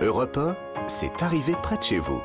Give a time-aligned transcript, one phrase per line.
[0.00, 0.54] Europe 1,
[0.86, 2.22] c'est arrivé près de chez vous.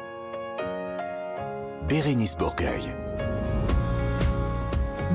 [1.89, 2.95] Bérénice Bourgueil.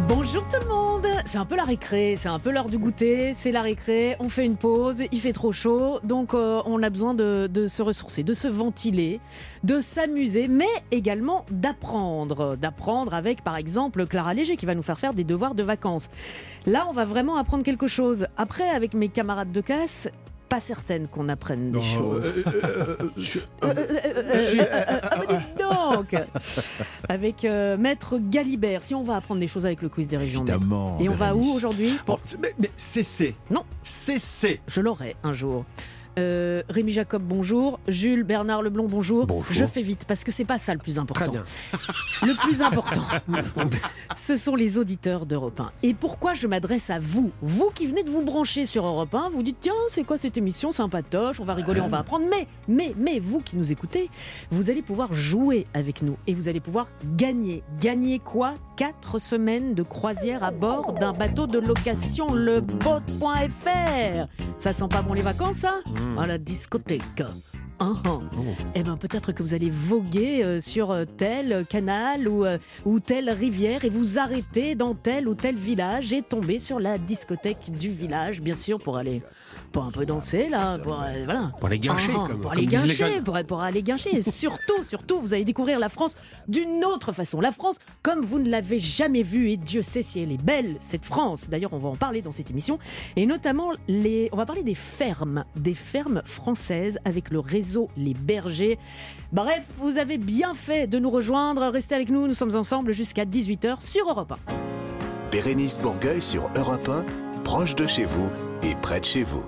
[0.08, 3.32] Bonjour tout le monde C'est un peu la récré, c'est un peu l'heure du goûter,
[3.34, 6.90] c'est la récré, on fait une pause, il fait trop chaud, donc euh, on a
[6.90, 9.20] besoin de, de se ressourcer, de se ventiler,
[9.62, 12.56] de s'amuser, mais également d'apprendre.
[12.56, 16.08] D'apprendre avec par exemple Clara Léger qui va nous faire faire des devoirs de vacances.
[16.66, 18.26] Là on va vraiment apprendre quelque chose.
[18.36, 20.08] Après avec mes camarades de classe,
[20.48, 22.32] pas certaine qu'on apprenne des choses.
[23.62, 23.68] Ah
[25.28, 26.14] bah donc
[27.08, 30.40] Avec euh, Maître Galibert, si on va apprendre des choses avec le quiz des régions.
[30.40, 30.96] Évidemment.
[31.00, 33.34] Et on va où aujourd'hui pour- Oh, mais, mais cessez.
[33.50, 33.64] Non.
[33.82, 34.60] Cessez.
[34.66, 35.64] Je l'aurai un jour.
[36.18, 37.78] Euh, Rémi Jacob, bonjour.
[37.86, 39.26] Jules Bernard Leblond, bonjour.
[39.26, 39.52] Bonjour.
[39.52, 41.24] Je fais vite parce que c'est pas ça le plus important.
[41.24, 41.44] Très bien.
[42.26, 43.04] Le plus important,
[44.16, 45.70] ce sont les auditeurs d'Europe 1.
[45.84, 47.30] Et pourquoi je m'adresse à vous?
[47.42, 50.36] Vous qui venez de vous brancher sur Europe 1, vous dites tiens, c'est quoi cette
[50.36, 50.72] émission?
[50.72, 52.26] Sympatoche, on va rigoler, on va apprendre.
[52.28, 54.10] Mais, mais, mais, vous qui nous écoutez,
[54.50, 57.62] vous allez pouvoir jouer avec nous et vous allez pouvoir gagner.
[57.78, 58.54] Gagner quoi?
[58.76, 64.26] Quatre semaines de croisière à bord d'un bateau de location, le boat.fr.
[64.58, 65.74] Ça sent pas bon les vacances, ça
[66.16, 67.22] À la discothèque.
[67.80, 67.92] Ah.
[68.74, 72.98] Eh bien, peut-être que vous allez voguer euh, sur euh, tel canal ou, euh, ou
[72.98, 77.70] telle rivière et vous arrêter dans tel ou tel village et tomber sur la discothèque
[77.70, 79.22] du village, bien sûr, pour aller
[79.72, 81.52] pour un peu danser là, pour euh, voilà.
[81.60, 83.24] Pour les guincher, Ah, comme, pour comme aller les guincher, jeunes.
[83.24, 84.16] pour, pour aller guincher.
[84.16, 86.14] Et surtout, surtout, vous allez découvrir la France
[86.48, 87.40] d'une autre façon.
[87.40, 89.50] La France comme vous ne l'avez jamais vue.
[89.50, 91.48] Et Dieu sait si elle est belle, cette France.
[91.50, 92.78] D'ailleurs, on va en parler dans cette émission.
[93.16, 98.14] Et notamment, les, on va parler des fermes, des fermes françaises avec le réseau Les
[98.14, 98.78] Bergers.
[99.32, 101.62] Bref, vous avez bien fait de nous rejoindre.
[101.68, 104.36] Restez avec nous, nous sommes ensemble jusqu'à 18h sur Europe 1.
[105.30, 107.04] Bérénice Bourgueil sur Europe 1,
[107.42, 108.30] proche de chez vous
[108.62, 109.44] et près de chez vous.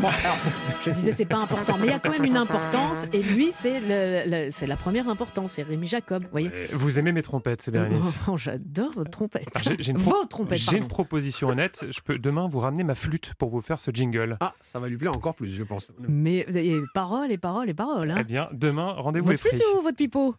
[0.00, 0.36] Bon, alors,
[0.84, 3.06] je disais c'est pas important, mais il y a quand même une importance.
[3.14, 6.22] Et lui, c'est le- le- c'est la première importance, c'est Rémi Jacob.
[6.24, 9.48] Vous voyez Euh, Vous aimez mes trompettes, c'est Bérénice Oh, J'adore votre trompette.
[9.54, 10.88] Ah, j'ai- j'ai une pro- Vos trompettes, J'ai une pardon.
[10.94, 11.86] proposition honnête.
[11.90, 14.36] Je peux demain vous ramener ma flûte pour vous faire ce jingle.
[14.40, 15.92] Ah, ça va lui plaire encore plus, je pense.
[16.08, 18.10] Mais et paroles et paroles et paroles.
[18.10, 18.16] hein.
[18.20, 20.34] Eh bien, demain, rendez-vous Votre flûte ou votre pipeau?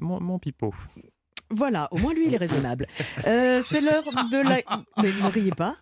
[0.00, 0.72] Mon, mon pipeau.
[1.52, 2.86] Voilà, au moins lui, il est raisonnable.
[3.26, 4.56] Euh, c'est l'heure de la.
[5.02, 5.76] Mais ne riez pas.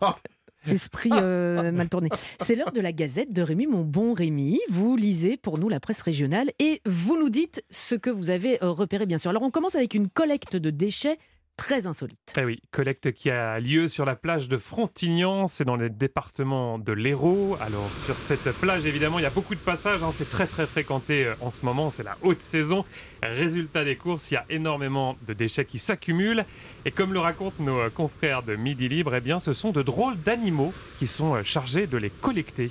[0.66, 2.10] Esprit euh, mal tourné.
[2.38, 4.60] C'est l'heure de la Gazette de Rémi, mon bon Rémi.
[4.68, 8.62] Vous lisez pour nous la presse régionale et vous nous dites ce que vous avez
[8.62, 9.30] euh, repéré, bien sûr.
[9.30, 11.18] Alors, on commence avec une collecte de déchets
[11.60, 12.18] très insolite.
[12.38, 16.78] Eh oui, collecte qui a lieu sur la plage de Frontignan, c'est dans le département
[16.78, 17.58] de l'Hérault.
[17.60, 20.66] Alors sur cette plage, évidemment, il y a beaucoup de passages, hein, c'est très très
[20.66, 22.86] fréquenté euh, en ce moment, c'est la haute saison.
[23.22, 26.46] Résultat des courses, il y a énormément de déchets qui s'accumulent.
[26.86, 29.82] Et comme le racontent nos euh, confrères de Midi Libre, eh bien, ce sont de
[29.82, 32.70] drôles d'animaux qui sont euh, chargés de les collecter.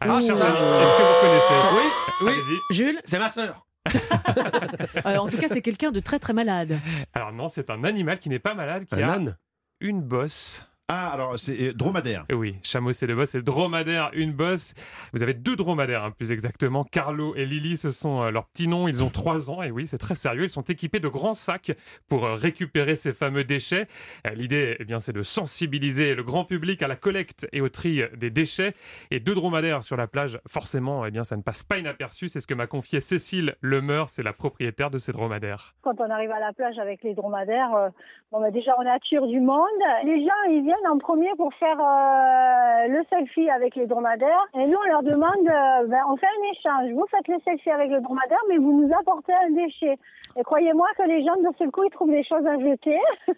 [0.00, 0.22] Alors, Ouh.
[0.24, 1.82] chers amis, est-ce que vous reconnaissez Oui,
[2.20, 2.32] oui.
[2.32, 2.74] Allez-y.
[2.76, 3.66] Jules, C'est ma sœur.
[5.06, 6.78] euh, en tout cas, c'est quelqu'un de très très malade.
[7.14, 9.36] Alors non, c'est un animal qui n'est pas malade, qui Un a âne.
[9.80, 10.64] une bosse.
[10.94, 12.26] Ah, alors c'est euh, dromadaire.
[12.30, 14.74] Oui, chameau c'est deux bosses, c'est dromadaire, une bosse.
[15.14, 16.84] Vous avez deux dromadaires, hein, plus exactement.
[16.84, 18.88] Carlo et Lily, ce sont euh, leurs petits noms.
[18.88, 20.44] Ils ont trois ans, et oui, c'est très sérieux.
[20.44, 21.72] Ils sont équipés de grands sacs
[22.10, 23.86] pour euh, récupérer ces fameux déchets.
[24.26, 27.70] Euh, L'idée, eh bien, c'est de sensibiliser le grand public à la collecte et au
[27.70, 28.74] tri des déchets.
[29.10, 32.28] Et deux dromadaires sur la plage, forcément, eh bien, ça ne passe pas inaperçu.
[32.28, 35.74] C'est ce que m'a confié Cécile Lemeur, c'est la propriétaire de ces dromadaires.
[35.80, 37.88] Quand on arrive à la plage avec les dromadaires, euh,
[38.32, 39.82] bon, bah, déjà on attire du monde.
[40.04, 44.46] Les gens ils viennent en premier pour faire euh, le selfie avec les dromadaires.
[44.54, 46.92] Et nous on leur demande, euh, ben, on fait un échange.
[46.92, 49.98] Vous faites le selfie avec le dromadaire, mais vous nous apportez un déchet.
[50.36, 52.98] Et croyez-moi que les gens de seul coup ils trouvent des choses à jeter.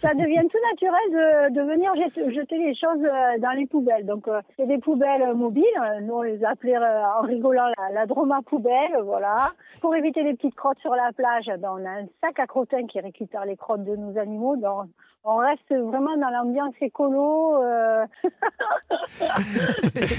[0.00, 4.06] Ça devient tout naturel de, de venir jeter, les choses euh, dans les poubelles.
[4.06, 5.64] Donc euh, c'est des poubelles mobiles.
[6.02, 9.50] Nous on les appelait en rigolant la, la droma poubelle, voilà.
[9.80, 12.86] Pour éviter les petites crottes sur la plage, ben, on a un sac à crottins
[12.86, 14.56] qui récupère les crottes de nos animaux.
[14.56, 14.86] Donc,
[15.24, 17.62] on reste vraiment dans l'ambiance écolo.
[17.62, 18.04] euh.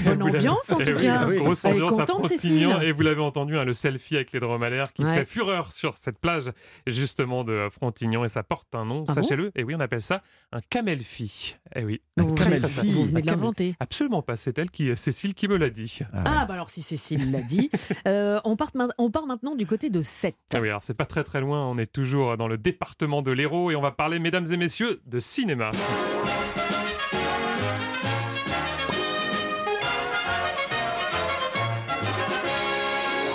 [0.04, 1.24] Bonne ambiance, en Eh tout oui, cas.
[1.26, 2.70] Grosse Elle est ambiance à contente, Frontignan.
[2.72, 2.88] Cécile.
[2.88, 5.14] Et vous l'avez entendu, hein, le selfie avec les dromadaires qui Ouais.
[5.20, 6.50] fait fureur sur cette plage,
[6.86, 8.24] justement, de Frontignan.
[8.24, 9.50] Et ça porte un nom, Ah bon sachez-le.
[9.56, 10.22] et oui, on appelle ça
[10.52, 11.56] un camelfi.
[11.74, 12.00] Eh oui.
[12.16, 12.92] Vous, Camel venez- fille.
[12.92, 13.74] vous venez de l'inventer.
[13.80, 14.36] Absolument pas.
[14.36, 16.00] C'est elle qui, Cécile, qui me l'a dit.
[16.12, 17.70] Ah, bah alors si Cécile l'a dit.
[18.06, 20.36] Euh, on, part ma- on part maintenant du côté de Sète.
[20.54, 21.66] Ah oui, alors c'est pas très très loin.
[21.66, 25.00] On est toujours dans le département de l'Hérault et on va parler, mesdames et messieurs,
[25.06, 25.70] de cinéma.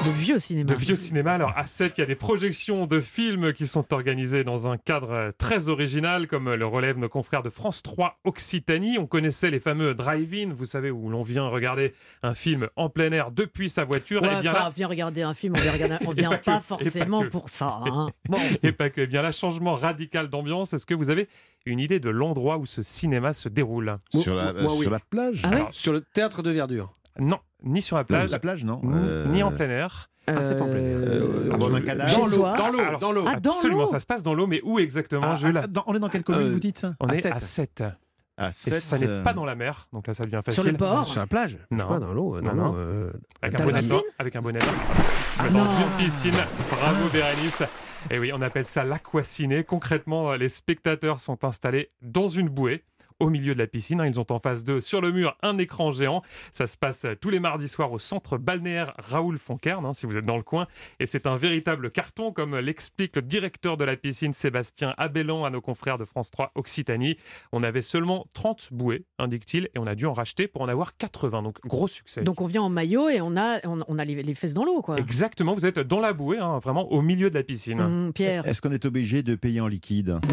[0.06, 0.74] De vieux cinéma.
[0.74, 1.34] de vieux cinéma.
[1.34, 4.78] Alors à 7, il y a des projections de films qui sont organisées dans un
[4.78, 8.98] cadre euh, très original, comme le relèvent nos confrères de France 3 Occitanie.
[8.98, 13.12] On connaissait les fameux drive-in, vous savez, où l'on vient regarder un film en plein
[13.12, 14.22] air depuis sa voiture.
[14.24, 16.12] Ouais, et bien enfin, là, on vient regarder un film, on vient, regarder un- on
[16.16, 17.80] vient pas pas, que, et pas forcément pour ça.
[17.86, 18.10] hein.
[18.30, 18.40] Bon.
[18.62, 19.02] et pas que.
[19.02, 20.74] Eh bien là, changement radical d'ambiance.
[20.74, 21.28] Est-ce que vous avez
[21.66, 23.98] une idée de l'endroit où ce cinéma se déroule?
[24.14, 24.82] Sur la, Moi, oui.
[24.82, 26.94] sur la plage Ah ouais Sur le théâtre de verdure.
[27.20, 30.10] Non, ni sur la La, plage, la plage, non ni, Euh, ni en plein air.
[30.28, 30.98] Ah, c'est pas en plein air.
[31.00, 32.10] euh, Ah, dans je- un canal.
[32.10, 32.58] Chez Dans l'eau, soi.
[32.58, 33.26] dans l'eau, Alors, dans l'eau.
[33.28, 36.00] Ah, Absolument, ça se passe dans l'eau, mais où exactement, Ah, ah, dans- on est
[36.00, 37.84] dans quelle commune, Euh, vous dites On est à 7.
[38.36, 40.64] À Et sept, ça n'est euh, pas dans la mer, donc là ça devient facile.
[40.64, 41.88] Sur le port Sur la plage Non.
[41.88, 42.38] pas, dans l'eau.
[42.38, 42.72] euh, Non, Non, non.
[42.72, 42.78] non.
[42.80, 43.12] euh,
[43.44, 44.72] Avec un bonnet blanc, avec un bonnet blanc.
[45.38, 46.34] Ah dans une piscine.
[46.72, 47.62] Bravo Bérénice.
[48.10, 49.64] Et oui, on appelle ça l'aquaciné.
[49.64, 52.84] Concrètement, les spectateurs sont installés dans une bouée
[53.20, 54.02] au milieu de la piscine.
[54.02, 54.06] hein.
[54.08, 56.22] Ils ont en face d'eux, sur le mur, un écran géant.
[56.52, 60.18] Ça se passe tous les mardis soirs au centre balnéaire Raoul Fonkern, hein, si vous
[60.18, 60.68] êtes dans le coin.
[61.00, 65.50] Et c'est un véritable carton, comme l'explique le directeur de la piscine, Sébastien Abellan, à
[65.50, 67.18] nos confrères de France 3 Occitanie.
[67.52, 70.96] On avait seulement 30 bouées, indique-t-il, et on a dû en racheter pour en avoir
[70.98, 71.42] 80.
[71.44, 72.22] Donc, gros succès.
[72.24, 74.66] Donc on vient en maillot et on a, on, on a les, les fesses dans
[74.66, 74.98] l'eau, quoi.
[74.98, 77.82] Exactement, vous êtes dans la bouée, hein, vraiment au milieu de la piscine.
[77.82, 80.20] Hum, Pierre, Est-ce qu'on est obligé de payer en liquide?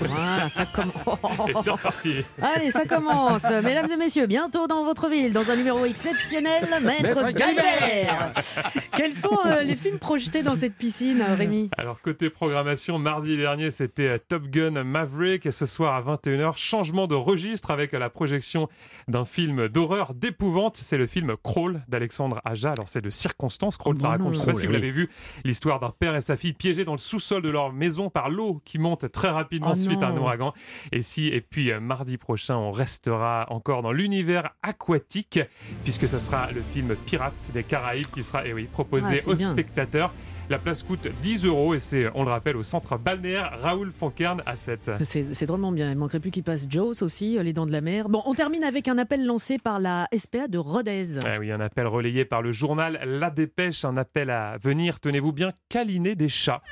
[0.00, 0.94] Voilà, ça commence.
[1.62, 2.24] C'est reparti.
[2.42, 3.44] Allez, ça commence.
[3.44, 8.32] Mesdames et messieurs, bientôt dans votre ville, dans un numéro exceptionnel, Maître Maître Galibert.
[8.96, 11.70] Quels sont euh, les films projetés dans cette piscine, euh, Rémi?
[11.76, 16.56] Alors côté programmation, mardi dernier c'était euh, Top Gun Maverick et ce soir à 21h,
[16.56, 18.68] changement de registre avec la projection
[19.08, 20.76] d'un film d'horreur, d'épouvante.
[20.76, 22.72] C'est le film Crawl d'Alexandre Aja.
[22.72, 23.76] Alors c'est de circonstance.
[23.76, 24.32] Crawl, Oh ça non, raconte, non.
[24.34, 25.08] je sais pas si vous l'avez vu,
[25.44, 28.60] l'histoire d'un père et sa fille piégés dans le sous-sol de leur maison par l'eau
[28.64, 30.52] qui monte très rapidement Oh suite à un ouragan.
[30.92, 35.40] Et si, et puis euh, mardi prochain, on restera encore dans l'univers aquatique
[35.84, 39.34] puisque ça sera le film Pirates des Caraïbes qui sera, eh oui, proposé Ah, aux
[39.34, 39.52] bien.
[39.52, 40.12] spectateurs.
[40.48, 44.42] La place coûte 10 euros et c'est, on le rappelle, au centre balnéaire Raoul Fonkern
[44.46, 44.92] à 7.
[45.02, 45.90] C'est drôlement bien.
[45.90, 48.08] Il manquerait plus qu'il passe Jaws aussi, euh, Les Dents de la Mer.
[48.08, 51.18] Bon, on termine avec un appel lancé par la SPA de Rodez.
[51.24, 55.32] Ah oui, un appel relayé par le journal La Dépêche, un appel à venir, tenez-vous
[55.32, 56.62] bien, câliner des chats.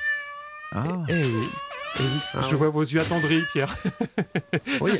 [0.71, 1.47] Ah, Eh oui.
[2.33, 3.75] Ah Je vois vos yeux attendris, Pierre.
[4.81, 4.91] Oui.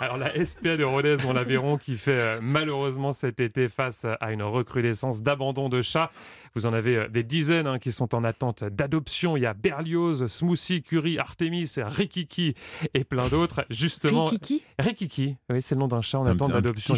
[0.00, 4.32] Alors la SPA de Rodez, on l'Aveyron, qui fait euh, malheureusement cet été face à
[4.32, 6.10] une recrudescence d'abandon de chats.
[6.54, 9.36] Vous en avez euh, des dizaines hein, qui sont en attente d'adoption.
[9.36, 12.54] Il y a Berlioz, Smoothie, Curie, Artemis, Rikiki
[12.94, 13.64] et plein d'autres.
[13.70, 16.94] Justement, Kiki Rikiki, oui, c'est le nom d'un chat en Un- attente d'adoption.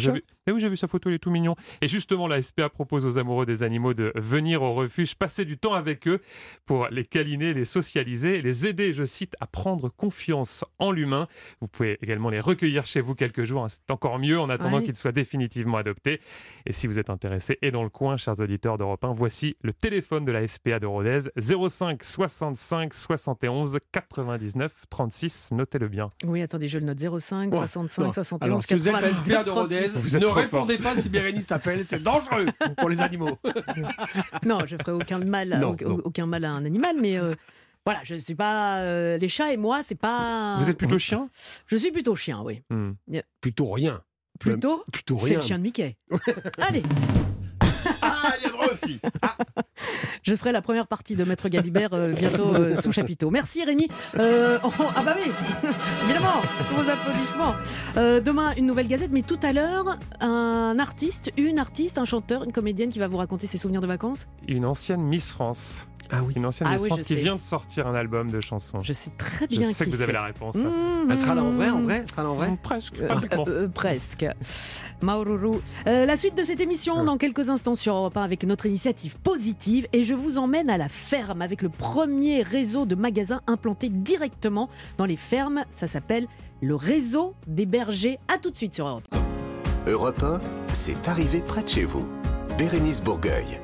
[0.47, 1.55] eh oui, j'ai vu sa photo, il est tout mignon.
[1.81, 5.57] Et justement, la SPA propose aux amoureux des animaux de venir au refuge, passer du
[5.57, 6.21] temps avec eux
[6.65, 11.27] pour les câliner, les socialiser, et les aider, je cite, à prendre confiance en l'humain.
[11.59, 14.77] Vous pouvez également les recueillir chez vous quelques jours, hein, c'est encore mieux en attendant
[14.77, 14.83] Ouais.
[14.83, 16.21] qu'ils soient définitivement adoptés.
[16.65, 19.73] Et si vous êtes intéressés et dans le coin, chers auditeurs d'Europe 1, voici le
[19.73, 25.49] téléphone de la SPA de Rodez 05 65 71 99 36.
[25.51, 26.11] Notez-le bien.
[26.25, 28.11] Oui, attendez, je le note 05 Ouais, 65 non.
[28.13, 30.01] 71 Alors, si vous êtes la 99, SPA de Rodez, 36.
[30.13, 32.45] Vous ne répondez pas si Bérénice s'appelle, c'est dangereux
[32.77, 33.37] pour les animaux.
[34.45, 36.01] Non, je ferai aucun mal, Non, au- non.
[36.03, 37.33] aucun mal à un animal, mais euh,
[37.85, 40.57] voilà, je suis pas euh, les chats et moi, c'est pas.
[40.59, 41.29] Vous êtes plutôt chien?
[41.65, 42.61] Je suis plutôt chien, oui.
[42.69, 42.91] Hmm.
[43.39, 44.01] Plutôt rien.
[44.39, 44.83] Plutôt.
[44.91, 45.39] Plutôt C'est rien.
[45.39, 45.97] le chien de Mickey.
[46.57, 46.83] Allez,
[48.01, 48.99] Ah, il y a aussi
[50.23, 53.31] je ferai la première partie de Maître Galibert euh, bientôt euh, sous chapiteau.
[53.31, 53.87] Merci Rémi.
[54.19, 55.31] Euh, oh, ah bah oui,
[56.03, 57.53] évidemment, sous vos applaudissements.
[57.97, 62.43] Euh, demain, une nouvelle gazette, mais tout à l'heure, un artiste, une artiste, un chanteur,
[62.43, 64.27] une comédienne qui va vous raconter ses souvenirs de vacances?
[64.47, 65.87] Une ancienne Miss France.
[66.11, 66.33] Ah oui.
[66.35, 67.19] Une ancienne Ah Miss oui, France je qui sais.
[67.19, 68.81] vient de sortir un album de chansons.
[68.81, 70.17] Je sais très Je bien sais qui que vous avez c'est.
[70.17, 70.55] la réponse.
[70.55, 72.99] Mmh, Elle sera là en vrai, en vrai Elle sera là en vrai Mmh, Presque,
[72.99, 74.25] Euh, euh, euh, presque.
[75.01, 75.57] Maururu.
[75.87, 79.17] Euh, la suite de cette émission dans quelques instants sur Europe 1 avec notre initiative
[79.19, 83.89] positive et je vous emmène à la ferme avec le premier réseau de magasins implanté
[83.89, 85.63] directement dans les fermes.
[85.71, 86.27] Ça s'appelle
[86.61, 88.19] le réseau des bergers.
[88.27, 89.03] À tout de suite sur Europe
[89.87, 89.89] 1.
[89.91, 90.39] Europe 1,
[90.73, 92.07] c'est arrivé près de chez vous.
[92.57, 93.59] Bérénice Bourgueil.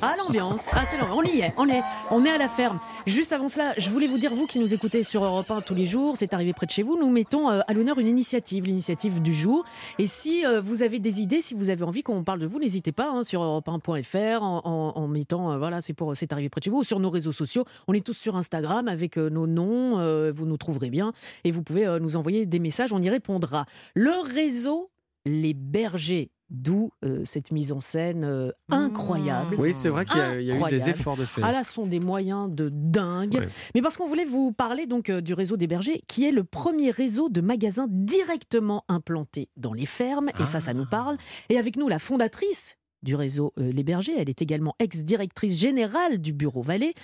[0.00, 2.78] Ah l'ambiance, ah c'est on y est, on est, on est à la ferme.
[3.06, 5.74] Juste avant cela, je voulais vous dire vous qui nous écoutez sur Europe 1 tous
[5.74, 8.64] les jours, c'est arrivé près de chez vous, nous mettons euh, à l'honneur une initiative,
[8.64, 9.64] l'initiative du jour.
[9.98, 12.58] Et si euh, vous avez des idées, si vous avez envie qu'on parle de vous,
[12.60, 16.48] n'hésitez pas hein, sur europe1.fr en, en- en mettant euh, voilà c'est pour c'est arrivé
[16.48, 17.64] près de chez vous ou sur nos réseaux sociaux.
[17.88, 21.12] On est tous sur Instagram avec nos noms, vous nous trouverez bien
[21.44, 23.64] et vous pouvez nous envoyer des messages, on y répondra.
[23.94, 24.90] Le réseau
[25.24, 29.56] les bergers D'où euh, cette mise en scène euh, incroyable.
[29.58, 31.42] Oui, c'est vrai qu'il y, a- il y a eu des efforts de fait.
[31.44, 33.34] Ah là, ce sont des moyens de dingue.
[33.34, 33.46] Ouais.
[33.74, 36.44] Mais parce qu'on voulait vous parler donc euh, du réseau des bergers, qui est le
[36.44, 40.30] premier réseau de magasins directement implantés dans les fermes.
[40.40, 41.18] Et ça, ça nous parle.
[41.50, 46.32] Et avec nous, la fondatrice du réseau Les Bergers, elle est également ex-directrice générale du
[46.32, 46.94] bureau Valais.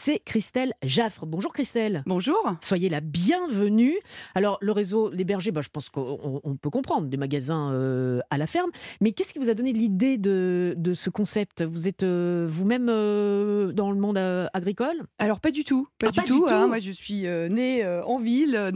[0.00, 1.26] C'est Christelle Jaffre.
[1.26, 2.04] Bonjour Christelle.
[2.06, 2.38] Bonjour.
[2.60, 3.96] Soyez la bienvenue.
[4.36, 8.20] Alors, le réseau Les Bergers, bah, je pense qu'on on peut comprendre, des magasins euh,
[8.30, 8.70] à la ferme.
[9.00, 11.64] Mais qu'est-ce qui vous a donné l'idée de, de ce concept?
[11.64, 14.18] Vous êtes euh, vous-même euh, dans le monde
[14.52, 15.02] agricole?
[15.18, 16.46] Alors pas du tout, pas Ah, du pas tout.
[16.46, 16.62] du hein.
[16.62, 16.68] tout.
[16.68, 18.70] Moi je suis née en ville,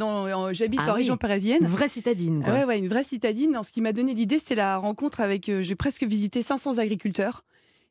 [0.51, 0.99] j'habite Ah en oui.
[1.03, 1.65] région parisienne.
[1.65, 2.53] Vraie citadine, quoi.
[2.53, 3.51] Ouais, ouais, une vraie citadine.
[3.53, 5.49] Alors, ce qui m'a donné l'idée, c'est la rencontre avec.
[5.61, 7.45] j'ai presque visité 500 agriculteurs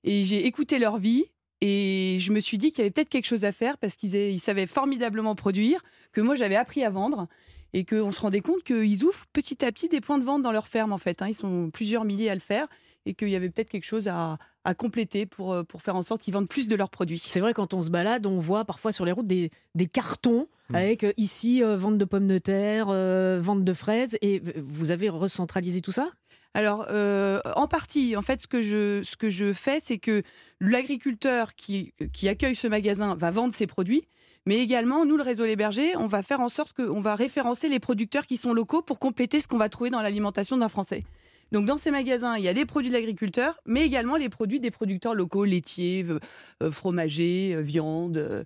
[0.03, 1.23] et j'ai écouté leur vie.
[1.62, 4.15] Et je me suis dit qu'il y avait peut-être quelque chose à faire parce qu'ils
[4.15, 7.27] aient- ils savaient formidablement produire, que moi j'avais appris à vendre
[7.74, 10.51] et qu'on se rendait compte qu'ils ouvrent petit à petit des points de vente dans
[10.51, 11.22] leur ferme en fait.
[11.22, 11.27] hein.
[11.27, 12.68] Ils sont plusieurs milliers à le faire
[13.06, 16.03] et qu'il y avait peut-être quelque chose à, à compléter pour, euh, pour faire en
[16.03, 17.18] sorte qu'ils vendent plus de leurs produits.
[17.20, 20.48] C'est vrai, quand on se balade, on voit parfois sur les routes des, des cartons
[20.70, 20.75] Mm.
[20.75, 24.18] avec euh, ici euh, vente de pommes de terre, euh, vente de fraises.
[24.22, 26.10] Et vous avez recentralisé tout ça?
[26.53, 30.22] Alors, euh, en partie, en fait, ce que je, ce que je fais, c'est que
[30.60, 34.03] l'agriculteur qui, qui accueille ce magasin va vendre ses produits,
[34.46, 37.70] mais également, nous, le réseau Les Bergers, on va faire en sorte qu'on va référencer
[37.70, 41.03] les producteurs qui sont locaux pour compléter ce qu'on va trouver dans l'alimentation d'un Français.
[41.51, 44.60] Donc, dans ces magasins, il y a les produits de l'agriculteur, mais également les produits
[44.60, 46.05] des producteurs locaux, laitiers,
[46.63, 48.46] euh, fromagers, euh, viande.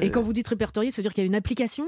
[0.00, 1.86] Et quand vous dites répertorié, ça veut dire qu'il y a une application?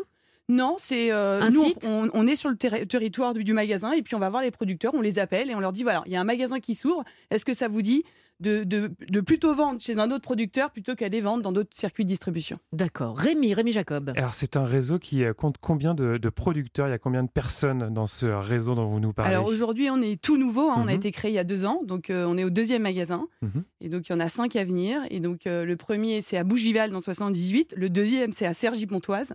[0.49, 1.87] Non, c'est euh, Un nous, site?
[1.87, 4.43] on, on est sur le terri- territoire du, du magasin et puis on va voir
[4.43, 6.59] les producteurs, on les appelle et on leur dit voilà, il y a un magasin
[6.61, 7.05] qui s'ouvre.
[7.31, 8.03] Est-ce que ça vous dit
[8.41, 12.05] de, de- de plutôt vendre chez un autre producteur plutôt qu'aller vendre dans d'autres circuits
[12.05, 12.59] de distribution?
[12.73, 13.19] D'accord.
[13.19, 14.13] Rémi, Rémi Jacob.
[14.17, 16.87] Alors, c'est un réseau qui euh, compte combien de, de producteurs?
[16.87, 19.35] Il y a combien de personnes dans ce réseau dont vous nous parlez?
[19.35, 20.71] Alors aujourd'hui, on est tout nouveau.
[20.71, 20.97] hein, On a Mhm.
[20.99, 23.27] été créé il y a deux ans, donc euh, on est au deuxième magasin.
[23.43, 23.65] Mhm.
[23.81, 25.03] Et donc il y en a cinq à venir.
[25.11, 27.75] Et donc euh, le premier, c'est à Bougival dans 78.
[27.77, 29.35] Le deuxième, c'est à Cergy-Pontoise.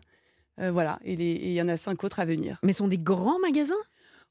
[0.59, 0.99] Euh, voilà.
[1.03, 2.57] Et il y en a cinq autres à venir.
[2.63, 3.73] Mais ce sont des grands magasins?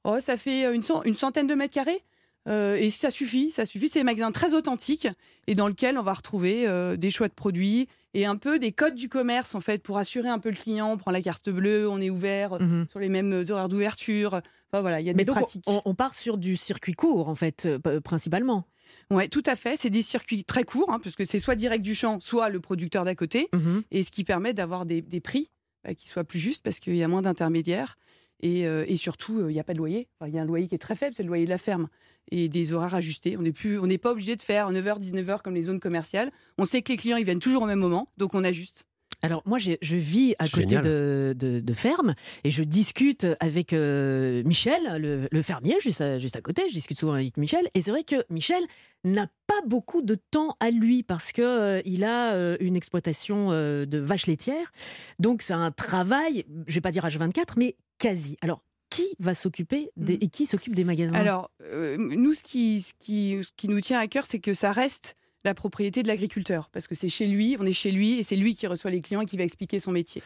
[0.05, 2.03] Oh, ça fait euh, une, cent- une centaine de mètres carrés.
[2.49, 3.89] Euh, et ça suffit, ça suffit.
[3.89, 5.07] C'est un magasin très authentique
[5.47, 8.73] et dans lequel on va retrouver euh, des choix de produits et un peu des
[8.73, 10.91] codes du commerce en fait pour assurer un peu le client.
[10.91, 12.87] On prend la carte bleue, on est ouvert Mhm.
[12.91, 14.41] sur les mêmes horaires d'ouverture.
[14.73, 15.63] Enfin voilà, il y a Mais des donc, pratiques.
[15.69, 18.67] on, on part sur du circuit court, en fait, euh, principalement?
[19.11, 19.77] Ouais, tout à fait.
[19.77, 22.59] C'est des circuits très courts hein, parce que c'est soit direct du champ, soit le
[22.59, 23.49] producteur d'à côté.
[23.53, 23.83] Mhm.
[23.93, 25.49] et ce qui permet d'avoir des, des prix
[25.85, 27.97] bah, qui soient plus justes parce qu'il y a moins d'intermédiaires
[28.41, 30.09] et, euh, et surtout euh, il n'y a pas de loyer.
[30.19, 31.59] Enfin, Il y a un loyer qui est très faible, c'est le loyer de la
[31.59, 31.89] ferme
[32.31, 33.37] et des horaires ajustés.
[33.37, 36.31] On n'est plus, on n'est pas obligé de faire 9h, 19h comme les zones commerciales.
[36.59, 38.85] On sait que les clients ils viennent toujours au même moment, donc on ajuste.
[39.25, 44.43] Alors moi, je vis à côté de, de, de ferme et je discute avec euh,
[44.45, 46.63] Michel, le, le fermier, juste à, juste à côté.
[46.69, 48.65] Je discute souvent avec Michel et c'est vrai que Michel
[49.05, 53.49] n'a pas beaucoup de temps à lui parce que euh, il a euh, une exploitation
[53.51, 54.73] euh, de vaches laitières.
[55.19, 58.37] Donc c'est un travail, je vais pas dire H24, mais quasi.
[58.41, 60.19] Alors qui va s'occuper Mhm.
[60.21, 61.15] et qui s'occupe des magasins?
[61.15, 61.51] Alors
[61.99, 65.17] nous ce qui, ce, qui, ce qui nous tient à cœur c'est que ça reste
[65.45, 68.37] la propriété de l'agriculteur parce que c'est chez lui, on est chez lui et c'est
[68.37, 70.23] lui qui reçoit les clients et qui va expliquer son métier.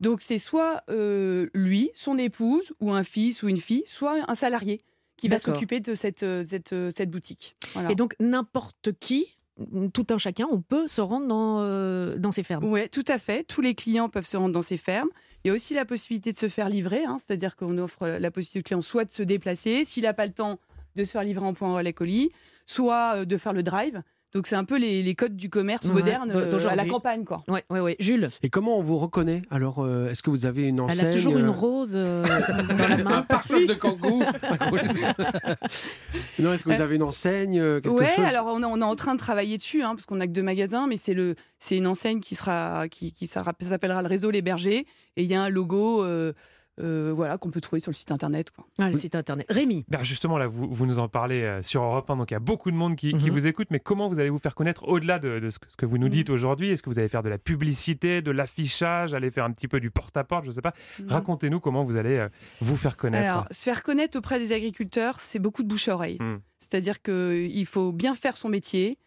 [0.00, 0.82] Donc c'est soit
[1.54, 4.80] lui, son épouse ou un fils ou une fille, soit un salarié
[5.16, 7.56] qui va s'occuper de cette, euh, cette, euh, cette boutique.
[7.72, 7.90] Voilà.
[7.90, 9.26] Et donc n'importe qui,
[9.94, 12.64] tout un chacun, on peut se rendre dans, euh, dans ces fermes.
[12.64, 13.44] Oui, tout à fait.
[13.44, 15.08] Tous les clients peuvent se rendre dans ces fermes.
[15.44, 18.30] Il y a aussi la possibilité de se faire livrer, hein, c'est-à-dire qu'on offre la
[18.30, 20.58] possibilité au client soit de se déplacer, s'il n'a pas le temps
[20.96, 22.30] de se faire livrer en point relais colis,
[22.66, 24.02] soit de faire le drive.
[24.36, 26.84] Donc c'est un peu les, les codes du commerce Ouais, moderne d- euh, à la
[26.84, 27.42] campagne, quoi.
[27.48, 27.96] Ouais, ouais, ouais.
[27.98, 31.06] Jules, Et comment on vous reconnaît Alors, euh, est-ce que vous avez une enseigne elle
[31.08, 32.22] a toujours une euh, rose euh,
[32.68, 33.22] dans la Un main.
[33.22, 34.22] pare-choc de kangou
[36.38, 38.84] Non, est-ce que vous avez une enseigne quelque Ouais, chose alors on est, on est
[38.84, 41.34] en train de travailler dessus, hein, parce qu'on n'a que deux magasins, mais c'est le,
[41.58, 44.84] c'est une enseigne qui sera, qui, qui s'appellera le réseau Les Bergers,
[45.16, 46.04] et il y a un logo,
[46.80, 48.50] euh, voilà, qu'on peut trouver sur le site internet.
[48.50, 48.66] Quoi.
[48.78, 49.46] Ah, le site internet.
[49.48, 52.34] Rémi, Ben justement, là, vous, vous nous en parlez euh, sur Europe 1, donc il
[52.34, 53.30] y a beaucoup de monde qui, qui Mhm.
[53.30, 55.76] vous écoute, mais comment vous allez vous faire connaître au-delà de, de ce, que, ce
[55.76, 56.70] que vous nous dites aujourd'hui?
[56.70, 59.80] Est-ce que vous allez faire de la publicité, de l'affichage, aller faire un petit peu
[59.80, 60.74] du porte-à-porte, je sais pas?
[61.08, 62.28] Racontez-nous comment vous allez euh,
[62.60, 63.30] vous faire connaître.
[63.32, 66.18] Alors, se faire connaître auprès des agriculteurs, c'est beaucoup de bouche à oreille.
[66.20, 66.40] Mm.
[66.58, 68.98] C'est-à-dire qu'il faut bien faire son métier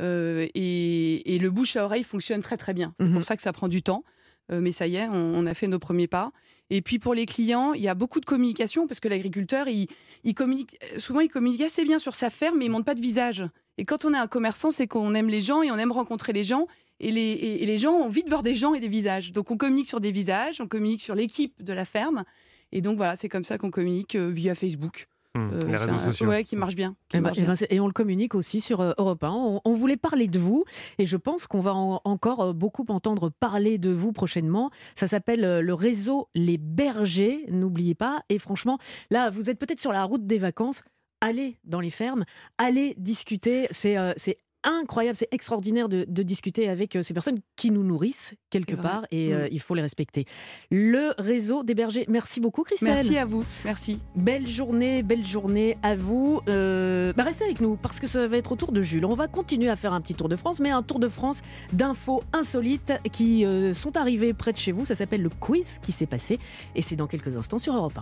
[0.00, 2.94] euh, et, et le bouche à oreille fonctionne très très bien.
[2.98, 3.14] C'est Mhm.
[3.14, 4.04] pour ça que ça prend du temps.
[4.50, 6.32] Euh, mais ça y est, on, on a fait nos premiers pas.
[6.70, 9.88] Et puis pour les clients, il y a beaucoup de communication parce que l'agriculteur, il,
[10.34, 13.44] communique souvent, il communique assez bien sur sa ferme, mais il montre pas de visage.
[13.78, 16.32] Et quand on est un commerçant, c'est qu'on aime les gens et on aime rencontrer
[16.32, 16.66] les gens.
[17.00, 19.32] Et les, et les gens ont envie de voir des gens et des visages.
[19.32, 22.24] Donc on communique sur des visages, on communique sur l'équipe de la ferme.
[22.72, 25.06] Et donc voilà, c'est comme ça qu'on communique euh, via Facebook.
[25.38, 26.28] Hmm, Euh, les réseaux un- sociaux.
[26.28, 26.90] Ouais, qui marche bien.
[27.08, 27.54] qui Eh ben, marche eh bien.
[27.54, 29.30] ben, et on le communique aussi sur euh, Europe 1.
[29.30, 30.64] On, on voulait parler de vous
[30.98, 34.70] et je pense qu'on va en- encore euh, beaucoup entendre parler de vous prochainement.
[34.96, 38.20] Ça s'appelle euh, le réseau Les Bergers, n'oubliez pas.
[38.28, 38.78] Et franchement,
[39.10, 40.82] là, vous êtes peut-être sur la route des vacances.
[41.20, 42.24] Allez dans les fermes,
[42.58, 43.66] allez discuter.
[43.72, 47.82] C'est euh, c'est incroyable, c'est extraordinaire de, de discuter avec euh, ces personnes qui nous
[47.82, 49.48] nourrissent quelque part et euh, Mm.
[49.52, 50.24] il faut les respecter.
[50.70, 52.04] Le réseau des bergers.
[52.08, 52.94] Merci beaucoup, Christelle.
[52.94, 53.44] Merci à vous.
[53.64, 54.00] Merci.
[54.14, 56.40] Belle journée, belle journée à vous.
[56.48, 59.04] Euh, bah restez avec nous parce que ça va être au tour de Jules.
[59.04, 61.40] On va continuer à faire un petit tour de France, mais un tour de France
[61.72, 64.84] d'infos insolites qui euh, sont arrivées près de chez vous.
[64.84, 66.38] Ça s'appelle le quiz qui s'est passé
[66.74, 67.98] et c'est dans quelques instants sur Europe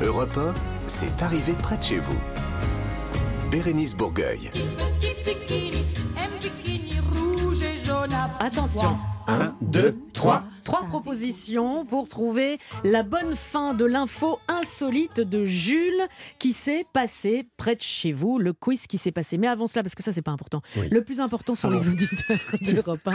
[0.00, 0.04] 1.
[0.04, 0.54] Europe 1,
[0.86, 2.18] c'est arrivé près de chez vous.
[3.50, 4.50] Bérénice Bourgueil.
[8.40, 8.94] Attention.
[9.26, 10.07] 1, 2, 3.
[10.18, 16.02] Trois propositions pour trouver la bonne fin de l'info insolite de Jules
[16.38, 19.38] qui s'est passé près de chez vous, le quiz qui s'est passé.
[19.38, 20.88] Mais avant cela, parce que ça c'est pas important, Oui.
[20.90, 23.12] le plus important sont les auditeurs d'Europe 1,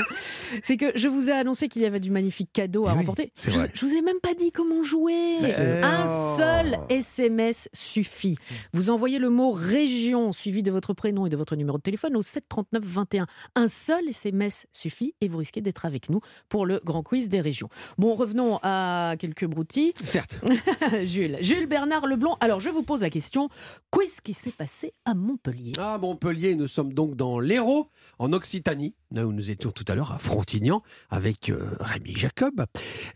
[0.63, 2.99] c'est que je vous ai annoncé qu'il y avait du magnifique cadeau à Eh oui,
[2.99, 3.31] remporter.
[3.37, 3.69] je, vrai.
[3.73, 5.37] je vous ai même pas dit comment jouer.
[5.83, 8.37] Un seul SMS suffit.
[8.73, 12.15] Vous envoyez le mot région suivi de votre prénom et de votre numéro de téléphone
[12.15, 13.27] au 739 21.
[13.55, 17.41] Un seul SMS suffit et vous risquez d'être avec nous pour le grand quiz des
[17.41, 17.69] régions.
[17.97, 19.93] Bon, revenons à quelques broutilles.
[20.03, 20.39] Certes.
[21.03, 22.35] Jules, Jules Bernard Leblond.
[22.41, 23.49] Alors, je vous pose la question
[23.89, 25.71] quiz qui s'est passé à Montpellier.
[25.79, 29.95] À Montpellier, nous sommes donc dans l'Hérault, en Occitanie, là où nous étions tout à
[29.95, 32.65] l'heure à Frontignan avec euh, Rémi Jacob.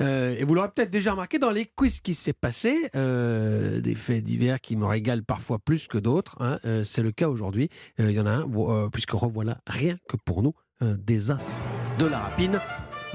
[0.01, 3.95] Euh, et vous l'aurez peut-être déjà remarqué dans les quiz qui s'est passé, euh, des
[3.95, 6.37] faits divers qui me régalent parfois plus que d'autres.
[6.39, 6.59] hein.
[6.65, 7.69] Euh, C'est le cas aujourd'hui.
[7.99, 11.59] Il y en a un, puisque revoilà rien que pour nous des as
[11.97, 12.59] de la rapine,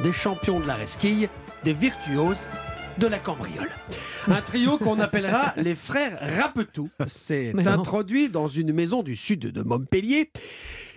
[0.02, 1.28] des champions de la resquille,
[1.64, 2.48] des virtuoses
[2.98, 3.70] de la cambriole.
[4.28, 6.90] Un trio qu'on appellera les frères Rapetou.
[7.54, 7.66] Non.
[7.66, 10.30] introduit dans une maison du sud de Montpellier.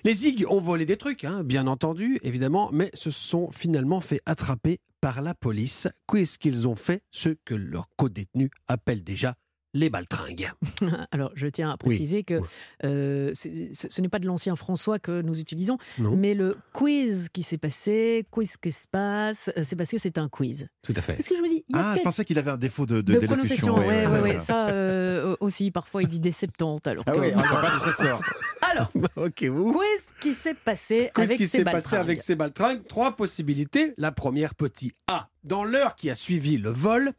[0.03, 4.21] Les Zig ont volé des trucs, hein, bien entendu, évidemment, mais se sont finalement fait
[4.25, 5.87] attraper par la police.
[6.11, 7.01] Qu'est-ce qu'ils ont fait?
[7.11, 9.35] Ce que leurs co-détenus appellent déjà
[9.75, 10.49] les baltringues.
[11.11, 12.47] Alors, je tiens à préciser que Oui.
[12.85, 16.15] euh, ce n'est pas de l'ancien François que nous utilisons, Non.
[16.15, 20.17] mais le quiz qui s'est passé, quiz qui se passe, euh, c'est parce que c'est
[20.17, 20.67] un quiz.
[20.81, 21.19] Tout à fait.
[21.19, 21.65] Est-ce que je me dis?
[21.69, 24.07] Il y a Ah, je pensais qu'il avait un défaut de, de, prononciation, ouais, ouais,
[24.07, 24.39] ouais, ouais.
[24.39, 27.49] ça euh, aussi, parfois il dit des 70, alors Ah que- oui, on ne sait
[27.53, 28.21] pas d'où ça sort.
[28.71, 32.35] Alors, ok, vous quiz qui s'est passé Qu'est-ce avec qui ces s'est passé avec ces
[32.35, 33.93] baltringues Trois possibilités.
[33.97, 35.27] La première, petit A.
[35.43, 37.11] Dans l'heure qui a suivi le vol,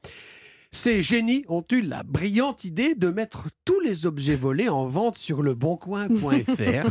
[0.77, 5.17] ces génies ont eu la brillante idée de mettre tous les objets volés en vente
[5.17, 6.91] sur le boncoin.fr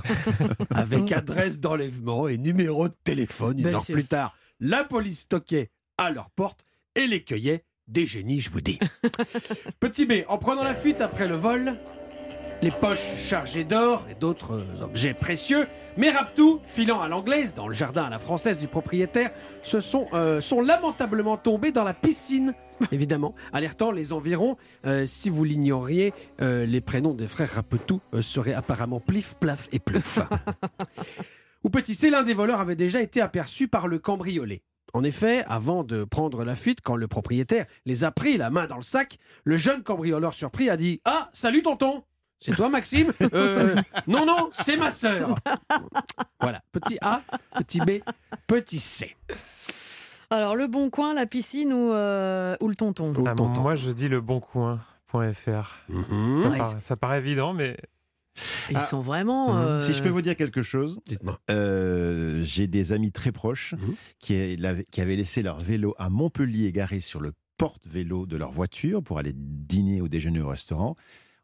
[0.76, 3.60] avec adresse d'enlèvement et numéro de téléphone.
[3.60, 3.94] Une Bien heure sûr.
[3.94, 5.70] plus tard, la police toquait
[6.00, 7.64] à leur porte et les cueillait.
[7.88, 8.80] Des génies, je vous dis.
[9.80, 11.78] Petit B, en prenant la fuite après le vol,
[12.62, 17.74] les poches chargées d'or et d'autres objets précieux, mais Raptou, filant à l'anglaise dans le
[17.74, 19.32] jardin à la française du propriétaire,
[19.64, 22.54] se sont, euh, sont lamentablement tombés dans la piscine,
[22.92, 24.58] évidemment, alertant les environs.
[24.86, 29.80] Euh, si vous l'ignoriez, euh, les prénoms des frères Rapetou seraient apparemment Plif, Plaf et
[29.80, 30.20] Pluf.
[31.64, 34.62] Ou petit C, l'un des voleurs avait déjà été aperçu par le cambriolé.
[34.94, 38.66] En effet, avant de prendre la fuite, quand le propriétaire les a pris la main
[38.66, 42.04] dans le sac, le jeune cambrioleur surpris a dit Ah, salut tonton
[42.46, 43.76] C'est toi Maxime Euh,
[44.08, 45.36] Non, non, c'est ma sœur
[46.42, 47.22] Voilà, petit A,
[47.58, 48.02] petit B,
[48.48, 49.16] petit C.
[50.30, 53.62] Alors, le bon coin, la piscine ou, euh, ou le tonton Ou Ah, tonton.
[53.62, 55.80] moi, je dis le boncoin.fr.
[55.90, 56.44] Mhm.
[56.44, 57.78] Ça, paraît- ça paraît évident, mais
[58.70, 58.80] Ils Ah.
[58.82, 59.54] sont vraiment.
[59.54, 59.62] Mhm.
[59.62, 61.40] euh, Si je peux vous dire quelque chose, Dites-moi.
[61.50, 63.96] euh, j'ai des amis très proches Mhm.
[64.20, 64.58] qui,
[64.92, 69.20] qui avaient laissé leur vélo à Montpellier garé sur le porte-vélo de leur voiture pour
[69.20, 70.98] aller dîner ou déjeuner au restaurant.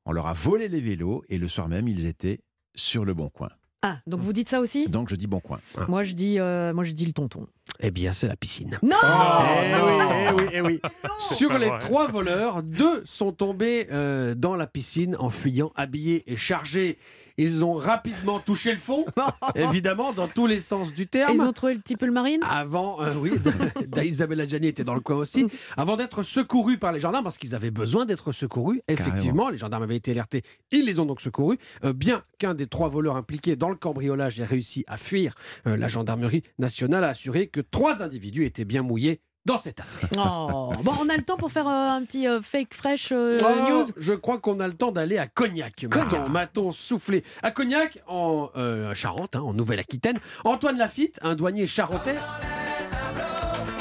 [0.06, 2.40] On leur a volé les vélos et le soir même, ils étaient
[2.76, 3.50] sur le bon coin.
[3.84, 4.88] Ah, donc vous dites ça aussi?
[4.88, 5.60] Donc je dis bon coin.
[5.88, 7.48] Moi, je dis, euh, moi, je dis le tonton.
[7.80, 8.78] Eh bien, c'est la piscine.
[8.84, 9.92] Non Eh oui,
[10.30, 10.82] eh oui, eh oui.
[11.20, 11.80] Sur les vrai.
[11.80, 17.00] trois voleurs, deux sont tombés euh, dans la piscine en fuyant habillés et chargés.
[17.42, 19.04] Ils ont rapidement touché le fond,
[19.56, 21.34] évidemment, dans tous les sens du terme.
[21.34, 23.32] Ils ont trouvé le petit peu le marine Avant, euh, oui,
[24.04, 27.56] Isabelle Adjani était dans le coin aussi, avant d'être secourus par les gendarmes, parce qu'ils
[27.56, 28.80] avaient besoin d'être secourus.
[28.88, 31.58] Effectivement, les gendarmes avaient été alertés, ils les ont donc secourus.
[31.84, 35.34] Euh, bien qu'un des trois voleurs impliqués dans le cambriolage ait réussi à fuir,
[35.66, 40.10] euh, la gendarmerie nationale a assuré que trois individus étaient bien mouillés dans cette affaire.
[40.18, 40.72] Oh.
[40.84, 43.70] Bon, on a le temps pour faire euh, un petit euh, fake fresh euh, Oh,
[43.70, 45.84] news Je crois qu'on a le temps d'aller à Cognac.
[45.84, 51.66] M'a-t-on- M'a-t-on soufflé À Cognac, en euh, Charente, hein, en Nouvelle-Aquitaine, Antoine Lafitte, un douanier
[51.68, 52.16] charentais.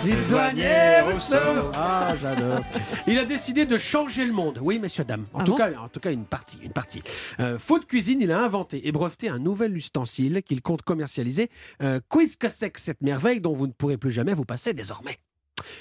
[0.05, 1.37] du douanier Rousseau.
[1.75, 2.61] Ah, j'adore.
[3.07, 4.59] Il a décidé de changer le monde.
[4.63, 5.27] Oui, messieurs, dames.
[5.35, 6.59] En, Ah tout, bon cas, en tout cas, une partie.
[6.63, 7.03] Une partie.
[7.39, 11.51] Euh, faute cuisine, il a inventé et breveté un nouvel ustensile qu'il compte commercialiser.
[11.83, 14.73] Euh, Qu'est-ce que c'est que cette merveille dont vous ne pourrez plus jamais vous passer
[14.73, 15.17] désormais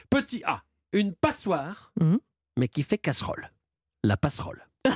[0.10, 0.63] Petit A,
[0.94, 2.20] une passoire, Mhm.
[2.58, 3.50] mais qui fait casserole.
[4.04, 4.65] La passerole.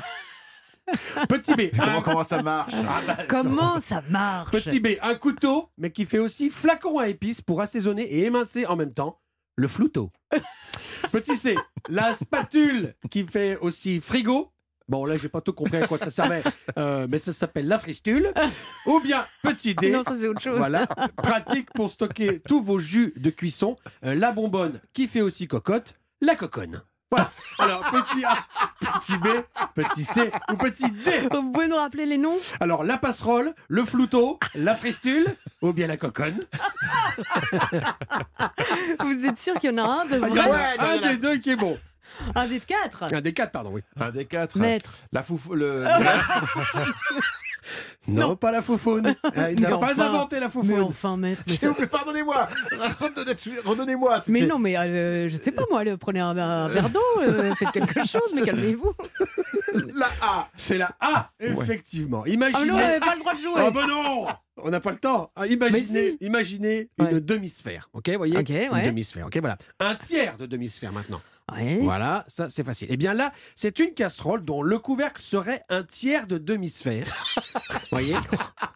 [1.29, 5.15] Petit B, Comment, un- comment ça marche Ah bah, Comment ça marche Petit B, un
[5.15, 9.19] couteau, mais qui fait aussi flacon à épices pour assaisonner et émincer en même temps
[9.55, 10.11] le flouteau.
[11.11, 11.55] Petit C,
[11.89, 14.52] la spatule qui fait aussi frigo.
[14.89, 16.43] Bon, là, j'ai pas tout compris à quoi ça servait,
[16.77, 18.31] euh, mais ça s'appelle la fristule.
[18.85, 20.57] Ou bien, petit D, Non, ça c'est autre chose.
[20.57, 23.77] voilà, pratique pour stocker tous vos jus de cuisson.
[24.05, 26.81] Euh, la bonbonne qui fait aussi cocotte, la coconne.
[27.11, 27.29] Voilà.
[27.59, 28.37] Alors, petit A,
[28.79, 29.27] petit B,
[29.75, 31.11] petit C ou petit D.
[31.31, 32.37] Vous pouvez nous rappeler les noms?
[32.59, 35.27] Alors, la passerole, le flouteau, la fristule
[35.61, 36.39] ou bien la coconne.
[38.99, 40.77] Vous êtes sûr qu'il y en a un de Ah, vrai?
[40.79, 41.77] a un des deux qui est bon.
[42.35, 43.81] Un des quatre Un des quatre, pardon, oui.
[43.99, 44.57] Un des quatre.
[44.57, 44.91] Maître.
[45.11, 45.53] La foufou.
[45.55, 45.85] Le...
[48.07, 49.15] Non, pas la foufoune.
[49.23, 50.81] Ah, il Mais n'a pas inventé la Mais foufoune.
[50.81, 51.41] enfin, maître.
[51.47, 52.47] mais plaît, pardonnez-moi
[52.99, 56.89] Redonnez- Redonnez-moi Mais non, mais euh, je sais pas moi, allez, prenez un, un verre
[56.89, 58.93] d'eau, euh, faites quelque chose, mais calmez-vous.
[59.95, 62.23] La A C'est la A, effectivement.
[62.25, 62.65] Ah Imaginez.
[62.65, 63.53] non, vous n'avez pas le droit de jouer.
[63.57, 64.25] Ah ben non
[64.57, 65.31] On n'a pas le temps.
[65.37, 66.17] Ah, imaginez si.
[66.19, 67.11] imaginez Ouais.
[67.13, 67.89] une demi-sphère.
[67.93, 68.79] Ok, voyez ouais.
[68.79, 69.27] Une demi-sphère.
[69.27, 69.57] Ok, voilà.
[69.79, 71.21] Un tiers de demi-sphère maintenant.
[71.51, 71.77] Ouais.
[71.81, 72.91] Voilà, ça c'est facile.
[72.91, 77.07] Et bien là, c'est une casserole dont le couvercle serait un tiers de demi-sphère.
[77.91, 78.15] voyez?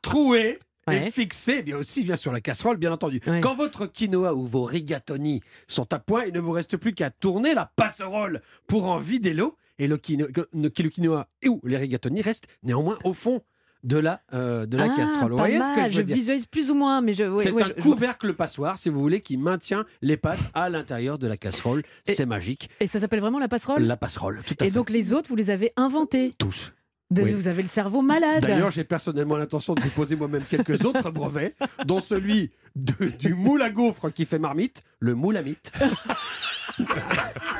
[0.02, 1.08] Troué Ouais.
[1.08, 3.20] et fixé, bien aussi bien sur la casserole, bien entendu.
[3.28, 3.42] Ouais.
[3.42, 7.10] Quand votre quinoa ou vos rigatoni sont à point, il ne vous reste plus qu'à
[7.10, 9.58] tourner la passerole pour en vider l'eau.
[9.80, 13.42] Et le, quino- que- que le quinoa ou les rigatoni restent néanmoins au fond
[13.88, 15.32] de la, euh, de la Ah, casserole.
[15.32, 17.24] Vous voyez ce que je veux dire visualise plus ou moins, mais je.
[17.24, 20.70] ouais, c'est ouais, un je- couvercle passoire, si vous voulez, qui maintient les pâtes à
[20.70, 21.84] l'intérieur de la casserole.
[22.06, 22.70] Et- C'est magique.
[22.82, 24.74] Et ça s'appelle vraiment la passerole La passerole, tout à Et fait.
[24.76, 26.34] donc les autres, vous les avez inventés.
[26.38, 26.74] tous.
[27.10, 27.32] De- Oui.
[27.32, 28.42] Vous avez le cerveau malade.
[28.42, 33.62] D'ailleurs, j'ai personnellement l'intention de déposer moi-même quelques autres brevets, dont celui de- du moule
[33.62, 35.72] à gaufre qui fait marmite, le moule à mythe.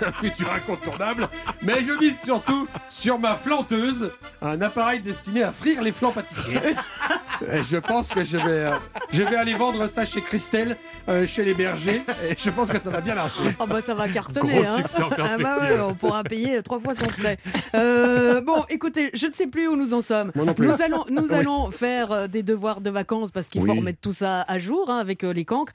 [0.06, 1.28] un futur incontournable.
[1.62, 6.60] Mais je mise surtout sur ma flanteuse, un appareil destiné à frire les flancs pâtissiers.
[7.54, 8.72] Et je pense que je vais, euh,
[9.14, 10.76] je vais aller vendre ça chez Christelle,
[11.08, 13.44] euh, chez les bergers, et je pense que ça va bien marcher.
[13.60, 14.54] Ah bah ça va cartonner.
[14.56, 14.78] Gros hein.
[14.78, 15.44] succès en Ah perspective.
[15.44, 17.38] bah ouais, on pourra payer trois fois sans frais.
[17.76, 20.32] Euh, bon, écoutez, je ne sais plus où nous en sommes.
[20.34, 20.68] Moi non plus.
[20.68, 21.34] Nous allons, nous Oui.
[21.36, 25.04] allons faire des devoirs de vacances parce qu'il faut remettre tout ça à jour hein,
[25.08, 25.72] avec euh, les cancres.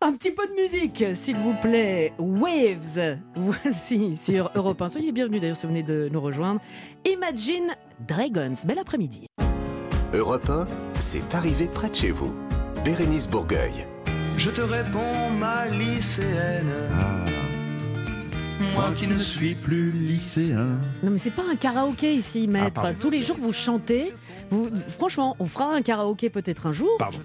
[0.00, 2.12] Un petit peu de musique, s'il vous plaît.
[2.18, 4.88] Waves, voici sur Europe 1.
[4.88, 6.60] Soyez les bienvenus d'ailleurs si vous venez de nous rejoindre.
[7.08, 7.74] Imagine
[8.08, 8.54] Dragons.
[8.66, 9.26] Bel après-midi.
[10.14, 10.64] Europe 1,
[11.00, 12.34] c'est arrivé près de chez vous.
[12.84, 13.86] Bérénice Bourgueil.
[14.36, 17.24] Je te réponds, ma lycéenne, Ah,
[18.74, 20.78] moi qui ne suis plus lycéen.
[21.02, 22.82] Non mais c'est pas un karaoké ici, maître.
[22.82, 22.94] pardon.
[22.98, 24.12] Tous les jours vous chantez.
[24.50, 26.90] Vous, franchement, on fera un karaoké peut-être un jour.
[26.98, 27.18] Pardon.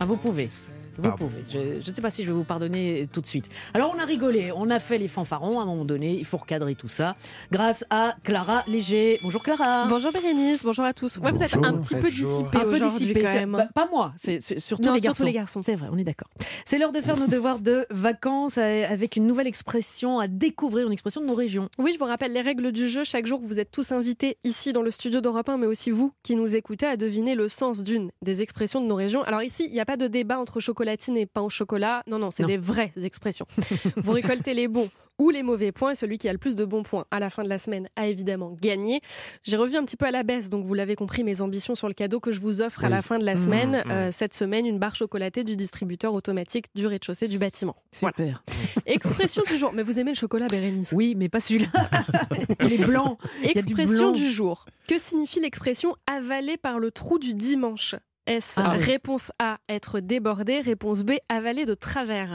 [0.00, 0.48] Ah, vous pouvez.
[0.96, 1.24] Vous Pardon.
[1.26, 1.44] pouvez.
[1.50, 3.48] Je je ne sais pas si je vais vous pardonner tout de suite.
[3.74, 6.12] Alors, on a rigolé, on a fait les fanfarons à un moment donné.
[6.14, 7.16] Il faut recadrer tout ça.
[7.50, 9.18] Grâce à Clara Léger.
[9.22, 9.86] Bonjour Clara.
[9.88, 11.18] Bonjour Bérénice, bonjour à tous.
[11.18, 13.52] Ouais, vous êtes un petit peu dissipé Un peu aujourd'hui dissipé, quand même.
[13.52, 15.24] bah, pas moi, c'est surtout Non, les surtout garçons.
[15.24, 15.62] les garçons.
[15.62, 16.28] C'est vrai, on est d'accord.
[16.64, 20.86] C'est l'heure de faire nos devoirs de vacances euh, avec une nouvelle expression à découvrir,
[20.86, 21.68] une expression de nos régions.
[21.78, 23.04] Oui, je vous rappelle les règles du jeu.
[23.04, 26.12] Chaque jour, vous êtes tous invités ici dans le studio d'Europe 1, mais aussi vous
[26.22, 29.22] qui nous écoutez à deviner le sens d'une des expressions de nos régions.
[29.24, 32.02] Alors ici, il n'y a pas de débat entre chocolatine et pain au chocolat.
[32.08, 33.46] Non, non, c'est des vraies expressions.
[33.96, 36.64] vous récoltez les bons ou les mauvais points et celui qui a le plus de
[36.64, 39.00] bons points à la fin de la semaine a évidemment gagné.
[39.44, 41.86] J'ai revu un petit peu à la baisse, donc vous l'avez compris, mes ambitions sur
[41.86, 43.82] le cadeau que je vous offre à la fin de la Mmh, semaine.
[43.86, 43.90] mmh.
[43.90, 47.76] Euh, cette semaine, une barre chocolatée du distributeur automatique du rez-de-chaussée du bâtiment.
[48.00, 48.16] Voilà.
[48.16, 48.42] Super.
[48.86, 49.70] Expression du jour.
[49.72, 50.92] Mais vous aimez le chocolat, Bérénice?
[50.92, 51.68] Oui, mais pas celui-là.
[52.64, 53.18] Il est blanc.
[53.42, 54.12] du Expression blanc.
[54.12, 54.64] du, jour.
[54.88, 57.94] Que signifie l'expression avaler par le trou du dimanche
[58.26, 58.84] Est-ce Ah oui.
[58.84, 62.34] réponse A, être débordé Réponse B, avaler de travers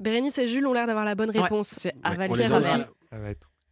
[0.00, 1.72] Bérénice et Jules ont l'air d'avoir la bonne réponse.
[1.84, 2.88] Ouais, c'est avaler de travers.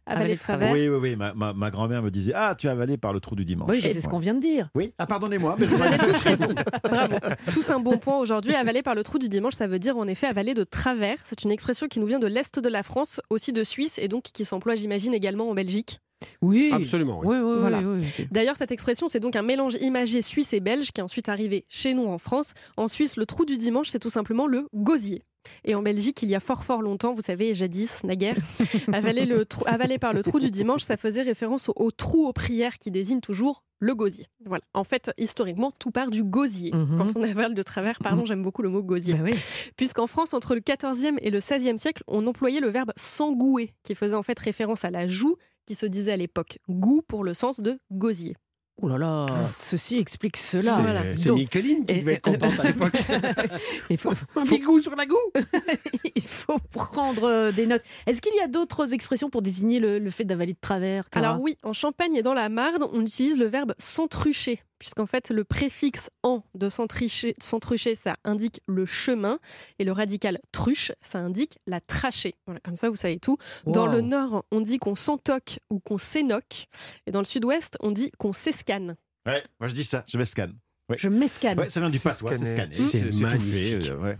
[0.05, 0.73] Avaler de travers.
[0.73, 1.15] Oui, oui, oui.
[1.15, 3.69] Ma, ma- ma grand-mère me disait Ah, tu as avalé par le trou du dimanche.
[3.69, 4.67] Oui, c'est ce qu'on vient de dire.
[4.75, 5.55] Oui, ah, pardonnez-moi.
[5.57, 6.53] mais je- Vous avez tous raison.
[6.83, 7.15] Bravo.
[7.53, 8.53] Tous un bon point aujourd'hui.
[8.53, 11.17] Avaler par le trou du dimanche, ça veut dire en effet avaler de travers.
[11.23, 14.09] C'est une expression qui nous vient de l'Est de la France, aussi de Suisse, et
[14.09, 15.99] donc qui s'emploie, j'imagine, également en Belgique.
[16.41, 16.69] Oui.
[16.73, 17.27] Absolument, oui.
[17.29, 17.79] Oui, oui, Voilà.
[17.79, 18.27] oui, oui.
[18.31, 21.65] D'ailleurs, cette expression, c'est donc un mélange imagé suisse et belge qui est ensuite arrivé
[21.69, 22.53] chez nous en France.
[22.77, 25.21] En Suisse, le trou du dimanche, c'est tout simplement le gosier.
[25.65, 28.35] Et en Belgique, il y a fort fort longtemps, vous savez, jadis, naguère,
[28.93, 32.27] avaler, le trou- avaler par le trou du dimanche, ça faisait référence au, au trou
[32.27, 34.27] aux prières qui désigne toujours le gosier.
[34.45, 34.63] Voilà.
[34.73, 36.71] En fait, historiquement, tout part du gosier.
[36.73, 36.97] Mhm.
[36.97, 39.15] Quand on avale de travers, pardon, j'aime beaucoup le mot gosier.
[39.15, 39.33] Bah oui.
[39.75, 43.95] Puisqu'en France, entre le 14e et le 16e siècle, on employait le verbe s'engouer, qui
[43.95, 47.33] faisait en fait référence à la joue, qui se disait à l'époque goût pour le
[47.33, 48.35] sens de gosier.
[48.81, 50.63] Oh là là, ceci explique cela.
[50.63, 51.03] C'est Voilà.
[51.03, 52.93] Micheline qui et- devait être contente à l'époque.
[53.91, 54.45] il faut, Un
[54.81, 55.15] sur la goût
[56.15, 57.83] il faut prendre euh, des notes.
[58.07, 61.39] Est-ce qu'il y a d'autres expressions pour désigner le, le fait d'avaler de travers Alors
[61.39, 65.45] oui, en Champagne et dans la Marne, on utilise le verbe s'entrucher, puisqu'en fait le
[65.45, 69.39] préfixe en de s'entrucher, ça indique le chemin,
[69.79, 72.35] et le radical truche, ça indique la trachée.
[72.47, 73.37] Voilà, comme ça vous savez tout.
[73.65, 76.65] Dans le nord, on dit qu'on s'entoque ou qu'on s'énoque,
[77.07, 78.97] et dans le sud-ouest, on dit qu'on s'escanne.
[79.25, 80.53] Ouais, moi je dis ça, je m'escanne.
[80.97, 81.57] Je m'escanne.
[81.57, 83.89] Ouais, ça vient du patois, c'est magnifique.
[83.89, 84.17] euh, ouais.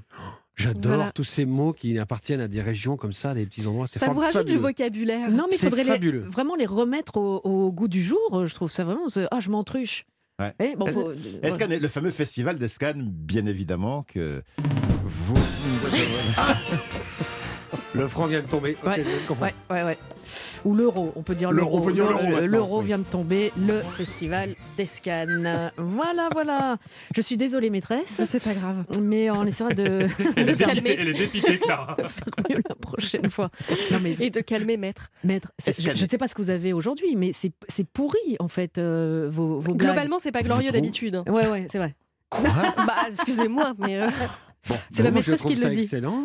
[0.56, 1.12] J'adore Voilà.
[1.12, 3.88] tous ces mots qui appartiennent à des régions comme ça, des petits endroits.
[3.88, 5.30] C'est Ça vous rajoute du vocabulaire.
[5.30, 8.20] Non, mais il faudrait les- vraiment les remettre au, au goût du jour.
[8.32, 9.08] euh, Je trouve ça vraiment.
[9.32, 10.06] Ah, je m'entruche.
[10.44, 10.54] Ouais.
[10.60, 14.44] Eh, bon, faut- Escan, le fameux festival d'Escan, bien évidemment, que
[15.04, 15.34] vous.
[17.94, 18.76] Le franc vient de tomber.
[18.86, 19.04] Ouais.
[19.04, 19.46] je comprends.
[19.46, 19.98] Ouais, ouais, ouais.
[20.66, 22.80] Ou l'euro, on peut dire L'euro, l'euro.
[22.80, 22.86] oui.
[22.86, 25.26] vient de tomber, le festival d'Escan.
[25.78, 26.78] Voilà, voilà.
[27.16, 28.86] Je suis désolée, maîtresse, C'est pas grave.
[29.02, 30.76] mais on essaiera de Elle est calmer.
[30.82, 31.96] dépitée, elle est dépitée, Clara.
[31.98, 33.50] faire mieux la prochaine fois.
[33.92, 35.12] Non, mais Et de calmer maître.
[35.24, 37.52] maître, c'est- je, ne sais pas ce que vous avez aujourd'hui, mais c'est
[37.92, 39.76] pourri, en fait, euh, vos, vos.
[39.76, 41.22] Globalement, c'est pas glorieux d'habitude.
[41.28, 41.94] Ouais, ouais, c'est vrai.
[42.32, 44.10] bah, excusez-moi, mais euh,
[44.90, 45.80] C'est la Moi, je maîtresse qui trouve le ça dit.
[45.82, 46.24] excellent.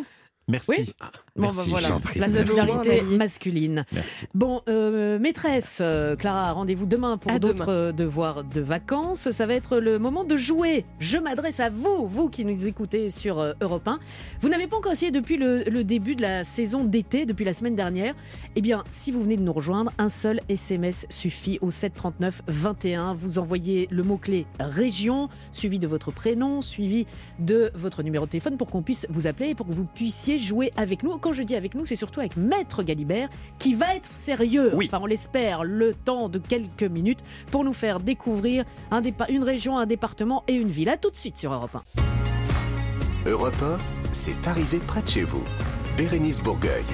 [0.49, 0.73] Merci.
[0.79, 0.95] Oui.
[1.37, 3.85] Bon, Merci, bah, je voilà, la solidarité masculine.
[3.93, 4.27] Merci.
[4.35, 9.31] Bon, euh, maîtresse, euh, Clara, rendez-vous demain pour d'autres euh, devoirs de vacances.
[9.31, 10.85] Ça va être le moment de jouer.
[10.99, 14.01] Je m'adresse à vous, vous qui nous écoutez sur euh, Europe 1.
[14.41, 17.55] Vous n'avez pas encore essayé depuis le, le début de la saison d'été, depuis la
[17.55, 18.15] semaine dernière?
[18.57, 23.15] Eh bien, si vous venez de nous rejoindre, un seul SMS suffit au 739 21.
[23.15, 27.07] Vous envoyez le mot-clé région, suivi de votre prénom, suivi
[27.39, 30.38] de votre numéro de téléphone pour qu'on puisse vous appeler et pour que vous puissiez
[30.39, 31.19] jouer avec nous.
[31.19, 34.87] Quand je dis avec nous, c'est surtout avec Maître Galibert qui va être sérieux, Oui.
[34.89, 37.21] enfin on l'espère, le temps de quelques minutes
[37.51, 40.89] pour nous faire découvrir un dépa- une région, un département et une ville.
[40.89, 41.77] A tout de suite sur Europe
[43.27, 43.31] 1.
[43.31, 43.77] Europe 1,
[44.13, 45.45] c'est arrivé près de chez vous.
[45.97, 46.85] Bérénice Bourgueil.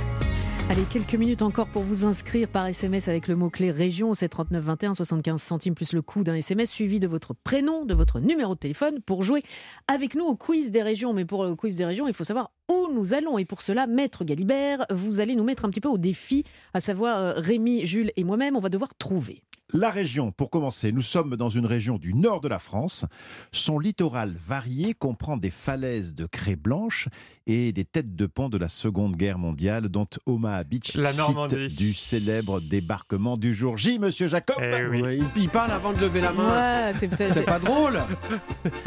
[0.70, 4.64] Allez, quelques minutes encore pour vous inscrire par SMS avec le mot-clé région au 739
[4.64, 8.54] 21 75 centimes plus le coût d'un SMS suivi de votre prénom, de votre numéro
[8.54, 9.42] de téléphone pour jouer
[9.88, 11.12] avec nous au quiz des régions.
[11.12, 13.38] Mais pour le quiz des régions, il faut savoir où nous allons.
[13.38, 16.80] Et pour cela, Maître Galibert, vous allez nous mettre un petit peu au défi, à
[16.80, 19.42] savoir euh, Rémi, Jules et moi-même, on va devoir trouver.
[19.72, 23.06] La région, pour commencer, nous sommes dans une région du nord de la France.
[23.50, 27.08] Son littoral varié comprend des falaises de craie blanche
[27.48, 31.76] et des têtes de pont de la Seconde Guerre mondiale, dont Omaha Beach, La site
[31.76, 34.56] du célèbre débarquement du jour J, monsieur Jacob.
[34.60, 35.02] Eh oui.
[35.02, 36.86] Ouais, il, parle avant de lever la main.
[36.86, 37.32] Ouais, c'est peut-être.
[37.32, 37.98] C'est pas drôle.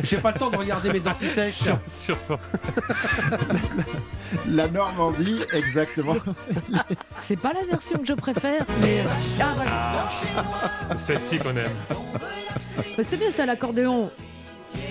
[0.03, 1.49] J'ai pas le temps de regarder mes antisèches.
[1.49, 2.39] Sur, sur soi.
[4.49, 6.15] La Normandie, exactement.
[7.21, 9.03] C'est pas la version que je préfère, mais.
[9.39, 10.09] Ah, voilà.
[10.97, 11.71] Celle-ci qu'on aime.
[12.99, 14.11] C'était bien, c'était à l'accordéon.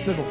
[0.07, 0.25] Mais bon.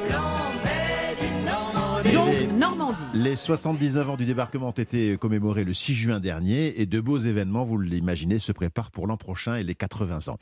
[2.13, 2.95] Donc, les- Normandie.
[3.13, 7.17] Les 79 ans du débarquement ont été commémorés le 6 juin dernier et de beaux
[7.17, 10.38] événements, vous l'imaginez, se préparent pour l'an prochain et les 80 ans.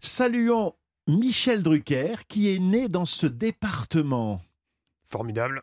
[0.00, 0.74] Saluons
[1.08, 4.40] Michel Drucker qui est né dans ce département.
[5.08, 5.62] Formidable.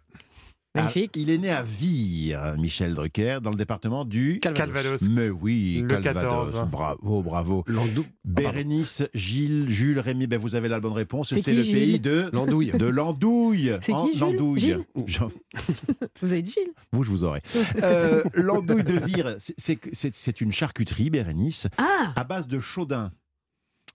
[0.75, 1.11] Magnifique.
[1.15, 5.03] Ah, il est né à Vire, Michel Drucker, dans le département du Calvados.
[5.09, 6.51] Mais oui, Le Calvados.
[6.51, 6.67] 14.
[6.71, 7.63] Bravo, bravo.
[7.67, 8.05] Landou.
[8.25, 11.33] Bérénice, Gilles, Jules, Rémi, ben vous avez la bonne réponse.
[11.35, 12.71] C'est le Gilles pays de L'andouille.
[12.71, 13.71] de l'andouille.
[13.81, 14.59] C'est qui, L'andouille.
[14.59, 15.29] Gilles Jean-
[16.21, 17.41] Vous avez du fil Vous, je vous aurai.
[17.83, 22.59] Euh, L'andouille de Vire, c'est- c'est c'est- c'est une charcuterie, Bérénice, Ah à base de
[22.59, 23.11] chaudin.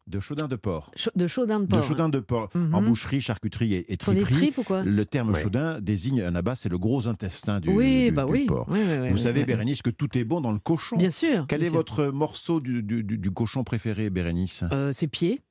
[0.09, 0.91] De chaudin de porc.
[0.97, 1.83] Ch- De chaudin de De porc.
[1.85, 2.49] chaudin de porc.
[2.55, 2.75] Mhm.
[2.75, 4.47] En boucherie, charcuterie et, et Ce sont des triperie.
[4.47, 5.43] tripes ou quoi Le terme Ouais.
[5.43, 8.47] chaudin désigne un abat, c'est le gros intestin du, Oui, du- bah du oui.
[8.47, 8.67] porc.
[8.71, 9.47] Oui, oui, oui, Vous oui, savez, oui.
[9.47, 10.97] Bérénice, que tout est bon dans le cochon.
[10.97, 11.45] Bien sûr.
[11.49, 11.77] Quel bien est sûr.
[11.79, 14.65] votre morceau du, du- du- du cochon préféré, Bérénice?
[14.73, 15.43] Euh, Ses pieds.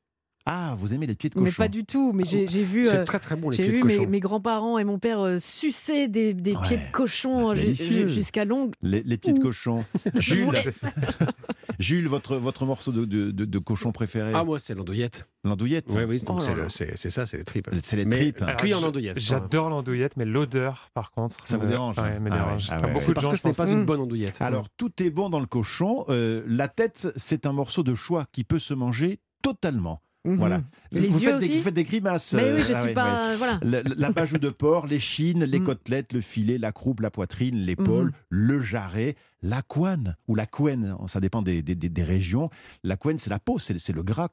[0.49, 2.13] Ah, vous aimez les pieds de cochon Mais pas du tout.
[2.13, 2.85] Mais j'ai j'ai vu.
[2.85, 4.09] C'est euh, très très bon les J'ai pieds vu de mes, cochon.
[4.09, 6.61] mes grands-parents et mon père euh, sucer des, des Ouais.
[6.65, 8.71] pieds de cochon Ah, jusqu'à l'ongle.
[8.81, 9.83] les, les pieds de cochon.
[10.15, 10.85] Je vous Jules, laisse.
[11.79, 15.27] Jules votre, votre morceau de, de- de- de cochon préféré Ah moi c'est l'andouillette.
[15.43, 17.69] L'andouillette Oui oui donc Oh c'est ça c'est les tripes.
[17.83, 18.41] C'est les Mais- tripes.
[18.41, 19.19] Alors, Cuit en je- andouillette.
[19.19, 21.37] J'adore l'andouillette, mais l'odeur, par contre.
[21.43, 22.67] Ça vous me- dérange, Ouais, hein me Ah dérange.
[22.71, 22.91] ah ouais.
[22.93, 23.71] beaucoup de parce gens, que je ce n'est pas Mm.
[23.79, 24.37] une bonne andouillette.
[24.41, 26.05] Alors, tout est bon dans le cochon.
[26.09, 30.01] Euh, la tête, c'est un morceau de choix qui peut se manger totalement.
[30.25, 30.35] Mhm.
[30.37, 30.61] Voilà.
[30.91, 32.33] Et les vous yeux faites Des, aussi vous faites des grimaces.
[32.33, 33.35] Mais euh, oui, je ah suis ouais, pas.
[33.37, 33.59] Voilà.
[33.63, 33.83] ouais.
[33.83, 35.63] Le- L'abajou de porc, les chines, les Mm.
[35.63, 38.11] côtelettes, le filet, la croupe, la poitrine, l'épaule, Mhm.
[38.29, 42.49] le jarret, la couenne ou la couenne, ça dépend des, des- des- des régions.
[42.83, 44.29] La couenne, c'est la peau, c'est le gras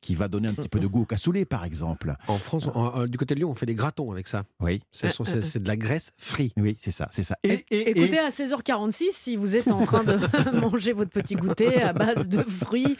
[0.00, 2.14] qui va donner un petit peu de goût au cassoulet, par exemple.
[2.26, 4.44] En France, en- en- du côté de Lyon, on fait des gratons avec ça.
[4.60, 6.52] Oui, C'est de la graisse frite.
[6.56, 7.36] oui, c'est ça, c'est ça.
[7.44, 10.16] Et, et- et- Écoutez, à 16h46, si vous êtes en train de
[10.60, 12.96] manger votre petit goûter à base de fruits,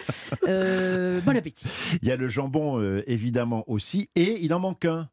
[0.47, 1.67] euh, bon appétit.
[2.03, 4.09] il y a le jambon, euh, évidemment, aussi.
[4.15, 5.09] Et il en manque un.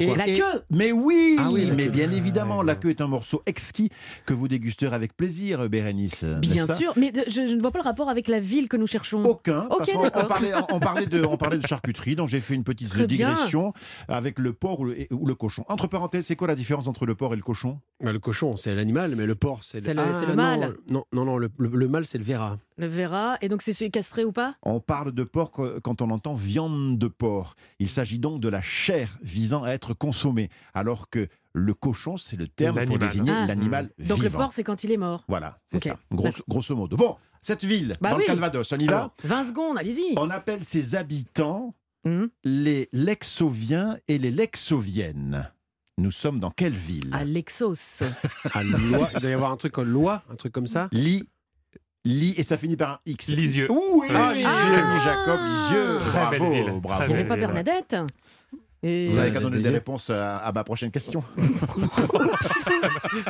[0.00, 1.90] Et- La queue Mais oui, Ah oui, mais queue.
[1.92, 3.88] bien évidemment, Ah, la queue est un morceau exquis
[4.26, 6.24] que vous dégusterez avec plaisir, Bérénice.
[6.24, 8.68] Bien pas sûr, mais de- je, je ne vois pas le rapport avec la ville
[8.68, 9.24] que nous cherchons.
[9.24, 12.54] Aucun, parce qu'on on parlait, on, parlait de, on parlait de charcuterie, donc j'ai fait
[12.54, 13.28] une petite Très bien.
[13.30, 13.72] digression
[14.08, 15.64] avec le porc ou le, ou le cochon.
[15.68, 17.78] Entre parenthèses, c'est quoi la différence entre le porc et le cochon?
[18.04, 20.74] Bah, Le cochon, c'est l'animal, mais le porc, c'est C'est le- Ah, c'est le mâle.
[20.90, 22.58] Non, non, non, le, le- le mâle, c'est le verra.
[22.76, 24.56] Le verra, et donc c'est celui castré ou pas?
[24.62, 27.54] On parle de porc euh, quand on entend viande de porc.
[27.78, 32.36] Il s'agit donc de la chair visant à être consommée, alors que le cochon, c'est
[32.36, 33.46] le terme pour désigner Ah.
[33.46, 34.38] l'animal Donc le vivant.
[34.38, 35.24] porc, c'est quand il est mort.
[35.28, 36.96] Voilà, c'est ça, grosso, grosso modo.
[36.96, 38.22] Bon, cette ville, Bah dans oui.
[38.22, 40.14] le Calvados, on y va Alors, 20 secondes, allez-y.
[40.16, 45.52] On appelle ses habitants Hum, les Lexoviens et les Lexoviennes.
[45.98, 47.08] Nous sommes dans quelle ville?
[47.12, 48.02] À Lexos.
[48.54, 50.88] À Loi, il doit y avoir un truc en loi, un truc comme ça.
[50.90, 51.28] Li,
[52.04, 53.28] Li, et ça finit par un X.
[53.28, 53.68] Lisieux.
[53.70, 54.48] Oui, Ah, Lisieux.
[55.04, 55.98] Jacob Lisieux.
[56.00, 57.02] Très bravo, belle ville, bravo.
[57.04, 57.44] Il n'y avait belle pas ville.
[57.46, 57.96] Bernadette
[58.84, 61.22] Et- Vous n'avez qu'à Euh, donner des réponses à, à ma prochaine question.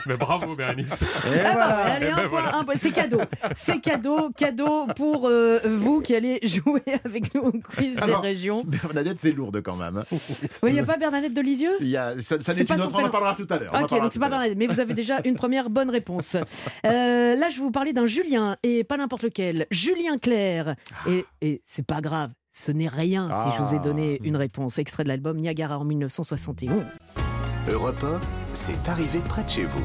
[0.07, 1.03] Mais bravo, Bérénice.
[1.05, 1.77] Ah voilà.
[1.85, 2.57] ouais, allez, un point, voilà.
[2.57, 2.75] un point.
[2.77, 3.21] C'est cadeau.
[3.55, 8.23] C'est cadeau, cadeau pour euh, vous qui allez jouer avec nous au quiz des Alors,
[8.23, 8.63] régions.
[8.65, 9.99] Bernadette, c'est lourde quand même.
[9.99, 10.05] hein.
[10.63, 12.65] Oui, il n'y a pas Bernadette de Lisieux Il y a, ça, ça C'est n'est
[12.65, 13.71] pas une autre, on en parlera tout à l'heure.
[13.75, 14.39] on en Ok, parlera donc c'est tout pas à l'heure.
[14.39, 16.37] Bernadette, mais vous avez déjà une première bonne réponse.
[16.87, 19.67] Euh, là, je vais vous parler d'un Julien, et pas n'importe lequel.
[19.71, 20.75] Julien Clerc.
[21.09, 24.79] Et, et c'est pas grave, ce n'est rien si je vous ai donné une réponse.
[24.79, 26.85] Extrait de l'album Niagara en 1971.
[27.69, 28.21] Europe 1,
[28.53, 29.85] c'est arrivé près de chez vous.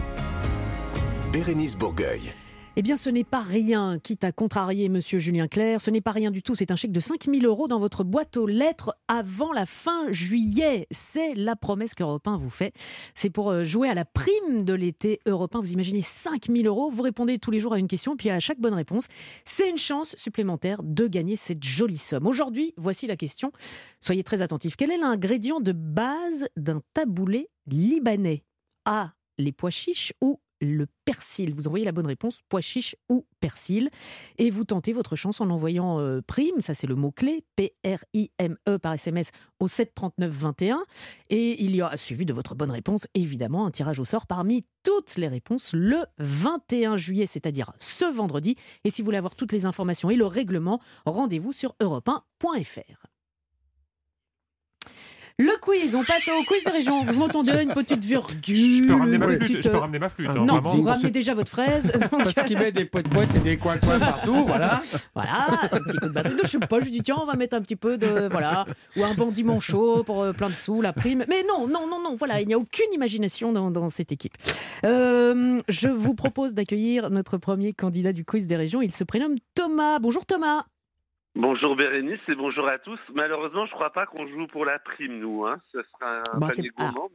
[1.31, 2.33] Bérénice Bourgueil.
[2.79, 6.11] Eh bien, ce n'est pas rien, quitte à contrarier Monsieur Julien Clerc, ce n'est pas
[6.11, 6.53] rien du tout.
[6.53, 10.85] C'est un chèque de 5000 euros dans votre boîte aux lettres avant la fin juillet.
[10.91, 12.73] C'est la promesse qu'Europe 1 vous fait.
[13.15, 15.61] C'est pour euh, jouer à la prime de l'été Europe 1.
[15.61, 16.91] Vous imaginez 5000 euros.
[16.91, 19.07] Vous répondez tous les jours à une question, puis à chaque bonne réponse,
[19.43, 22.27] c'est une chance supplémentaire de gagner cette jolie somme.
[22.27, 23.51] Aujourd'hui, voici la question.
[24.01, 24.75] Soyez très attentifs.
[24.75, 28.43] Quel est l'ingrédient de base d'un taboulé libanais?
[28.85, 29.13] A.
[29.39, 31.53] Les pois chiches ou le persil.
[31.53, 33.89] Vous envoyez la bonne réponse, pois chiche ou persil.
[34.37, 38.93] Et vous tentez votre chance en envoyant euh, prime, ça c'est le mot-clé, P-R-I-M-E par
[38.93, 40.83] SMS au 73921.
[41.29, 44.63] Et il y aura, suivi de votre bonne réponse, évidemment, un tirage au sort parmi
[44.83, 48.55] toutes les réponses le 21 juillet, c'est-à-dire ce vendredi.
[48.83, 53.07] Et si vous voulez avoir toutes les informations et le règlement, rendez-vous sur europe1.fr.
[55.39, 57.05] Le quiz, on passe au quiz de région.
[57.05, 59.41] Vous m'entendez une petite virgule Je peux ramener ma une flûte.
[59.41, 60.29] petite, Je peux euh, ramener ma flûte.
[60.29, 60.69] Ah, hein, non, vraiment.
[60.69, 61.91] vous ramenez déjà votre fraise.
[61.91, 64.81] donc, Parce qu'il met des poètes poètes et des coins coins partout, voilà.
[65.13, 66.33] Voilà, un petit coup de batterie.
[66.41, 68.65] Je sais pas, je lui dis tiens, on va mettre un petit peu de voilà
[68.95, 71.23] ou un bandit manchot pour euh, plein de sous, la prime.
[71.29, 72.15] Mais non, non, non, non.
[72.15, 74.33] Voilà, il n'y a aucune imagination dans, dans cette équipe.
[74.85, 78.81] Euh, je vous propose d'accueillir notre premier candidat du quiz des régions.
[78.81, 79.99] Il se prénomme Thomas.
[79.99, 80.65] Bonjour Thomas.
[81.39, 82.99] Bonjour Bérénice et bonjour à tous.
[83.13, 85.45] Malheureusement, je crois pas qu'on joue pour la prime, nous.
[85.45, 85.57] Hein.
[85.71, 87.09] Ce sera un Bah, c'est- ah, bon,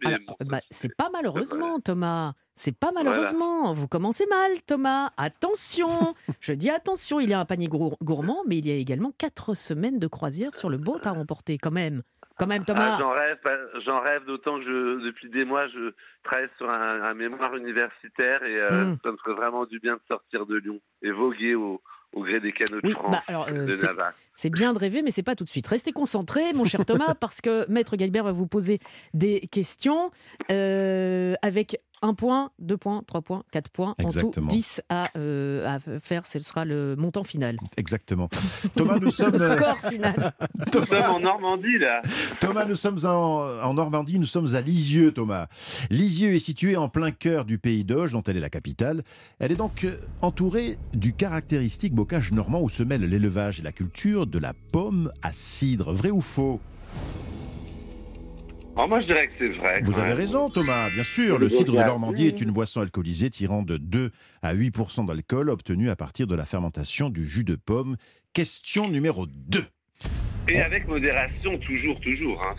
[0.46, 1.80] bah, c'est pas malheureusement.
[1.80, 2.32] Thomas.
[2.54, 3.72] C'est pas malheureusement.
[3.72, 5.10] Vous commencez mal, Thomas.
[5.16, 5.88] Attention.
[6.40, 7.18] Je dis attention.
[7.18, 10.06] Il y a un panier gour- gourmand, mais il y a également quatre semaines de
[10.06, 12.02] croisière sur le boat à remporter, quand même.
[12.38, 12.94] Quand même, Thomas.
[12.94, 13.38] Ah, j'en rêve,
[13.84, 18.42] j'en rêve d'autant que je, depuis des mois, je travaille sur un, un mémoire universitaire
[18.44, 18.98] et euh, Mm.
[19.02, 21.80] ça me ferait vraiment du bien de sortir de Lyon et voguer au,
[22.12, 24.12] au gré des canaux de Oui, France, bah, alors, euh, de c'est- Navarre.
[24.34, 25.66] C'est bien de rêver, mais c'est pas tout de suite.
[25.66, 28.78] Restez concentrés, mon cher Thomas, parce que Maître Galbert va vous poser
[29.14, 30.10] des questions
[30.50, 35.64] euh, avec un point, deux points, trois points, quatre points, en tout 10 à, euh,
[35.66, 36.26] à faire.
[36.26, 37.56] Ce sera le montant final.
[37.76, 38.28] Exactement.
[38.74, 40.32] Thomas, nous sommes, Le euh, score final.
[40.58, 42.02] Nous sommes en Normandie, là.
[42.40, 45.46] Thomas, nous sommes en, en Normandie, nous sommes à Lisieux, Thomas.
[45.90, 49.04] Lisieux est située en plein cœur du pays d'Auge, dont elle est la capitale.
[49.38, 49.86] Elle est donc
[50.22, 55.10] entourée du caractéristique bocage normand où se mêlent l'élevage et la culture de la pomme
[55.22, 55.92] à cidre.
[55.92, 56.60] Vrai ou faux?
[58.74, 59.82] Alors, moi, je dirais que c'est vrai.
[59.84, 60.88] Vous avez raison, Thomas.
[60.94, 65.06] Bien sûr, le cidre de Normandie est une boisson alcoolisée tirant de 2 à 8%
[65.06, 67.96] d'alcool obtenu à partir de la fermentation du jus de pomme.
[68.32, 69.64] Question numéro 2.
[70.48, 72.42] Et avec modération, toujours, toujours.
[72.42, 72.56] Hein.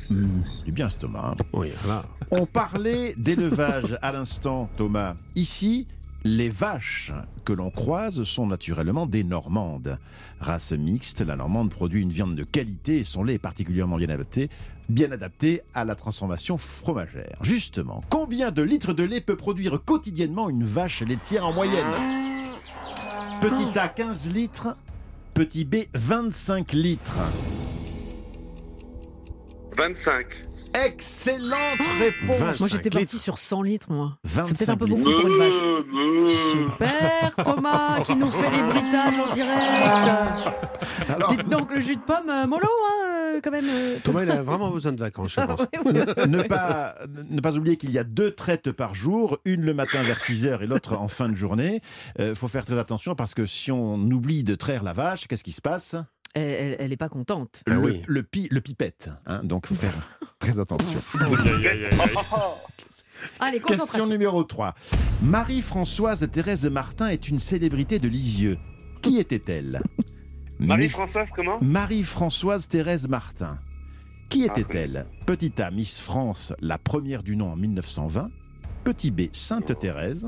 [0.65, 1.31] C'est bien, ce Thomas.
[1.33, 1.37] hein.
[1.51, 2.05] Oui, voilà.
[2.31, 5.15] On parlait d'élevage à l'instant, Thomas.
[5.35, 5.87] Ici,
[6.23, 7.11] les vaches
[7.45, 9.97] que l'on croise sont naturellement des Normandes.
[10.39, 14.09] Race mixte, la Normande produit une viande de qualité et son lait est particulièrement bien
[14.09, 14.49] adapté,
[14.89, 17.37] bien adapté à la transformation fromagère.
[17.41, 21.85] Justement, combien de litres de lait peut produire quotidiennement une vache laitière en moyenne?
[23.41, 24.77] Petit A, 15 litres.
[25.33, 27.19] Petit B, 25 litres.
[29.77, 30.52] 25.
[30.73, 32.37] Excellente réponse.
[32.39, 34.17] 25 Moi, j'étais parti sur 100 litres, moi.
[34.23, 34.99] C'est 25 peut-être un peu litres.
[35.03, 36.33] beaucoup pour une vache.
[36.51, 39.59] Super, Thomas, qui nous fait les bruitages en direct.
[41.09, 43.05] Alors, Dites donc le jus de pomme, euh, mollo, hein,
[43.35, 43.65] euh, quand même.
[43.69, 43.97] euh.
[44.03, 45.61] Thomas, il a vraiment besoin de vacances, je pense.
[45.93, 46.95] ne, ne pas,
[47.29, 50.61] ne pas oublier qu'il y a deux traites par jour, une le matin vers 6h
[50.61, 51.81] et l'autre en fin de journée.
[52.19, 55.43] Il faut faire très attention parce que si on oublie de traire la vache, qu'est-ce
[55.43, 55.95] qui se passe?
[56.35, 57.61] Elle, elle, elle est pas contente.
[57.67, 58.01] Ah le, oui.
[58.07, 59.09] le, pi- le pipette.
[59.27, 59.93] hein, donc il faut faire
[60.39, 60.99] très attention.
[61.19, 61.35] Aïe,
[61.67, 61.99] aïe, aïe, aïe.
[63.39, 64.75] Allez, Question numéro 3.
[65.21, 68.57] Marie-Françoise Thérèse Martin est une célébrité de Lisieux.
[69.01, 69.81] Qui était-elle?
[70.59, 71.57] Marie-Françoise, comment?
[71.61, 73.57] Marie-Françoise Thérèse Martin.
[74.29, 75.05] Qui était-elle?
[75.25, 78.29] Petit A, Miss France, la première du nom en 1920.
[78.83, 80.27] Petit B, Sainte Thérèse.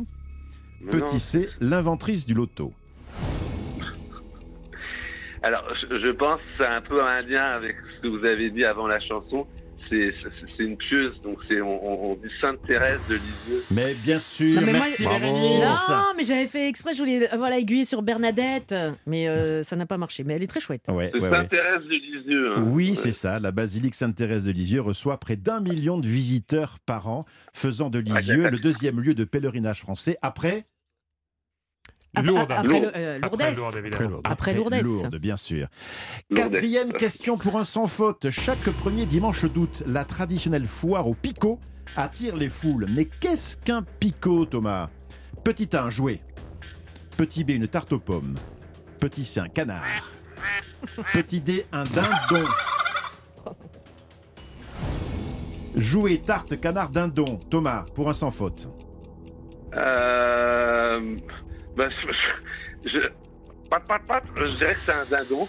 [0.92, 1.20] Petit.
[1.20, 2.72] C, l'inventrice du loto.
[5.46, 8.66] Alors, je, pense que c'est un peu un lien avec ce que vous avez dit
[8.66, 9.46] avant la chanson.
[9.88, 10.12] C'est
[10.64, 13.64] une pieuse, donc c'est on, dit Sainte Thérèse de Lisieux.
[13.70, 14.86] Mais bien sûr, Non, mais moi-
[15.60, 15.92] merci.
[15.92, 18.74] Non, mais j'avais fait exprès, je voulais voilà, aiguiller sur Bernadette,
[19.06, 20.24] mais euh, ça n'a pas marché.
[20.24, 20.86] Mais elle est très chouette.
[20.90, 21.30] Ouais, ouais.
[21.30, 22.52] Sainte Thérèse de Lisieux.
[22.58, 22.64] hein.
[22.72, 22.96] Oui, Ouais.
[22.96, 23.40] c'est ça.
[23.40, 28.00] La basilique Sainte-Thérèse de Lisieux reçoit près d'un million de visiteurs par an, faisant de
[28.00, 30.66] Lisieux le deuxième lieu de pèlerinage français après
[32.24, 32.52] Lourdes.
[32.52, 32.92] Après, Lourdes.
[32.96, 33.58] euh, Après Lourdes.
[33.58, 34.10] Lourdes, évidemment.
[34.10, 34.28] Lourdes.
[34.30, 34.76] Après Lourdes.
[34.82, 35.68] Lourdes, bien sûr.
[36.30, 36.52] Lourdes.
[36.52, 38.30] Quatrième question pour un sans faute.
[38.30, 41.60] Chaque premier dimanche d'août, la traditionnelle foire au picot
[41.96, 42.88] attire les foules.
[42.94, 44.90] Mais qu'est-ce qu'un picot, Thomas?
[45.44, 46.20] Petit A, un jouet.
[47.18, 48.36] Petit B, une tarte aux pommes.
[49.00, 49.84] Petit C, un canard.
[51.14, 52.46] Petit D, un dindon.
[55.76, 57.38] Jouet, tarte, canard, dindon.
[57.50, 58.70] Thomas, pour un sans faute.
[59.78, 61.16] Euh,
[61.76, 63.00] bah, je, je,
[63.70, 65.48] pat, pat, pat, je dirais que c'est un dindon.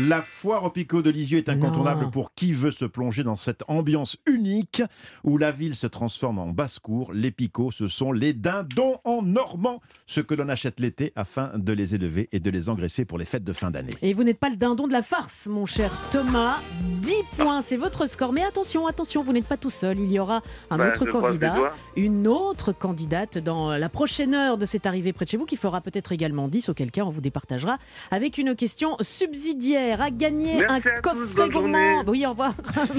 [0.00, 2.10] La foire au Picot de Lisieux est incontournable Non.
[2.10, 4.80] pour qui veut se plonger dans cette ambiance unique
[5.24, 7.12] où la ville se transforme en basse-cour.
[7.12, 11.72] Les picots, ce sont les dindons en normand, ce que l'on achète l'été afin de
[11.72, 13.90] les élever et de les engraisser pour les fêtes de fin d'année.
[14.00, 16.58] Et vous n'êtes pas le dindon de la farce, mon cher Thomas.
[17.02, 18.32] 10 points, c'est votre score.
[18.32, 19.98] Mais attention, attention, vous n'êtes pas tout seul.
[19.98, 24.66] Il y aura un Bah, autre candidat, une autre candidate dans la prochaine heure de
[24.66, 27.20] cette arrivée près de chez vous qui fera peut-être également 10, auquel cas on vous
[27.20, 27.78] départagera
[28.12, 32.02] avec une question subsidiaire à gagner Merci un coffret gourmand.
[32.06, 32.52] Oui, au revoir.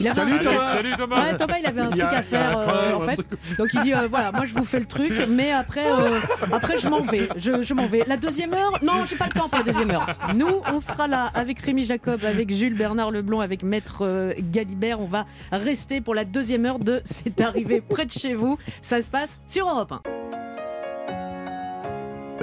[0.00, 0.74] Il avait un Salut, truc à- Thomas.
[0.74, 2.60] Salut Thomas Ouais, Thomas, il avait un Il truc a- à a faire un euh,
[2.60, 3.14] train, en un fait.
[3.16, 3.28] truc.
[3.58, 6.18] Donc il dit euh, voilà, moi je vous fais le truc, mais après, euh,
[6.52, 7.28] après je m'en vais.
[7.36, 8.04] Je, je m'en vais.
[8.06, 10.06] La deuxième heure, non, j'ai pas le temps pour la deuxième heure.
[10.34, 15.00] Nous, on sera là avec Rémi Jacob, avec Jules Bernard Leblond, avec Maître euh, Galibert.
[15.00, 18.58] On va rester pour la deuxième heure de C'est arrivé près de chez vous.
[18.80, 20.02] Ça se passe sur Europe 1.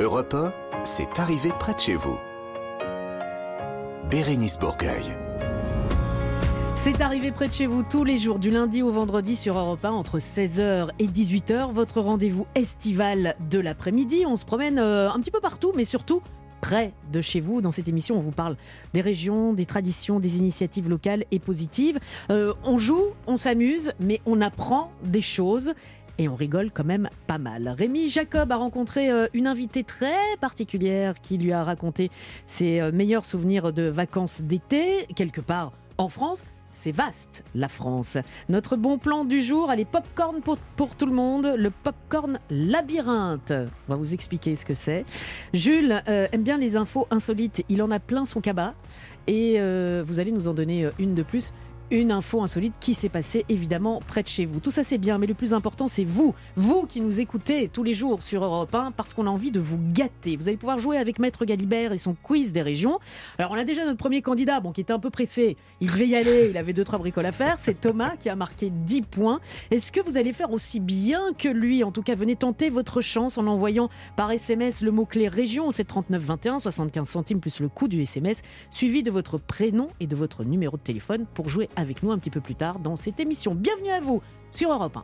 [0.01, 0.53] Europe 1,
[0.85, 2.17] c'est arrivé près de chez vous.
[4.09, 5.03] Bérénice Bourgueil.
[6.75, 9.85] C'est arrivé près de chez vous tous les jours, du lundi au vendredi sur Europe
[9.85, 11.71] 1, entre 16h et 18h.
[11.73, 14.23] Votre rendez-vous estival de l'après-midi.
[14.25, 16.23] On se promène euh, un petit peu partout, mais surtout
[16.59, 17.61] près de chez vous.
[17.61, 18.57] Dans cette émission, on vous parle
[18.93, 21.99] des régions, des traditions, des initiatives locales et positives.
[22.31, 25.73] Euh, on joue, on s'amuse, mais on apprend des choses.
[26.19, 27.73] Et on rigole quand même pas mal.
[27.77, 32.11] Rémi Jacob a rencontré euh, une invitée très particulière qui lui a raconté
[32.45, 36.45] ses euh, meilleurs souvenirs de vacances d'été, quelque part en France.
[36.71, 38.17] C'est vaste, la France.
[38.49, 43.53] Notre bon plan du jour, allez, popcorn pour, pour tout le monde, le popcorn labyrinthe.
[43.87, 45.05] On va vous expliquer ce que c'est.
[45.53, 48.73] Jules euh, aime bien les infos insolites, il en a plein son cabas.
[49.25, 49.59] Et
[50.03, 51.53] vous allez nous en donner une de plus.
[51.91, 54.59] Une info insolite qui s'est passée évidemment près de chez vous.
[54.59, 57.81] Tout ça c'est bien, mais le plus important c'est vous, vous qui nous écoutez tous
[57.81, 60.37] les jours sur Europe 1 parce qu'on a envie de vous gâter.
[60.37, 62.99] Vous allez pouvoir jouer avec Maître Galibert et son quiz des régions.
[63.39, 65.57] Alors on a déjà notre premier candidat, bon qui était un peu pressé.
[65.81, 67.57] Il devait y aller, il avait deux trois bricoles à faire.
[67.57, 69.39] C'est Thomas qui a marqué 10 points.
[69.71, 71.83] Est-ce que vous allez faire aussi bien que lui?
[71.83, 75.71] En tout cas, venez tenter votre chance en envoyant par SMS le mot-clé région au
[75.71, 80.15] 739 21 75 centimes plus le coût du SMS suivi de votre prénom et de
[80.15, 83.19] votre numéro de téléphone pour jouer avec nous un petit peu plus tard dans cette
[83.19, 83.55] émission.
[83.55, 84.21] Bienvenue à vous
[84.51, 85.03] sur Europe 1.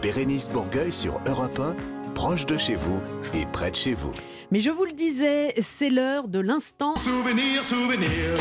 [0.00, 1.74] Bérénice Bourgueil sur Europe 1,
[2.14, 3.00] proche de chez vous
[3.34, 4.12] et près de chez vous.
[4.50, 8.34] Mais je vous le disais, c'est l'heure de l'instant Souvenir, souvenir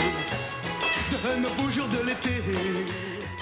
[1.11, 2.41] de nos beaux jours de l'été.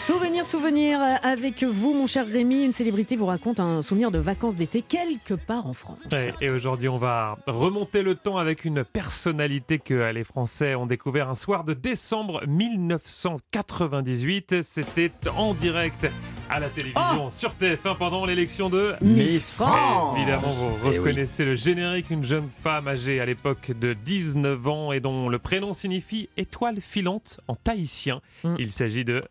[0.01, 2.63] Souvenir, souvenir avec vous, mon cher Rémi.
[2.63, 5.99] Une célébrité vous raconte un souvenir de vacances d'été quelque part en France.
[6.41, 10.87] Et aujourd'hui, on va remonter le temps avec une personnalité que euh, les Français ont
[10.87, 14.63] découvert un soir de décembre 1998.
[14.63, 16.07] C'était en direct
[16.49, 20.17] à la télévision sur TF1 pendant l'élection de Miss France.
[20.17, 20.97] Évidemment, vous Eh oui.
[20.97, 25.37] reconnaissez le générique, une jeune femme âgée à l'époque de 19 ans et dont le
[25.37, 28.19] prénom signifie étoile filante en tahitien.
[28.43, 28.55] Mm.
[28.57, 29.23] Il s'agit de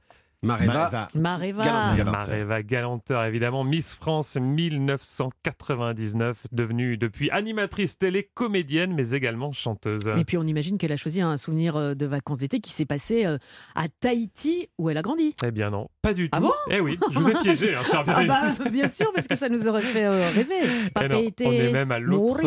[0.42, 1.08] Mareva.
[1.14, 1.62] Mareva.
[1.62, 2.04] Galanter.
[2.04, 10.10] Mareva Galanter, évidemment, Miss France 1999, devenue depuis animatrice télé, comédienne, mais également chanteuse.
[10.16, 12.86] Et puis on imagine qu'elle a choisi un souvenir euh, de vacances d'été qui s'est
[12.86, 13.36] passé euh,
[13.74, 15.34] à Tahiti où elle a grandi.
[15.44, 16.38] Eh bien non, pas du tout.
[16.38, 16.52] Ah bon?
[16.70, 19.50] Eh oui, je vous ai piégé, hein, cher Ah bah, bien sûr, parce que ça
[19.50, 20.62] nous aurait fait euh, rêver.
[21.02, 22.40] Eh non, on est même à l'autre.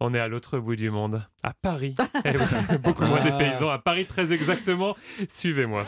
[0.00, 1.94] On est à l'autre bout du monde, à Paris.
[2.24, 2.44] Eh oui,
[2.82, 4.96] beaucoup moins des paysans, à Paris très exactement.
[5.28, 5.84] Suivez-moi.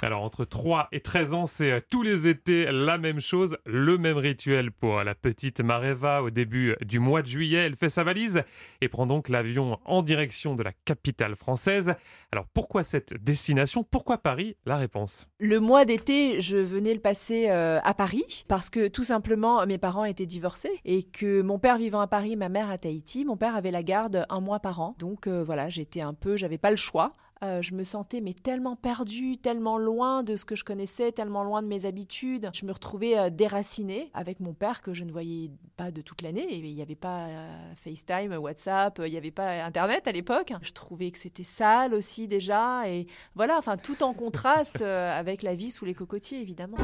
[0.00, 3.98] Alors entre 3 et 13 ans, c'est euh, tous les étés la même chose, le
[3.98, 7.58] même rituel pour la petite Mareva au début du mois de juillet.
[7.58, 8.44] Elle fait sa valise
[8.80, 11.96] et prend donc l'avion en direction de la capitale française.
[12.30, 13.82] Alors pourquoi cette destination?
[13.82, 14.56] Pourquoi Paris?
[14.66, 15.30] La réponse.
[15.40, 19.78] Le mois d'été, je venais le passer euh, à Paris parce que tout simplement mes
[19.78, 23.36] parents étaient divorcés et que mon père vivant à Paris, ma mère à Tahiti, mon
[23.36, 24.94] père avait la garde un mois par an.
[25.00, 27.14] Donc euh, voilà, j'étais un peu, j'avais pas le choix.
[27.44, 31.44] Euh, je me sentais mais tellement perdue, tellement loin de ce que je connaissais, tellement
[31.44, 32.50] loin de mes habitudes.
[32.52, 36.22] Je me retrouvais euh, déracinée avec mon père que je ne voyais pas de toute
[36.22, 36.46] l'année.
[36.50, 40.52] Il n'y avait pas euh, FaceTime, WhatsApp, il n'y avait pas Internet à l'époque.
[40.62, 42.88] Je trouvais que c'était sale aussi déjà.
[42.88, 46.76] Et voilà, enfin tout en contraste avec la vie sous les cocotiers évidemment.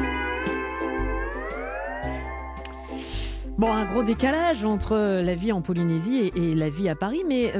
[3.57, 7.53] Bon, un gros décalage entre la vie en Polynésie et, la vie à Paris, mais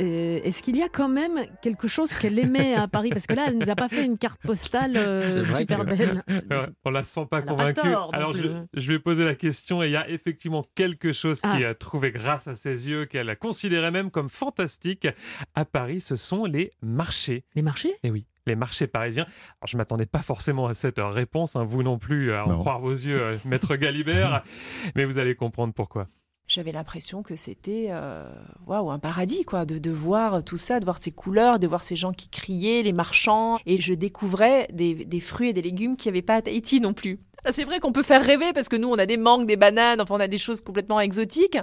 [0.00, 3.10] euh, est-ce qu'il y a quand même quelque chose qu'elle aimait à Paris?
[3.10, 6.24] Parce que là, elle nous a pas fait une carte postale euh, super que- belle.
[6.84, 7.92] On la sent pas Elle a pas convaincue.
[7.92, 11.12] tort Alors plus, je, je vais poser la question et il y a effectivement quelque
[11.12, 11.70] chose qui Ah.
[11.70, 15.06] a trouvé grâce à ses yeux qu'elle considérait même comme fantastique
[15.54, 16.00] à Paris.
[16.00, 17.44] Ce sont les marchés.
[17.54, 17.94] Les marchés?
[18.02, 18.26] Et oui.
[18.46, 19.24] Les marchés parisiens.
[19.60, 22.50] Alors, je m'attendais pas forcément à cette euh, réponse, hein, vous non plus, à en
[22.52, 22.58] Non.
[22.58, 24.42] croire vos yeux, euh, maître Galibert,
[24.96, 26.06] mais vous allez comprendre pourquoi.
[26.48, 28.24] J'avais l'impression que c'était euh,
[28.66, 31.84] waouh un paradis quoi, de, de voir tout ça, de voir ces couleurs, de voir
[31.84, 35.96] ces gens qui criaient, les marchands, et je découvrais des, des fruits et des légumes
[35.96, 37.20] qu'il n'y avait pas à Tahiti non plus.
[37.52, 40.00] C'est vrai qu'on peut faire rêver parce que nous on a des mangues, des bananes,
[40.00, 41.58] enfin on a des choses complètement exotiques.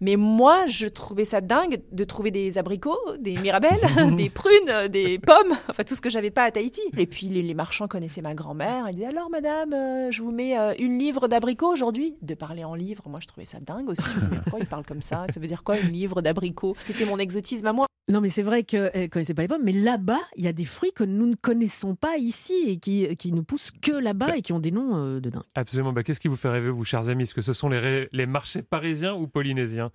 [0.00, 3.80] Mais moi je trouvais ça dingue de trouver des abricots, des mirabelles,
[4.16, 6.80] des prunes, des pommes, enfin tout ce que j'avais pas à Tahiti.
[6.96, 8.86] Et puis les, les marchands connaissaient ma grand-mère.
[8.88, 12.16] Ils disaient alors madame, euh, je vous mets euh, une livre d'abricots aujourd'hui.
[12.22, 14.02] De parler en livre, moi je trouvais ça dingue aussi.
[14.02, 15.26] Je me disais pourquoi ils parlent comme ça?
[15.32, 16.76] Ça veut dire quoi une livre d'abricots?
[16.80, 17.86] C'était mon exotisme à moi.
[18.10, 20.52] Non, mais c'est vrai qu'elle ne connaissait pas les pommes, mais là-bas, il y a
[20.52, 24.36] des fruits que nous ne connaissons pas ici et qui, qui ne poussent que là-bas
[24.36, 25.19] et qui ont des noms euh,
[25.54, 25.92] Absolument.
[25.92, 27.24] Bah, Qu'est-ce qui vous fait rêver, vous, chers amis?
[27.24, 29.90] Est-ce que ce sont les marchés parisiens ou polynésiens?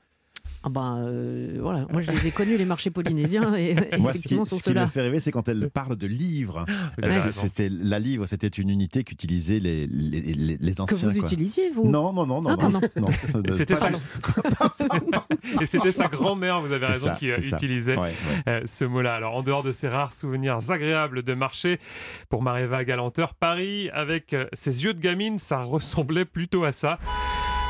[0.67, 4.13] Ah ben euh, voilà, moi je les ai connus les marchés polynésiens et, et Moi,
[4.13, 6.65] ce qui, effectivement sont ce qui me fait rêver, c'est quand elle parle de livres.
[6.97, 7.29] Raison.
[7.29, 11.07] c'était la livre, c'était une unité qu'utilisaient les, les, les, les Que anciens.
[11.07, 11.23] vous quoi.
[11.23, 13.07] utilisiez vous Non, non, non, non, Ah, non, non.
[13.47, 13.89] Et c'était sa...
[15.61, 18.13] Et c'était sa grand-mère, vous avez raison, ça, qui euh, utilisait Ouais, ouais.
[18.47, 19.13] euh, ce mot-là.
[19.13, 21.79] Alors, en dehors de ces rares souvenirs agréables de marché,
[22.29, 26.97] pour Mareva Galanteur, Paris, avec euh, ses yeux de gamine, ça ressemblait plutôt à ça.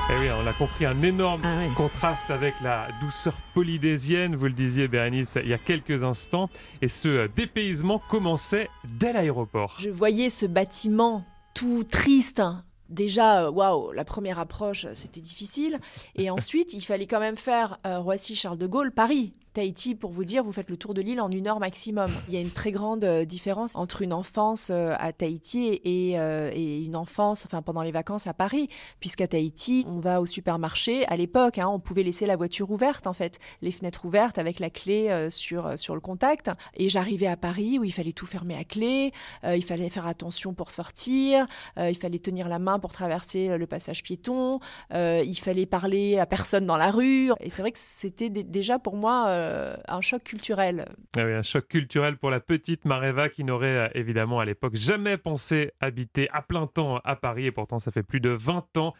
[0.08, 1.70] Et oui, on a compris un énorme Ah ouais.
[1.76, 6.47] contraste avec la douceur polynésienne, vous le disiez Bérénice il y a quelques instants,
[6.84, 9.76] et ce euh, dépaysement commençait dès l'aéroport.
[9.80, 11.26] Je voyais ce bâtiment
[11.56, 12.43] tout triste.
[12.89, 15.80] Déjà, euh, waouh, la première approche, euh, c'était difficile.
[16.16, 19.34] Et ensuite, il fallait quand même faire euh, Roissy-Charles de Gaulle, Paris.
[19.56, 22.12] Tahiti, pour vous dire, vous faites le tour de l'île en une heure maximum.
[22.28, 26.20] Il y a une très grande euh, différence entre une enfance euh, à Tahiti et,
[26.20, 28.68] euh, et une enfance, enfin pendant les vacances à Paris,
[28.99, 31.08] puisqu'à Tahiti, on va au supermarché.
[31.08, 34.60] À l'époque, hein, on pouvait laisser la voiture ouverte, en fait, les fenêtres ouvertes avec
[34.60, 36.51] la clé sur, le contact.
[36.76, 40.53] Et j'arrivais à Paris où il fallait tout fermer à clé, il fallait faire attention
[40.53, 41.45] pour sortir,
[41.78, 44.60] il fallait tenir la main pour traverser le passage piéton,
[44.91, 47.32] il fallait parler à personne dans la rue.
[47.39, 50.86] Et c'est vrai que c'était dé- déjà pour moi euh, un choc culturel.
[51.18, 54.76] Ah oui, un choc culturel pour la petite Mareva qui n'aurait euh, évidemment à l'époque
[54.76, 58.78] jamais pensé habiter à plein temps à Paris et pourtant ça fait plus de 20
[58.78, 58.93] ans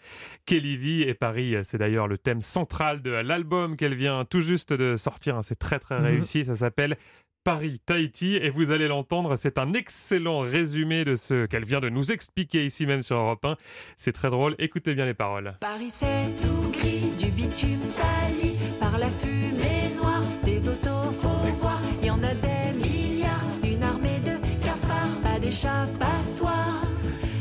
[0.46, 4.26] qu'elle y vit et Paris euh, c'est d'ailleurs le thème central de l'album qu'elle vient
[4.26, 6.06] tout juste de sortir, c'est très très Mhm.
[6.06, 6.98] réussi, ça s'appelle
[7.44, 11.90] Paris Tahiti et vous allez l'entendre, c'est un excellent résumé de ce qu'elle vient de
[11.90, 13.56] nous expliquer ici même sur Europe 1.
[13.98, 15.54] C'est très drôle, écoutez bien les paroles.
[15.60, 19.55] Paris c'est tout gris, du bitume sali par la fumée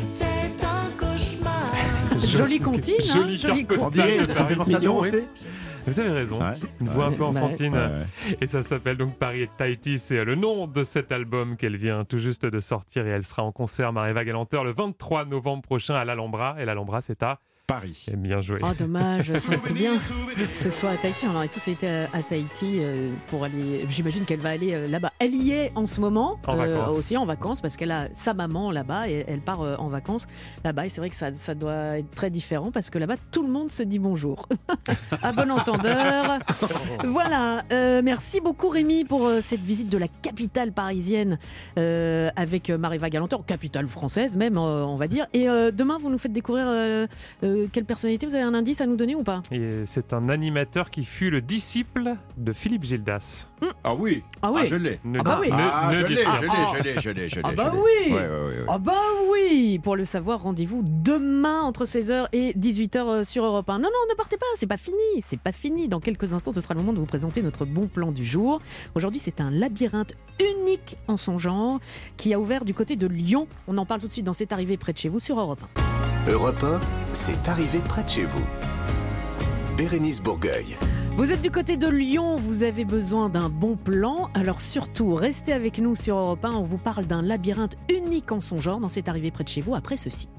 [0.07, 1.73] C'est un cauchemar.
[2.27, 4.57] Jolie comptine, hein, Joli jolie de ça fait Paris.
[4.57, 4.81] penser à.
[4.81, 5.25] Dorothée.
[5.87, 6.41] Vous avez raison.
[6.41, 6.55] Ouais.
[6.81, 7.75] Une voix un peu enfantine.
[7.75, 8.37] Ouais.
[8.41, 9.99] Et ça s'appelle donc Paris Tahiti.
[9.99, 13.43] C'est le nom de cet album qu'elle vient tout juste de sortir et elle sera
[13.43, 16.57] en concert Marie-Va Galanteur le 23 novembre prochain à l'Alhambra.
[16.59, 18.05] Et l'Alhambra, c'est à Paris.
[18.13, 18.59] Eh bien joué.
[18.63, 19.95] Oh dommage, ça aurait été bien.
[20.53, 23.87] Ce soit à Tahiti, on aurait tous été à, à Tahiti euh, pour aller.
[23.89, 25.13] J'imagine qu'elle va aller euh, là-bas.
[25.19, 26.93] Elle y est en ce moment, En vacances.
[26.93, 30.27] aussi en vacances, parce qu'elle a sa maman là-bas et elle part euh, en vacances
[30.63, 30.85] là-bas.
[30.85, 33.51] Et c'est vrai que ça, ça doit être très différent parce que là-bas, tout le
[33.51, 34.47] monde se dit bonjour.
[35.23, 36.37] à bon entendeur.
[37.07, 37.63] voilà.
[37.73, 41.39] euh, merci beaucoup Rémi pour euh, cette visite de la capitale parisienne
[41.79, 45.27] euh, avec euh, Marie-Va Galanteur, capitale française même, euh, on va dire.
[45.33, 46.67] Et euh, demain, vous nous faites découvrir
[47.55, 50.13] euh, euh, quelle personnalité Vous avez un indice à nous donner ou pas Et c'est
[50.13, 53.49] un animateur qui fut le disciple de Philippe Gildas.
[53.83, 54.23] Ah oui.
[54.43, 54.61] Ah oui.
[54.63, 55.01] Ah, je l'ai.
[55.05, 55.49] Ne Ah bah oui.
[55.49, 57.41] ne- Ah, ne je l'ai, je l'ai, je l'ai, je l'ai, je l'ai.
[57.45, 58.65] Ah bah oui Ouais, ouais, ouais, ouais.
[58.69, 58.93] Ah bah
[59.33, 63.79] oui Pour le savoir, rendez-vous demain entre 16h et 18h sur Europe 1.
[63.79, 65.89] Non, non, ne partez pas, c'est pas fini, c'est pas fini.
[65.89, 68.61] Dans quelques instants, ce sera le moment de vous présenter notre bon plan du jour.
[68.95, 71.81] Aujourd'hui, c'est un labyrinthe unique en son genre
[72.17, 73.47] qui a ouvert du côté de Lyon.
[73.69, 75.61] On en parle tout de suite dans C'est arrivé près de chez vous sur Europe
[75.79, 76.04] 1.
[76.27, 76.81] Europe 1,
[77.13, 78.45] c'est arrivé près de chez vous.
[79.77, 80.75] Bérénice Bourgueil.
[81.17, 85.53] Vous êtes du côté de Lyon, vous avez besoin d'un bon plan, alors surtout restez
[85.53, 88.89] avec nous sur Europe 1, on vous parle d'un labyrinthe unique en son genre dans
[88.89, 90.31] C'est arrivé près de chez vous après ceci.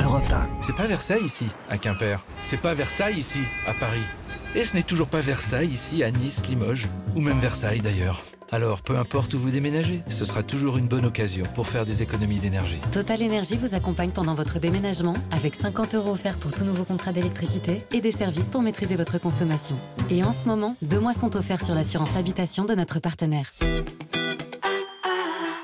[0.00, 0.48] Europe 1.
[0.62, 2.24] C'est pas Versailles ici, à Quimper.
[2.44, 4.06] C'est pas Versailles ici, à Paris.
[4.54, 8.22] Et ce n'est toujours pas Versailles ici, à Nice, Limoges, ou même Versailles d'ailleurs.
[8.52, 12.02] Alors, peu importe où vous déménagez, ce sera toujours une bonne occasion pour faire des
[12.02, 12.80] économies d'énergie.
[12.90, 17.12] Total Énergie vous accompagne pendant votre déménagement avec 50 euros offerts pour tout nouveau contrat
[17.12, 19.76] d'électricité et des services pour maîtriser votre consommation.
[20.10, 23.52] Et en ce moment, deux mois sont offerts sur l'assurance habitation de notre partenaire.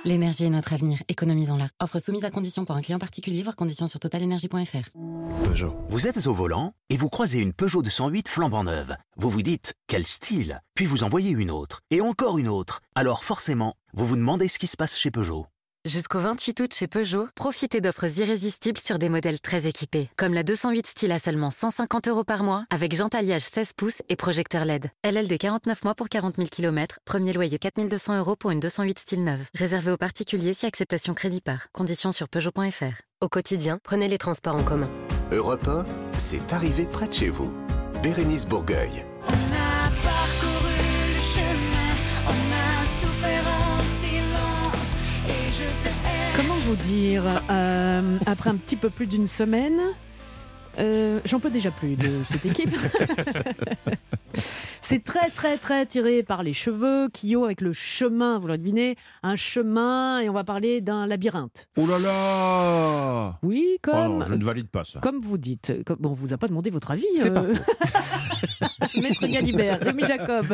[0.06, 1.68] L'énergie est notre avenir, économisons-la.
[1.82, 4.90] Offre soumise à condition pour un client particulier, voir conditions sur totalenergie.fr.
[5.44, 5.76] Peugeot.
[5.88, 8.94] Vous êtes au volant et vous croisez une Peugeot 208 flambant neuve.
[9.16, 12.82] Vous vous dites quel style Puis vous en voyez une autre et encore une autre.
[12.94, 15.46] Alors forcément, vous vous demandez ce qui se passe chez Peugeot.
[15.86, 20.42] Jusqu'au 28 août chez Peugeot, profitez d'offres irrésistibles sur des modèles très équipés, comme la
[20.42, 24.90] 208 style à seulement 150 euros par mois, avec jantalliage 16 pouces et projecteur LED.
[25.04, 29.22] LLD 49 mois pour 40 000 km, premier loyer 4200 euros pour une 208 style
[29.22, 29.48] neuve.
[29.54, 31.68] Réservé aux particuliers si acceptation crédit par.
[31.70, 33.02] Conditions sur Peugeot.fr.
[33.20, 34.90] Au quotidien, prenez les transports en commun.
[35.30, 35.84] Europe 1,
[36.18, 37.54] c'est arrivé près de chez vous.
[38.02, 39.06] Bérénice Bourgueil.
[46.66, 49.78] Vous dire euh, Après un petit peu plus d'une semaine,
[50.80, 52.70] euh, j'en peux déjà plus de cette équipe.
[54.82, 57.08] C'est très très très tiré par les cheveux.
[57.08, 61.68] Kyo avec le chemin, vous le devinez, un chemin et on va parler d'un labyrinthe.
[61.76, 65.00] Oh là là Oui, Oh comme non, je ne valide pas ça.
[65.00, 65.72] comme vous dites.
[65.84, 67.06] Comme, on vous a pas demandé votre avis.
[67.16, 67.44] C'est pas
[68.96, 70.46] Maître Galibert, Rémi Jacob,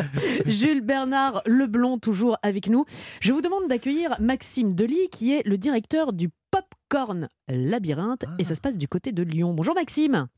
[0.46, 2.84] Jules Bernard Leblond, toujours avec nous.
[3.20, 8.54] Je vous demande d'accueillir Maxime Delis, qui est le directeur du Popcorn Labyrinthe, et ça
[8.54, 9.54] se passe du côté de Lyon.
[9.54, 10.28] Bonjour Maxime.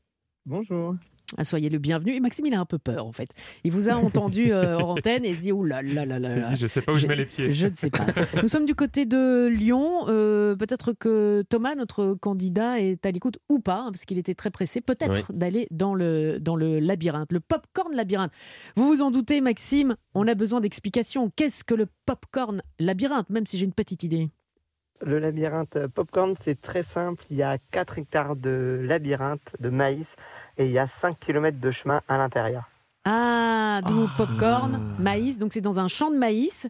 [0.45, 0.95] Bonjour.
[1.43, 2.13] Soyez le bienvenu.
[2.13, 3.29] Et Maxime, il a un peu peur, en fait.
[3.63, 6.19] Il vous a entendu euh, hors antenne et il se dit Ouh là là là
[6.19, 6.49] là.
[6.49, 7.51] Dit, je sais pas où je mets les pieds.
[7.51, 8.05] Je ne sais pas.
[8.41, 10.05] Nous sommes du côté de Lyon.
[10.07, 14.35] Euh, peut-être que Thomas, notre candidat, est à l'écoute ou pas, hein, parce qu'il était
[14.35, 18.31] très pressé, peut-être, d'aller dans le, dans le labyrinthe, le popcorn labyrinthe.
[18.75, 21.31] Vous vous en doutez, Maxime, on a besoin d'explications.
[21.35, 24.29] Qu'est-ce que le popcorn labyrinthe, même si j'ai une petite idée?
[25.01, 27.23] Le labyrinthe Popcorn, c'est très simple.
[27.29, 30.07] Il y a 4 hectares de labyrinthe de maïs
[30.57, 32.69] et il y a 5 km de chemin à l'intérieur.
[33.07, 35.37] Ah, d'où popcorn, maïs.
[35.37, 36.67] Donc c'est dans un champ de maïs.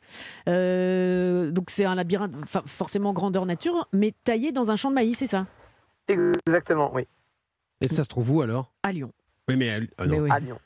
[0.49, 4.95] Euh, donc c'est un labyrinthe, enfin, forcément grandeur nature, mais taillé dans un champ de
[4.95, 5.45] maïs, c'est ça?
[6.07, 7.07] Exactement, oui.
[7.81, 8.73] Et ça se trouve où alors?
[8.83, 9.11] À Lyon.
[9.47, 10.11] Oui, mais à, ah non.
[10.11, 10.29] Mais oui.
[10.31, 10.59] À Lyon.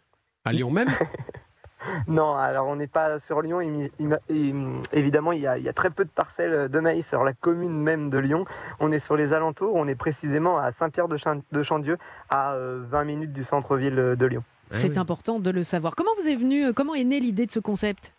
[0.45, 0.89] À Lyon même?
[2.07, 3.61] Non, alors on n'est pas sur Lyon.
[3.61, 6.79] Il- il- il- évidemment, il y, a, il y a très peu de parcelles de
[6.79, 8.45] maïs sur la commune même de Lyon.
[8.79, 9.75] On est sur les alentours.
[9.75, 11.97] On est précisément à Saint-Pierre-de-Chandieu,
[12.29, 14.43] à euh, 20 minutes du centre-ville de Lyon.
[14.71, 15.95] C'est important de le savoir.
[15.95, 18.13] Comment vous est venu, euh, comment est née l'idée de ce concept?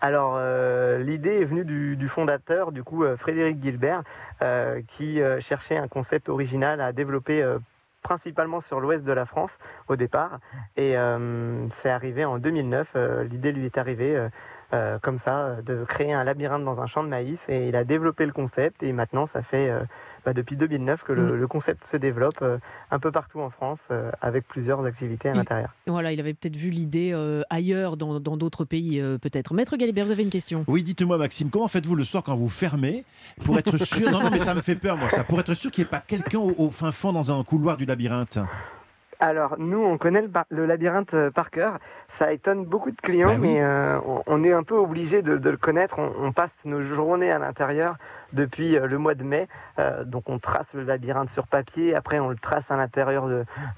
[0.00, 4.02] Alors, euh, l'idée est venue du, du fondateur, du coup, euh, Frédéric Gilbert,
[4.42, 7.58] euh, qui euh, cherchait un concept original à développer euh,
[8.02, 9.56] principalement sur l'ouest de la France
[9.88, 10.38] au départ.
[10.76, 12.88] Et euh, c'est arrivé en 2009.
[12.96, 14.28] euh, l'idée lui est arrivée
[14.72, 17.40] euh, comme ça, de créer un labyrinthe dans un champ de maïs.
[17.48, 18.82] Et il a développé le concept.
[18.82, 19.70] Et maintenant, ça fait
[20.24, 21.34] bah, depuis 2009 que le, Mm.
[21.34, 22.58] le concept se développe euh,
[22.90, 25.70] un peu partout en France, euh, avec plusieurs activités à l'intérieur.
[25.86, 29.54] Voilà, il avait peut-être vu l'idée euh, ailleurs, dans dans d'autres pays, euh, peut-être.
[29.54, 30.64] Maître Galibert, vous avez une question?
[30.68, 33.04] Oui, dites-moi, Maxime, comment faites-vous le soir quand vous fermez
[33.44, 34.10] pour être sûr?
[34.10, 35.24] Non, non, mais ça me fait peur, moi, ça.
[35.24, 37.76] Pour être sûr qu'il n'y ait pas quelqu'un au, au fin fond dans un couloir
[37.76, 38.38] du labyrinthe.
[39.20, 41.78] Alors, nous, on connaît le, labyrinthe euh, par cœur.
[42.20, 43.54] Ça étonne beaucoup de clients, Bah oui.
[43.54, 45.98] mais euh, on, on est un peu obligé de, de le connaître.
[45.98, 47.96] On, on passe nos journées à l'intérieur
[48.32, 49.48] depuis euh, le mois de mai.
[49.78, 51.94] Euh, donc, on trace le labyrinthe sur papier.
[51.94, 53.28] Après, on le trace à l'intérieur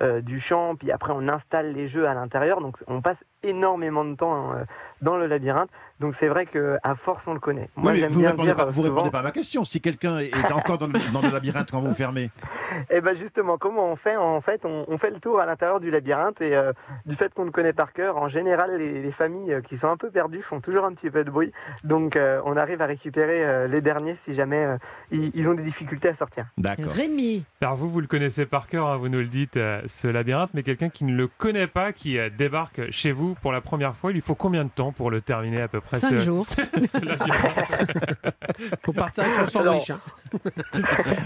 [0.03, 0.75] euh, du champ.
[0.77, 2.61] Puis après, on installe les jeux à l'intérieur.
[2.61, 4.65] Donc, on passe énormément de temps euh,
[5.01, 5.71] dans le labyrinthe.
[5.99, 7.69] Donc, c'est vrai qu'à force, on le connaît.
[7.77, 9.65] Moi, Oui, mais vous bien répondez pas, répondez à ma question.
[9.65, 12.31] Si quelqu'un est encore dans le, dans le labyrinthe quand vous fermez,
[12.91, 14.17] Eh ben justement, comment on fait?
[14.17, 16.73] En fait, on, on fait le tour à l'intérieur du labyrinthe et euh,
[17.07, 19.97] du fait qu'on le connaît par cœur, en général, les, les familles qui sont un
[19.97, 21.53] peu perdues font toujours un petit peu de bruit.
[21.85, 24.77] Donc, euh, on arrive à récupérer euh, les derniers si jamais euh,
[25.11, 26.47] ils, ils ont des difficultés à sortir.
[26.59, 26.93] D'accord.
[26.93, 27.45] Rémi.
[27.61, 30.51] Alors vous, vous le connaissez par cœur, hein, vous nous le dites, euh, ce labyrinthe,
[30.55, 33.97] mais quelqu'un qui ne le connaît pas, qui euh, débarque chez vous pour la première
[33.97, 36.19] fois, il lui faut combien de temps pour le terminer à peu près Cinq ce-
[36.19, 36.47] jours.
[36.49, 38.35] ce labyrinthe
[38.85, 39.91] Faut partir avec son sandwich.
[39.91, 40.01] hein.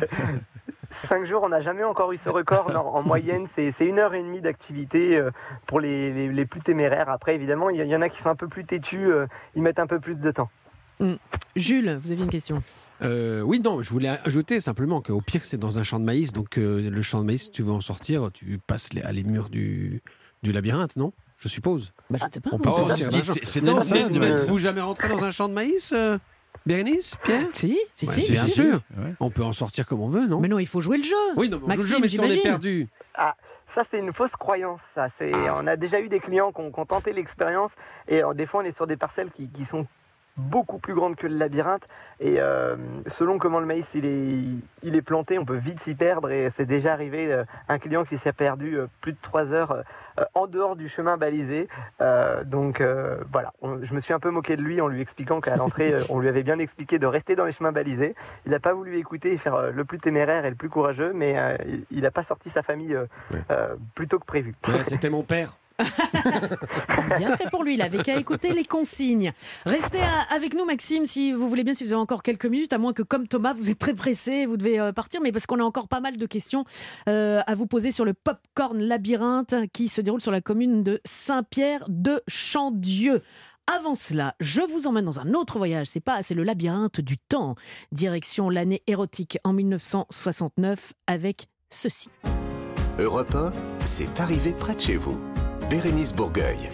[1.08, 2.70] Cinq jours, on n'a jamais encore eu ce record.
[2.72, 5.30] Non, en moyenne, c'est une heure et demie d'activité euh,
[5.66, 7.10] pour les, les- les plus téméraires.
[7.10, 9.08] Après, évidemment, il y, y en a qui sont un peu plus têtus,
[9.54, 10.50] ils mettent un peu plus de temps.
[11.56, 12.62] Jules, vous aviez une question
[13.02, 16.32] Euh, oui, non, je voulais ajouter simplement qu'au pire, c'est dans un champ de maïs.
[16.32, 19.12] Donc, euh, le champ de maïs, si tu veux en sortir, tu passes les, à
[19.12, 20.02] les murs du,
[20.42, 21.12] du labyrinthe, non?
[21.38, 21.92] Je suppose.
[22.08, 22.50] bah, Je ne sais pas.
[22.52, 23.78] On peut en c'est sortir Non,
[24.20, 26.16] n'êtes-vous jamais rentré dans un champ de maïs, euh,
[26.64, 27.48] Bérénice Pierre?
[27.52, 28.32] Si, si, Ouais, si.
[28.32, 28.50] Bien si.
[28.52, 28.80] sûr.
[28.96, 29.12] Ouais.
[29.20, 30.40] On peut en sortir comme on veut, non?
[30.40, 31.14] Mais non, il faut jouer le jeu.
[31.36, 32.88] Oui, non, mais on joue le jeu, mais si on est perdu.
[33.14, 33.34] Ah,
[33.74, 34.80] ça c'est une fausse croyance.
[34.94, 37.72] Ça, c'est, on a déjà eu des clients qui ont, qui ont tenté l'expérience
[38.08, 39.86] et euh, des fois on est sur des parcelles qui, qui sont
[40.36, 41.84] beaucoup plus grandes que le labyrinthe
[42.20, 42.76] et euh,
[43.06, 44.40] selon comment le maïs il est,
[44.82, 48.04] il est planté, on peut vite s'y perdre et c'est déjà arrivé euh, un client
[48.04, 49.82] qui s'est perdu euh, plus de trois heures
[50.18, 51.68] euh, en dehors du chemin balisé.
[52.00, 55.00] Euh, donc euh, voilà, On- je me suis un peu moqué de lui en lui
[55.00, 58.14] expliquant qu'à l'entrée on lui avait bien expliqué de rester dans les chemins balisés.
[58.46, 61.12] Il n'a pas voulu écouter et faire euh, le plus téméraire et le plus courageux,
[61.14, 61.56] mais euh,
[61.90, 63.06] il- n'a pas sorti sa famille euh,
[63.50, 64.54] euh, plus tôt que prévu.
[64.68, 65.56] Ouais, C'était mon père.
[67.18, 69.32] Bien fait pour lui, il avait qu'à écouter les consignes.
[69.66, 70.00] Restez
[70.30, 72.92] avec nous, Maxime, si vous voulez bien, si vous avez encore quelques minutes, à moins
[72.92, 75.64] que, comme Thomas, vous êtes très pressé, vous devez euh, partir, mais parce qu'on a
[75.64, 76.64] encore pas mal de questions
[77.08, 81.00] euh, à vous poser sur le Popcorn Labyrinthe qui se déroule sur la commune de
[81.04, 83.22] Saint-Pierre de Chandieu.
[83.66, 85.86] Avant cela, je vous emmène dans un autre voyage.
[85.86, 87.54] C'est pas, c'est le labyrinthe du temps.
[87.92, 92.10] Direction l'année érotique en 1969 avec ceci.
[92.98, 93.50] Europe 1,
[93.86, 95.18] c'est arrivé près de chez vous.
[95.70, 96.68] Bérénice Bourgueil.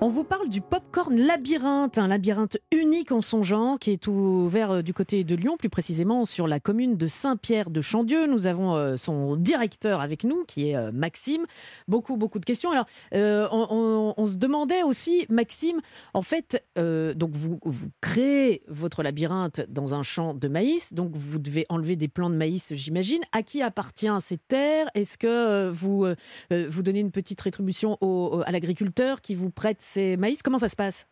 [0.00, 4.70] On vous parle du Popcorn Labyrinthe, un labyrinthe unique en son genre qui est ouvert
[4.70, 8.28] euh, du côté de Lyon, plus précisément sur la commune de Saint-Pierre de Chandieu.
[8.28, 11.46] Nous avons euh, son directeur avec nous, qui est euh, Maxime.
[11.88, 12.70] Beaucoup, beaucoup de questions.
[12.70, 15.80] Alors, on- on se demandait aussi, Maxime,
[16.12, 21.12] en fait, euh, donc vous, vous créez votre labyrinthe dans un champ de maïs, donc
[21.14, 23.22] vous devez enlever des plants de maïs, j'imagine.
[23.32, 24.88] À qui appartient ces terres?
[24.94, 26.14] Est-ce que euh, vous, euh,
[26.68, 30.42] vous donnez une petite rétribution au- au- à l'agriculteur qui vous prête ces maïs?
[30.42, 31.06] Comment ça se passe?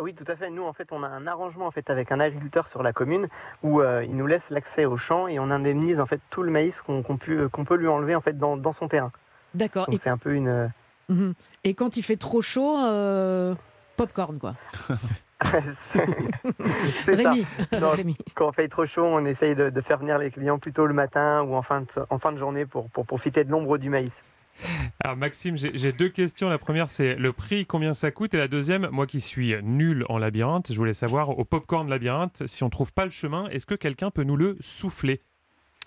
[0.00, 0.50] Oui, tout à fait.
[0.50, 3.28] Nous, en fait, on a un arrangement en fait avec un agriculteur sur la commune
[3.62, 6.50] où euh, il nous laisse l'accès au champ et on indemnise en fait tout le
[6.50, 9.12] maïs qu'on peut lui enlever en fait dans, dans son terrain.
[9.54, 9.86] D'accord.
[10.02, 10.72] C'est un peu une.
[11.08, 11.34] Mhm.
[11.64, 13.54] Et quand il fait trop chaud, euh,
[13.96, 14.54] popcorn quoi.
[17.04, 17.90] c'est ça.
[17.90, 18.16] Rémi.
[18.34, 20.94] Quand il fait trop chaud, on essaye de, de faire venir les clients plutôt le
[20.94, 23.90] matin ou en fin de, en fin de journée pour, pour profiter de l'ombre du
[23.90, 24.12] maïs.
[25.02, 26.48] Alors Maxime, j'ai j'ai deux questions.
[26.48, 28.34] La première, c'est le prix, combien ça coûte?
[28.34, 32.44] Et la deuxième, moi qui suis nul en labyrinthe, je voulais savoir, au popcorn labyrinthe,
[32.46, 35.20] si on trouve pas le chemin, est-ce que quelqu'un peut nous le souffler?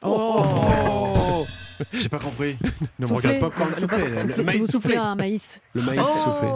[0.03, 1.45] Oh,
[1.93, 2.57] J'ai pas compris.
[2.97, 3.27] Ne me Soufflez.
[3.37, 4.97] regarde pas comme Le- souffler, le- maïs si vous soufflez soufflé.
[4.97, 5.61] un maïs.
[5.73, 6.19] Le maïs Oh.
[6.23, 6.49] soufflé.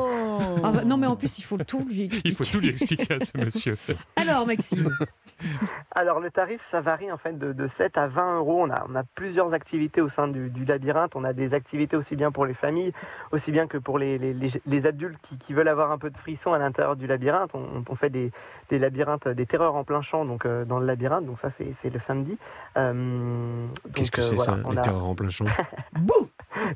[0.63, 2.35] Ah bah, non mais en plus il faut tout lui Il expliquer.
[2.35, 3.75] faut tout lui expliquer à ce monsieur.
[4.15, 4.89] Alors Maxime.
[5.93, 8.63] Alors le tarif, ça varie en fait de, de 7 à 20 euros.
[8.65, 11.15] On a, on a plusieurs activités au sein du, du labyrinthe.
[11.15, 12.91] On a des activités aussi bien pour les familles,
[13.31, 16.09] aussi bien que pour les, les- les- les adultes qui, qui veulent avoir un peu
[16.09, 17.51] de frisson à l'intérieur du labyrinthe.
[17.53, 18.31] On, on fait des,
[18.71, 21.25] des labyrinthes, des terreurs en plein champ donc euh, dans le labyrinthe.
[21.27, 22.37] Donc ça c'est le samedi.
[22.77, 25.45] Euh, Qu'est-ce que euh, c'est voilà, ça, on les a- terreurs en plein champ?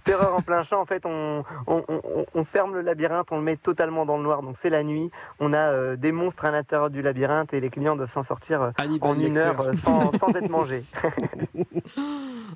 [0.06, 3.44] Terreur en plein champ, en fait, on, on, on- on ferme le labyrinthe, on le
[3.44, 5.12] met totalement dans le noir, donc c'est la nuit.
[5.40, 8.62] On a euh, des monstres à l'intérieur du labyrinthe et les clients doivent s'en sortir
[8.62, 10.84] euh, Hannibal en une heure euh, sans, sans être mangés.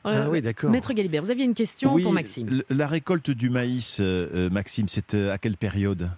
[0.06, 0.70] Ah oui, d'accord.
[0.72, 2.62] Maître Galibert, vous aviez une question Oui, pour Maxime.
[2.70, 4.00] La récolte du maïs,
[4.52, 6.10] Maxime, c'est euh, à quelle période?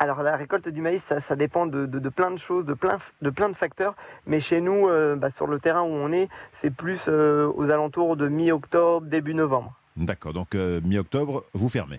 [0.00, 2.74] Alors la récolte du maïs, ça, ça dépend de, de- de plein de choses, de
[2.74, 3.94] plein, de plein de facteurs.
[4.26, 7.70] Mais chez nous, euh, bah, sur le terrain où on est, c'est plus euh, aux
[7.70, 9.72] alentours de mi-octobre, début novembre.
[9.96, 11.98] D'accord, donc euh, mi-octobre, vous fermez.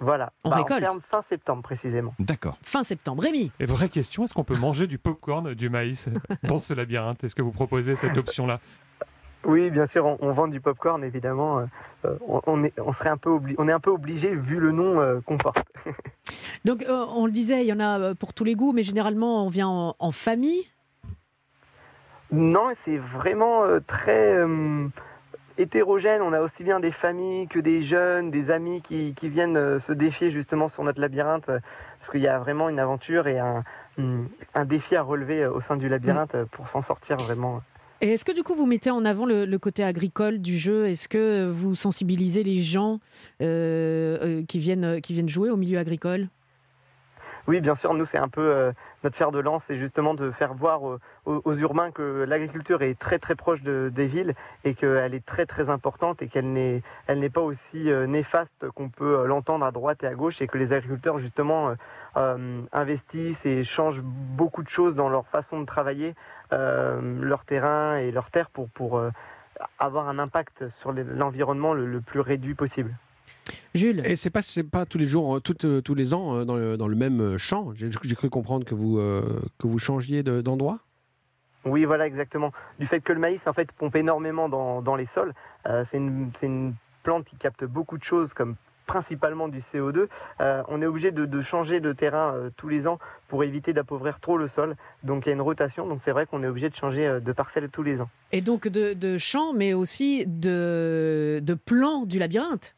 [0.00, 0.32] Voilà.
[0.44, 0.80] On Bah, récolte.
[0.80, 2.14] ferme fin septembre précisément.
[2.18, 2.56] D'accord.
[2.62, 3.22] Fin septembre.
[3.22, 3.52] Rémi.
[3.60, 6.08] Et vraie question, est-ce qu'on peut manger du popcorn, du maïs
[6.42, 7.22] dans ce labyrinthe?
[7.22, 8.60] Est-ce que vous proposez cette option-là?
[9.44, 11.60] Oui, bien sûr, on, on vend du popcorn évidemment.
[12.04, 14.58] Euh, on, on est, on serait un peu obli- on est un peu obligé vu
[14.58, 15.62] le nom euh, qu'on porte.
[16.64, 18.82] Donc, euh, on le disait, il y en a euh, pour tous les goûts, mais
[18.82, 20.66] généralement, on vient en, en famille.
[22.32, 24.86] Non, c'est vraiment euh, très euh,
[25.58, 26.22] hétérogène.
[26.22, 29.92] On a aussi bien des familles que des jeunes, des amis qui, qui viennent se
[29.92, 33.64] défier justement sur notre labyrinthe, parce qu'il y a vraiment une aventure et un,
[33.98, 37.62] un- un défi à relever au sein du labyrinthe pour s'en sortir vraiment.
[38.02, 40.86] Et est-ce que du coup, vous mettez en avant le, le côté agricole du jeu?
[40.88, 42.98] Est-ce que vous sensibilisez les gens
[43.42, 46.28] euh, qui, viennent, qui viennent jouer au milieu agricole?
[47.50, 48.70] Oui, bien sûr, nous, c'est un peu euh,
[49.02, 50.82] notre fer de lance, c'est justement de faire voir
[51.26, 55.46] aux, urbains que l'agriculture est très très proche de- des villes et qu'elle est très
[55.46, 59.66] très importante et qu'elle n'est elle n'est pas aussi euh, néfaste qu'on peut euh, l'entendre
[59.66, 61.74] à droite et à gauche et que les agriculteurs, justement,
[62.72, 66.14] investissent et changent beaucoup de choses dans leur façon de travailler,
[66.52, 69.00] leur terrain et leur terre pour,
[69.80, 72.94] avoir un impact sur l'environnement le- le plus réduit possible.
[73.74, 76.34] Jules Et c'est pas, c'est pas tous les jours, euh, tout, euh, tous les ans
[76.36, 77.72] euh, dans le, dans le même champ.
[77.74, 80.78] J'ai j'ai cru comprendre que vous, euh, que vous changiez de- d'endroit.
[81.64, 82.52] Oui, voilà, exactement.
[82.78, 85.34] Du fait que le maïs, en fait, pompe énormément dans, dans les sols.
[85.66, 90.08] Euh, c'est une, c'est une plante qui capte beaucoup de choses, comme principalement du CO2.
[90.40, 93.72] Euh, on est obligé de, de changer de terrain euh, tous les ans pour éviter
[93.72, 94.74] d'appauvrir trop le sol.
[95.04, 95.86] Donc il y a une rotation.
[95.86, 98.08] Donc c'est vrai qu'on est obligé de changer euh, de parcelle tous les ans.
[98.32, 102.74] Et donc de, de chants, mais aussi de, de plans du labyrinthe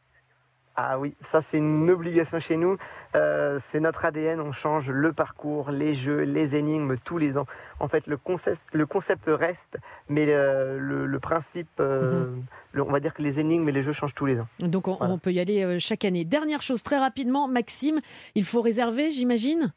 [0.75, 2.77] Ah oui, ça c'est une obligation chez nous.
[3.15, 7.45] Euh, c'est notre ADN, on change le parcours, les jeux, les énigmes tous les ans.
[7.79, 9.77] En fait, le concept, le concept reste,
[10.09, 12.25] mais le, le- le principe, euh,
[12.71, 14.47] le- on va dire que les énigmes et les jeux changent tous les ans.
[14.59, 16.25] Donc on, on peut y aller euh, chaque année.
[16.25, 17.99] Dernière chose, très rapidement, Maxime,
[18.33, 19.71] il faut réserver, j'imagine?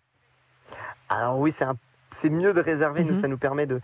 [1.11, 1.55] Alors oui,
[2.23, 3.11] c'est mieux de réserver, Mhm.
[3.13, 3.81] nous, ça nous permet de,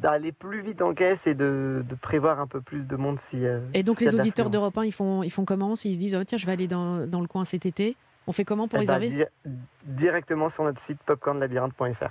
[0.00, 3.44] d'aller plus vite en caisse et de, de prévoir un peu plus de monde si.
[3.44, 6.14] euh, Et donc les auditeurs d'Europe 1, ils font, ils font comment S'ils se disent,
[6.14, 7.96] oh, tiens, je vais aller dans, dans le coin cet été,
[8.26, 9.50] on fait comment pour Eh ben, réserver di-
[9.84, 12.10] directement sur notre site popcornlabyrinthe.fr.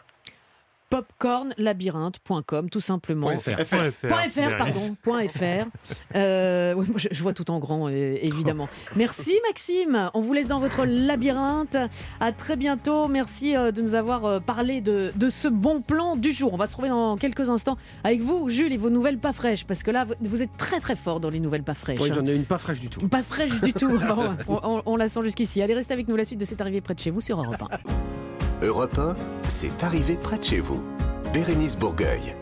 [0.90, 3.28] popcornlabyrinthe.com tout simplement.
[3.28, 3.56] Point fr.
[3.56, 4.96] Point fr, fr, pardon.
[5.02, 5.68] Point fr.
[6.16, 8.68] Euh, je, je vois tout en grand, euh, évidemment.
[8.96, 10.10] Merci Maxime.
[10.14, 11.78] On vous laisse dans votre labyrinthe.
[12.20, 13.08] À très bientôt.
[13.08, 16.54] Merci euh, de nous avoir parlé de, de ce bon plan du jour.
[16.54, 19.66] On va se retrouver dans quelques instants avec vous, Jules, et vos nouvelles pas fraîches.
[19.66, 22.00] Parce que là, vous- vous êtes très très fort dans les nouvelles pas fraîches.
[22.00, 23.08] Oui, j'en ai une pas fraîche du tout.
[23.08, 23.98] Pas fraîche du tout.
[24.00, 25.62] Bon, on, on- on la sent jusqu'ici.
[25.62, 26.16] Allez, restez avec nous.
[26.16, 28.17] La suite de cette arrivée près de chez vous sur Europe 1.
[28.64, 29.14] Europe 1,
[29.50, 30.84] c'est arrivé près de chez vous.
[31.32, 32.36] Bérénice Bourgueil.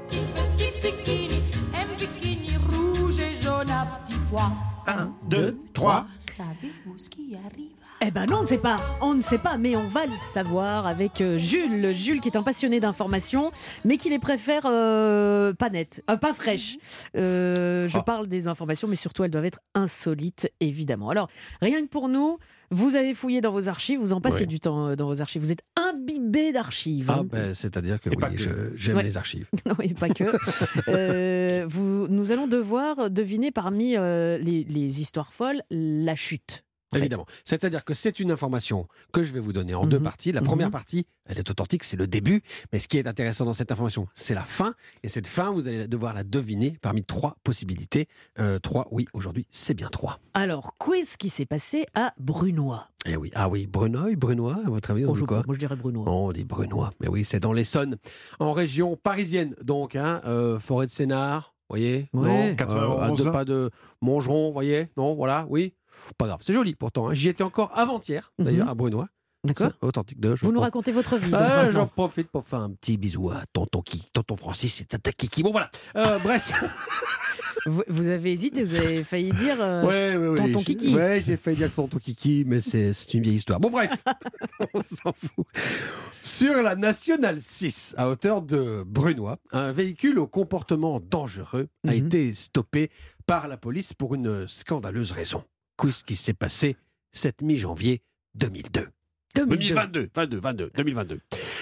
[1.73, 4.49] Un bikini rouge et jaune à petits pois.
[4.87, 6.05] Un, deux, trois.
[6.19, 7.84] Savez-vous ce qui arrive?
[8.07, 8.75] Eh ben non, on ne sait pas.
[9.01, 11.91] On ne sait pas, mais on va le savoir avec euh, Jules.
[11.93, 13.51] Jules qui est un passionné d'informations,
[13.83, 16.77] mais qui les préfère euh, pas nettes, euh, pas fraîches.
[17.15, 18.03] Euh, je Ah.
[18.03, 21.09] parle des informations, mais surtout elles doivent être insolites, évidemment.
[21.09, 21.29] Alors,
[21.61, 22.37] rien que pour nous,
[22.69, 24.47] vous avez fouillé dans vos archives, vous en passez Oui.
[24.47, 25.41] du temps dans vos archives.
[25.41, 27.09] Vous êtes imbibé d'archives.
[27.09, 27.23] Ah, hein.
[27.23, 29.03] ben, c'est-à-dire que Et oui, j'aime Ouais.
[29.03, 29.47] les archives.
[29.65, 30.25] non, et pas que.
[30.89, 36.64] Euh, vous, nous allons devoir deviner parmi euh, les, les histoires folles la chute.
[36.99, 37.25] Évidemment.
[37.43, 40.03] C'est-à-dire que c'est une information que je vais vous donner en deux Mhm.
[40.03, 40.31] parties.
[40.31, 40.47] La Mhm.
[40.47, 42.41] première partie, elle est authentique, c'est le début.
[42.73, 44.73] Mais ce qui est intéressant dans cette information, c'est la fin.
[45.03, 48.07] Et cette fin, vous allez devoir la deviner parmi trois possibilités.
[48.39, 50.19] Euh, trois, oui, aujourd'hui, c'est bien trois.
[50.33, 52.87] Alors, quiz qui s'est passé à Brunois.
[53.07, 55.75] Eh oui, ah oui, Bruneuil, Brunois, à votre avis, on dit quoi moi, je dirais
[55.75, 56.09] Brunois.
[56.09, 56.91] On dit Brunois.
[56.99, 57.97] Mais oui, c'est dans l'Essonne,
[58.39, 62.49] en région parisienne, donc, hein, euh, forêt de Sénart, voyez Ouais.
[62.51, 63.21] Non 91.
[63.21, 63.69] Euh, de- pas de
[64.01, 65.73] Montgeron, voyez Non, voilà, oui.
[66.17, 67.09] Pas grave, c'est joli pourtant.
[67.09, 67.13] hein.
[67.13, 68.71] J'y étais encore avant-hier, d'ailleurs, Mhm.
[68.71, 69.07] à Brunois.
[69.43, 69.71] D'accord.
[69.81, 70.35] Authentique de.
[70.41, 71.29] Vous nous racontez votre vie.
[71.33, 71.69] Ah.
[71.69, 75.43] J'en profite pour faire un petit bisou à tonton, Ki- tonton Francis et tata Kiki.
[75.43, 75.69] Bon, voilà.
[75.95, 76.51] Euh, bref.
[77.87, 80.35] vous, avez hésité, vous avez failli dire euh, Ouais, ouais, ouais.
[80.37, 80.95] tonton Kiki.
[80.95, 83.59] Ouais, j'ai failli dire tonton Kiki, mais c'est c'est une vieille histoire.
[83.59, 83.91] Bon, bref,
[84.73, 85.45] on s'en fout.
[86.23, 92.05] Sur la Nationale 6, à hauteur de Brunois, un véhicule au comportement dangereux a Mhm.
[92.07, 92.89] été stoppé
[93.27, 95.43] par la police pour une scandaleuse raison.
[95.77, 96.77] Qu'est-ce qui s'est passé
[97.11, 98.01] cette mi-janvier
[98.35, 98.89] 2002
[99.35, 101.19] 2022, 22, 22, 2022.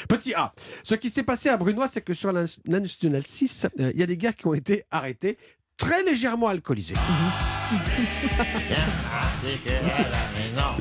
[0.08, 0.54] Petit A.
[0.84, 4.00] Ce qui s'est passé à Brunois, c'est que sur la la Nationale 6, euh, il
[4.00, 5.38] y a des gars qui ont été arrêtés
[5.78, 6.94] très légèrement alcoolisés.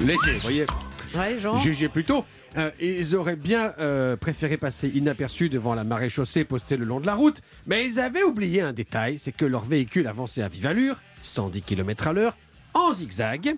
[0.01, 0.67] Léger, vous voyez.
[1.15, 1.57] Ouais, Jean.
[1.57, 2.25] Jugez plutôt.
[2.57, 7.01] Euh, ils auraient bien euh, préféré passer inaperçus devant la marée chaussée postée le long
[7.01, 10.49] de la route, mais ils avaient oublié un détail, c'est que leur véhicule avançait à
[10.49, 12.37] vive allure, 110 km à l'heure,
[12.75, 13.57] en zigzag,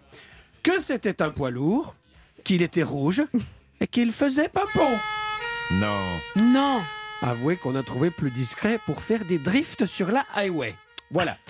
[0.63, 1.95] que c'était un poids lourd,
[2.45, 3.23] qu'il était rouge
[3.81, 4.91] et qu'il faisait pas bon.
[5.73, 6.21] Non.
[6.37, 6.81] Non.
[7.23, 10.75] Avouez qu'on a trouvé plus discret pour faire des drifts sur la highway.
[11.15, 11.39] Voilà.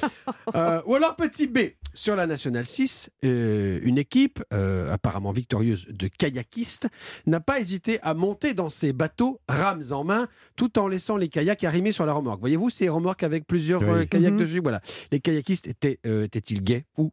[0.55, 1.59] Euh, ou alors petit B,
[1.95, 6.87] sur la Nationale 6, euh, une équipe, euh, apparemment victorieuse de kayakistes,
[7.27, 11.29] n'a pas hésité à monter dans ses bateaux, rames en main, tout en laissant les
[11.29, 12.39] kayaks arrimés sur la remorque.
[12.41, 14.07] Voyez-vous ces remorques avec plusieurs Oui.
[14.07, 14.39] kayaks Mhm.
[14.39, 14.61] dessus?
[14.61, 14.81] Voilà.
[15.11, 17.11] Les kayakistes étaient, étaient-ils gays ou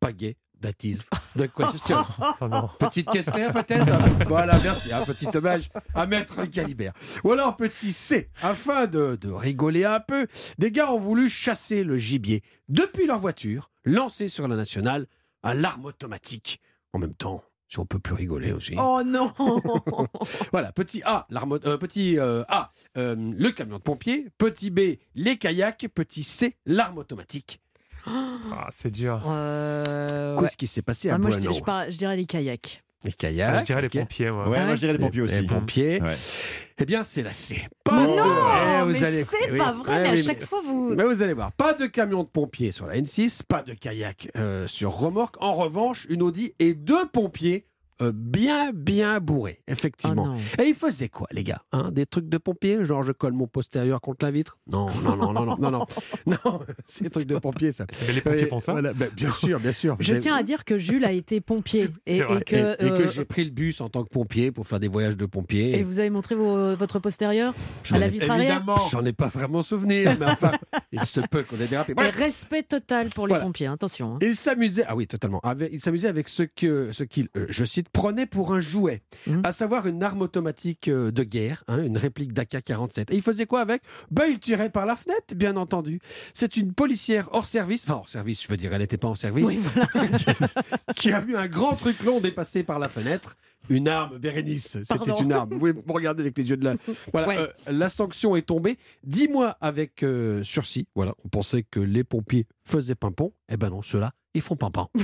[0.00, 1.04] pas gays Datise.
[1.36, 1.96] De quoi question
[2.40, 2.46] Oh.
[2.78, 3.86] Petite caisse claire peut-être
[4.28, 4.92] Voilà, merci.
[4.92, 6.92] Un petit hommage à Maître Calibert.
[7.24, 10.26] Ou alors petit C, afin de, de rigoler un peu,
[10.58, 15.06] des gars ont voulu chasser le gibier depuis leur voiture, lancé sur la nationale
[15.42, 16.60] à l'arme automatique.
[16.92, 17.42] En même temps,
[17.72, 18.74] si on peut plus rigoler aussi.
[18.78, 19.32] Oh non
[20.52, 24.28] Voilà, petit A, l'arme, euh, petit euh, A, euh, le camion de pompier.
[24.36, 25.88] Petit B, les kayaks.
[25.94, 27.61] Petit C, l'arme automatique.
[28.06, 29.22] Ah, c'est dur.
[29.26, 30.56] Euh, Qu'est-ce ouais.
[30.58, 32.82] qui s'est passé à Ah, moi, je, Boineau je par- je dirais les kayaks.
[33.04, 33.60] Les kayaks.
[33.60, 34.48] Je dirais les pompiers, moi.
[34.48, 35.40] Ouais, Ah moi je dirais les pompiers aussi.
[35.40, 36.00] Les pompiers.
[36.02, 36.14] Ouais.
[36.78, 37.56] Eh bien, c'est la C.
[37.90, 40.22] Mais de- non, Eh, vous mais allez- c'est oui, pas vrai, ouais, mais à oui,
[40.22, 40.94] chaque mais- fois vous...
[40.96, 44.30] Mais vous allez voir, pas de camion de pompiers sur la N6, pas de kayak
[44.36, 45.34] euh, sur remorque.
[45.40, 47.66] En revanche, une Audi et deux pompiers
[48.12, 50.34] bien, bien bourrés, effectivement.
[50.36, 53.32] Oh et ils faisaient quoi, les gars hein Des trucs de pompiers Genre, je colle
[53.34, 54.58] mon postérieur contre la vitre?
[54.66, 55.86] Non, non, non, non, non, non, non.
[56.26, 57.86] Non, c'est des trucs de pompiers, ça.
[58.06, 59.96] Mais les pompiers Et font ça voilà, bah, Bien sûr, bien sûr.
[60.00, 62.22] Je tiens à dire que Jules a été pompier et, que,
[62.82, 64.88] et, et que euh, j'ai pris le bus en tant que pompier pour faire des
[64.88, 65.78] voyages de pompiers.
[65.78, 67.54] et vous avez montré vos- votre postérieur
[67.90, 68.56] à la vitre arrière.
[68.56, 68.78] Évidemment.
[68.90, 70.52] J'en ai pas vraiment souvenir, mais enfin,
[70.92, 71.94] il se peut qu'on ait dérapé.
[71.94, 72.16] Bref.
[72.16, 73.44] respect total pour les Voilà.
[73.44, 74.14] pompiers, attention.
[74.14, 74.18] hein.
[74.22, 75.40] Il s'amusait, ah oui, totalement.
[75.40, 79.02] Avec- il s'amusait avec ce que, ce qu'il, euh, je cite, prenait pour un jouet,
[79.26, 79.42] Mhm.
[79.44, 83.12] à savoir une arme automatique euh, de guerre, hein, une réplique d'AK-47.
[83.12, 83.82] Et il faisait quoi avec?
[84.10, 86.00] Ben, il tirait par la fenêtre, bien entendu.
[86.32, 89.14] C'est une policière hors service, enfin hors service, je veux dire, elle n'était pas en
[89.14, 89.58] service, Oui,
[89.92, 90.08] voilà.
[90.96, 93.36] qui a vu un grand truc long dépasser par la fenêtre.
[93.68, 95.50] Une arme, Bérénice, c'était une arme.
[95.50, 96.74] Vous pouvez me regarder avec les yeux de la.
[97.12, 97.38] Voilà, Ouais.
[97.38, 98.76] euh, la sanction est tombée.
[99.04, 100.88] Dix mois avec euh, sursis.
[100.96, 103.32] Voilà, on pensait que les pompiers faisaient pimpon.
[103.48, 104.88] Eh ben non, ceux-là, ils font pimpon.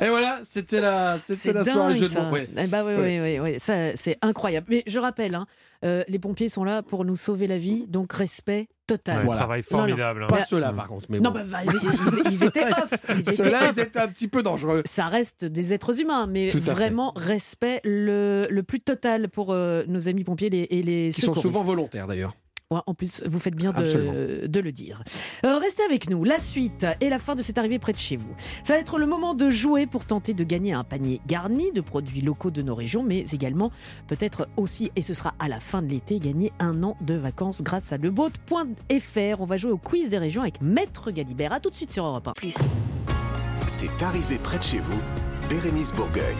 [0.00, 2.30] Et voilà, c'était la, c'était C'est la soirée jeu de mots.
[2.30, 2.48] Ouais.
[2.56, 3.20] Eh bah oui, Ouais.
[3.20, 4.66] oui, oui, oui, ça, c'est incroyable.
[4.70, 5.46] Mais je rappelle, hein,
[5.84, 9.18] euh, les pompiers sont là pour nous sauver la vie, donc respect total.
[9.18, 9.40] Ouais, Voilà.
[9.40, 9.84] Travail Non, non.
[9.84, 10.22] formidable.
[10.24, 10.26] hein.
[10.28, 11.06] Pas Bah, ceux-là, par contre.
[11.10, 11.40] Mais Non, bon.
[11.40, 12.94] bah, bah, ils, ils- ils étaient off.
[13.36, 14.82] Ceux-là, ils étaient un petit peu dangereux.
[14.86, 16.58] Ça reste des êtres humains, mais fait.
[16.60, 21.20] vraiment respect le, le plus total pour euh, nos amis pompiers les- et les Qui
[21.22, 22.34] sont souvent volontaires, d'ailleurs.
[22.70, 25.02] Ouais, en plus, vous faites bien de, de le dire.
[25.46, 26.22] Euh, restez avec nous.
[26.22, 28.30] La suite et la fin de cette arrivée près de chez vous.
[28.62, 31.80] Ça va être le moment de jouer pour tenter de gagner un panier garni de
[31.80, 33.72] produits locaux de nos régions, mais également
[34.06, 37.62] peut-être aussi, et ce sera à la fin de l'été, gagner un an de vacances
[37.62, 39.40] grâce à leboat.fr.
[39.40, 41.54] On va jouer au quiz des régions avec Maître Galibert.
[41.54, 42.32] A tout de suite sur Europe 1.
[42.32, 42.54] Plus.
[43.66, 45.00] C'est arrivé près de chez vous,
[45.48, 46.36] Bérénice Bourgueil.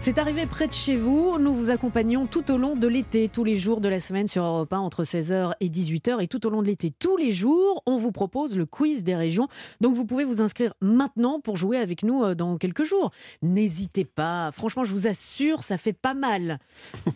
[0.00, 1.36] C'est arrivé près de chez vous.
[1.38, 4.44] Nous vous accompagnons tout au long de l'été, tous les jours de la semaine sur
[4.44, 6.22] Europe 1 entre 16h et 18h.
[6.22, 9.16] Et tout au long de l'été, tous les jours, on vous propose le quiz des
[9.16, 9.48] régions.
[9.80, 13.10] Donc vous pouvez vous inscrire maintenant pour jouer avec nous euh, dans quelques jours.
[13.42, 14.50] N'hésitez pas.
[14.52, 16.60] Franchement, je vous assure, ça fait pas mal.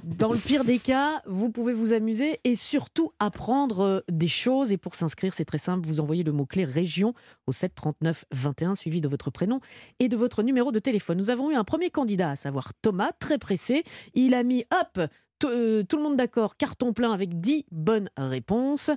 [0.02, 4.72] Dans le pire des cas, vous pouvez vous amuser et surtout apprendre euh, des choses.
[4.72, 5.86] Et pour s'inscrire, c'est très simple.
[5.86, 7.14] Vous envoyez le mot-clé région
[7.46, 9.60] au 7 39 21 suivi de votre prénom
[10.00, 11.18] et de votre numéro de téléphone.
[11.18, 13.84] Nous avons eu un premier candidat, à savoir Thomas, très pressé.
[14.14, 15.08] Il a mis hop
[15.44, 18.90] euh, tout le monde d'accord, carton plein avec 10 bonnes réponses.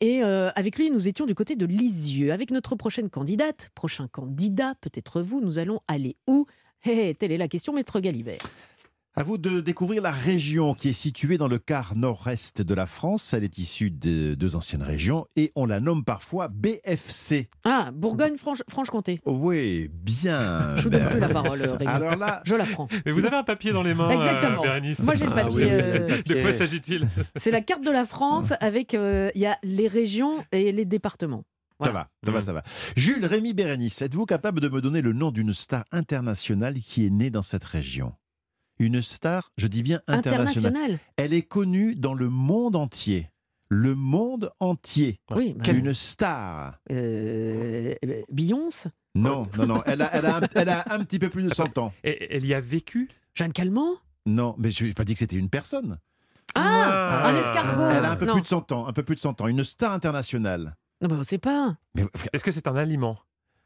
[0.00, 2.32] Et euh, avec lui, nous étions du côté de Lisieux.
[2.32, 6.46] Avec notre prochaine candidate, prochain candidat, peut-être vous, nous allons aller où?
[6.84, 8.38] Hé, hé, Telle est la question, maître Galibert.
[9.18, 12.84] À vous de découvrir la région qui est située dans le quart nord-est de la
[12.84, 13.32] France.
[13.32, 17.48] Elle est issue de deux anciennes régions et on la nomme parfois BFC.
[17.64, 19.20] Ah, Bourgogne-Franche-Comté.
[19.24, 20.74] Oui, bien.
[20.76, 21.86] Je vous donne plus la parole, Rémi.
[21.86, 22.88] Alors là, Je la prends.
[23.06, 24.60] Mais vous avez un papier dans les mains, Exactement.
[24.60, 24.98] euh, Bérénice.
[25.02, 25.56] Moi, j'ai le Ah papier.
[25.56, 26.22] oui, oui, euh.
[26.26, 27.08] De quoi s'agit-il?
[27.36, 30.84] C'est la carte de la France avec euh, il y a les régions et les
[30.84, 31.44] départements.
[31.82, 32.62] Ça va, ça va, ça va.
[32.96, 37.10] Jules Rémy Bérénice, êtes-vous capable de me donner le nom d'une star internationale qui est
[37.10, 38.12] née dans cette région?
[38.78, 40.66] Une star, je dis bien internationale.
[40.66, 40.98] International.
[41.16, 43.30] Elle est connue dans le monde entier.
[43.68, 45.20] Le monde entier.
[45.34, 46.78] Oui, bah, Une star.
[46.92, 49.82] euh, euh, Beyoncé, Non, non, non.
[49.86, 51.92] Elle a, elle a un, elle a un petit peu plus de 100 ans.
[52.04, 53.08] Et Elle y a vécu?
[53.34, 53.96] Jeanne Calment?
[54.26, 55.98] Non, mais je n'ai pas dit que c'était une personne.
[56.54, 57.28] Ah, Ah.
[57.28, 57.88] un escargot.
[57.98, 58.34] Elle a un peu non.
[58.34, 58.86] plus de 100 ans.
[58.86, 59.46] Un peu plus de 100 ans.
[59.48, 60.76] Une star internationale.
[61.00, 61.76] Non, mais on sait pas.
[61.94, 63.18] Mais, Est-ce que c'est un aliment?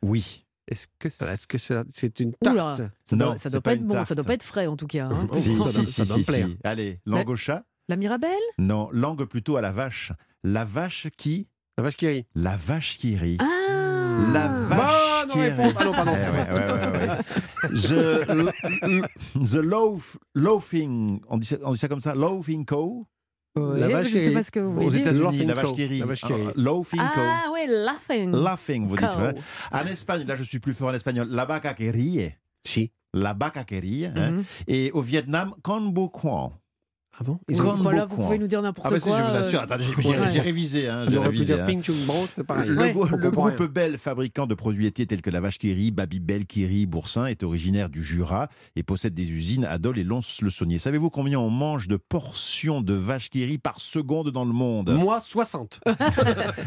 [0.02, 0.46] Oui.
[0.68, 1.24] Est-ce que c'est...
[1.24, 2.54] Est-ce que c'est une Oula.
[2.76, 4.66] tarte Ça doit, ça c'est doit pas pas être bon, ça doit pas être frais
[4.66, 5.06] en tout cas.
[5.10, 5.26] hein.
[5.36, 6.46] Si, ça si, doit- si, ça doit si, me plaire.
[6.48, 6.58] si.
[6.64, 7.64] Allez, langue au chat.
[7.88, 10.12] La Mirabelle Non, langue plutôt à la vache.
[10.44, 12.26] La vache qui La vache qui rit.
[12.36, 13.36] La vache qui rit.
[13.40, 15.66] Ah La vache Bonne qui réponse.
[15.66, 15.76] rit.
[15.80, 16.12] Ah non, pardon.
[16.14, 17.18] Eh ouais, ouais, ouais, ouais.
[17.72, 23.06] The, the loaf, loafing, on dit, ça, on dit ça comme ça, loafing cow.
[23.56, 25.00] La je vache ne sais qui pas ce que vous voulez Aux dire.
[25.00, 25.98] États-Unis, Laughing la vache qui rit.
[25.98, 26.46] La vache qui rit.
[26.48, 27.20] Ah, Laughing cow.
[27.20, 28.30] Ah ouais, laughing.
[28.32, 29.16] Laughing, vous dites.
[29.18, 29.34] Ouais.
[29.72, 32.30] En Espagne, là je suis plus fort en espagnol, la vaca que rie.
[32.64, 32.92] Si.
[33.12, 34.06] La vaca que rit.
[34.06, 34.30] hein.
[34.30, 34.44] Mhm.
[34.68, 36.52] Et au Vietnam, con bu quan.
[37.20, 39.18] Ah bon Oui, Con voilà, bu vous pouvez nous dire n'importe Ah bah si, quoi.
[39.18, 40.16] je vous assure, euh, attendez, j'ai- ouais.
[40.28, 40.88] j'ai j'ai révisé.
[40.88, 41.66] Hein, j'ai révisé, hein.
[41.66, 42.70] ping chung bro, c'est pareil.
[42.70, 42.92] Le, Ouais.
[42.94, 43.10] groupe
[43.58, 43.66] rien.
[43.66, 47.42] Bell, fabricant de produits laitiers tels que la vache qui rit, Babybel, Kiri, Boursin, est
[47.42, 50.78] originaire du Jura et possède des usines à Dole et Lons-le-Saunier.
[50.78, 54.90] Savez-vous combien on mange de portions de vache qui rit par seconde dans le monde?
[54.94, 55.80] Moi, 60.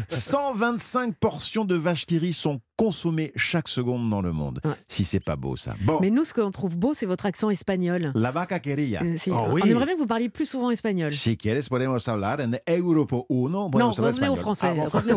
[0.08, 4.60] 125 portions de vache qui rit sont consommées chaque seconde dans le monde.
[4.64, 4.72] Ouais.
[4.88, 5.74] Si c'est pas beau ça.
[5.82, 8.12] Bon, Mais nous, ce qu'on trouve beau, c'est votre accent espagnol.
[8.14, 8.96] la vaca que rit.
[8.96, 11.12] Euh, c'est- Oh On aimerait bien que vous parliez plus souvent espagnol.
[11.12, 13.48] Si quieres podemos hablar en Europa uno.
[13.64, 15.14] Non, podemos hablar revenez au français, Ah, bon, français.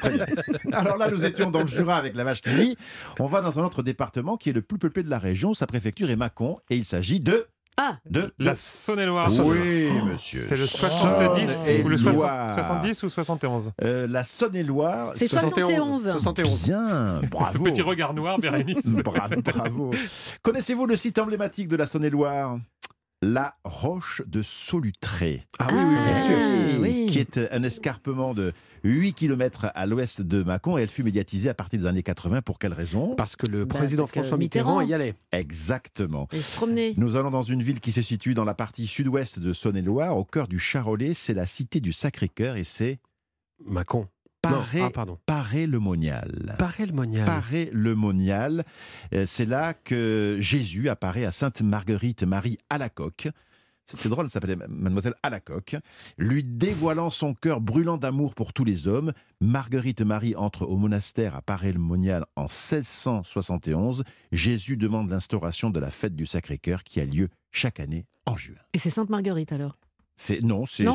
[0.00, 0.26] très bien.
[0.72, 2.76] Alors là, nous étions dans le Jura avec la vache qui.
[3.18, 5.54] On va dans un autre département qui est le plus peuplé de la région.
[5.54, 7.46] Sa préfecture est Mâcon et il s'agit de
[7.78, 9.28] Ah, de, La Saône-et-Loire.
[9.44, 10.40] Oui, monsieur.
[10.40, 11.84] C'est le 70 Saône-et-Loire.
[11.84, 15.10] ou le 60 70 ou 71 Euh, la Saône-et-Loire.
[15.14, 16.10] c'est 71.
[16.12, 16.64] 71.
[16.64, 17.64] Bien, Ce bravo.
[17.64, 18.96] petit regard noir, Bérénice.
[19.04, 19.90] Bravo, bravo.
[20.42, 22.58] Connaissez-vous le site emblématique de la Saône-et-Loire?
[23.22, 25.46] La Roche de Solutré.
[25.58, 26.80] Ah oui, oui, bien Ah, sûr.
[26.80, 27.06] oui.
[27.08, 28.52] Qui est un escarpement de
[28.84, 32.42] 8 km à l'ouest de Mâcon et elle fut médiatisée à partir des années 80.
[32.42, 33.14] Pour quelle raison?
[33.16, 34.78] Parce que le Bah, président François Mitterrand.
[34.80, 35.14] Mitterrand y allait.
[35.32, 36.28] Exactement.
[36.32, 36.94] Et se promener.
[36.96, 40.24] Nous allons dans une ville qui se situe dans la partie sud-ouest de Saône-et-Loire, au
[40.24, 41.14] cœur du Charolais.
[41.14, 42.98] C'est la cité du Sacré-Cœur et c'est
[43.66, 44.08] Macon.
[44.42, 45.18] Paré, Non, ah, pardon.
[45.26, 46.54] Paré-le-Monial.
[46.58, 47.26] Paré-le-Monial.
[47.26, 48.64] Paré-le-Monial.
[49.14, 53.28] Euh, C'est là que Jésus apparaît à Sainte Marguerite Marie Alacoque.
[53.28, 53.32] C'est
[53.86, 55.76] c'est drôle, elle s'appelait Mademoiselle Alacoque.
[56.18, 61.36] Lui dévoilant son cœur brûlant d'amour pour tous les hommes, Marguerite Marie entre au monastère
[61.36, 64.02] à Paré-le-Monial en 1671.
[64.32, 68.56] Jésus demande l'instauration de la fête du Sacré-Cœur qui a lieu chaque année en juin.
[68.74, 69.78] Et c'est Sainte Marguerite alors?
[70.18, 70.86] C'est non, c'est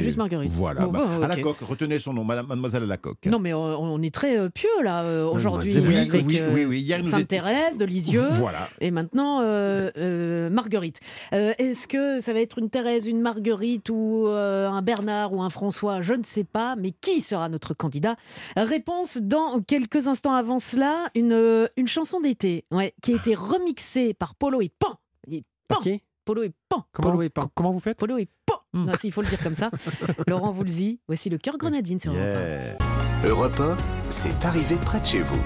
[0.00, 0.50] juste Marguerite.
[0.54, 1.24] Voilà, Bon, bah, bon, ok.
[1.24, 3.26] Alacoque, retenez son nom, Madame, Mademoiselle Alacoque.
[3.26, 6.54] Non, mais on, on est très euh, pieux là euh, aujourd'hui oui, avec oui, euh,
[6.54, 6.80] oui, oui.
[6.80, 8.24] Hier, nous Sainte étions- Thérèse de Lisieux.
[8.38, 8.70] Voilà.
[8.80, 11.00] Et maintenant, euh, euh, Marguerite.
[11.34, 15.42] Euh, Est-ce que ça va être une Thérèse, une Marguerite ou euh, un Bernard ou
[15.42, 16.00] un François?
[16.00, 18.16] Je ne sais pas, mais qui sera notre candidat?
[18.56, 24.14] Réponse dans quelques instants avant cela, une, une chanson d'été ouais, qui a été remixée
[24.14, 24.94] par Polo et Pan.
[25.30, 25.80] Et Pan.
[26.24, 26.86] Polo et Pan.
[26.92, 27.50] Comment, Polo et Pan.
[27.54, 27.98] comment vous faites?
[27.98, 28.30] Polo et Pan.
[28.74, 28.86] Hmm.
[28.86, 29.70] Non, si, il faut le dire comme ça.
[30.26, 32.40] Laurent Voulzy, voici le cœur grenadine sur Europe un.
[32.40, 32.76] Yeah.
[33.24, 33.76] Europe 1,
[34.10, 35.40] c'est arrivé près de chez vous.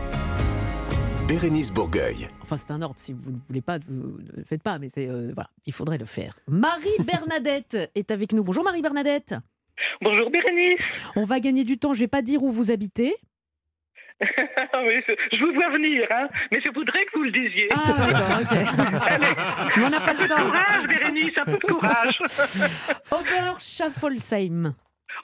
[1.28, 2.30] Bérénice Bourgueil.
[2.40, 2.98] Enfin, c'est un ordre.
[2.98, 5.74] Si vous ne voulez pas, vous ne le faites pas, mais c'est euh, voilà, il
[5.74, 6.38] faudrait le faire.
[6.48, 8.42] Marie Bernadette est avec nous.
[8.42, 9.34] Bonjour Marie Bernadette.
[10.00, 10.80] Bonjour Bérénice.
[11.14, 11.92] On va gagner du temps.
[11.92, 13.14] Je vais pas dire où vous habitez.
[15.32, 17.68] Je, vous vois venir, hein, mais je voudrais que vous le disiez.
[17.72, 19.76] Ah d'accord, ok.
[19.76, 20.44] Mais on n'a pas un peu le temps.
[20.44, 22.18] courage, Bérénice, un peu de courage.
[23.12, 24.74] Oberschaffolsheim.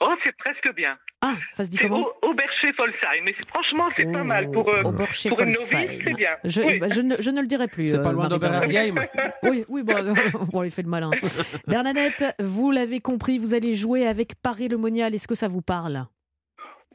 [0.01, 0.97] Oh, c'est presque bien.
[1.21, 5.51] Ah, ça se dit comment Oberscheffolsheim, mais franchement, c'est pas mal pour, euh, pour une
[5.51, 6.31] novice, c'est bien.
[6.43, 6.79] Je, Oui.
[6.79, 7.87] bah, je ne, je ne le dirai plus.
[7.87, 8.93] C'est pas euh, loin Bernadette.
[9.43, 10.13] Oui, oui, bon,
[10.53, 11.11] on lui fait le malin.
[11.67, 15.15] Bernadette, vous l'avez compris, vous allez jouer avec Paris-le-Monial.
[15.15, 16.05] Est-ce que ça vous parle?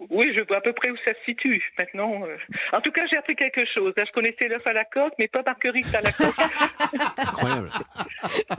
[0.09, 2.23] Oui, je vois à peu près où ça se situe maintenant.
[2.25, 2.37] euh.
[2.73, 3.93] En tout cas, j'ai appris quelque chose.
[3.97, 6.35] Là, je connaissais l'œuf à la coque, mais pas Marguerite à la coque.
[7.19, 7.71] Incroyable.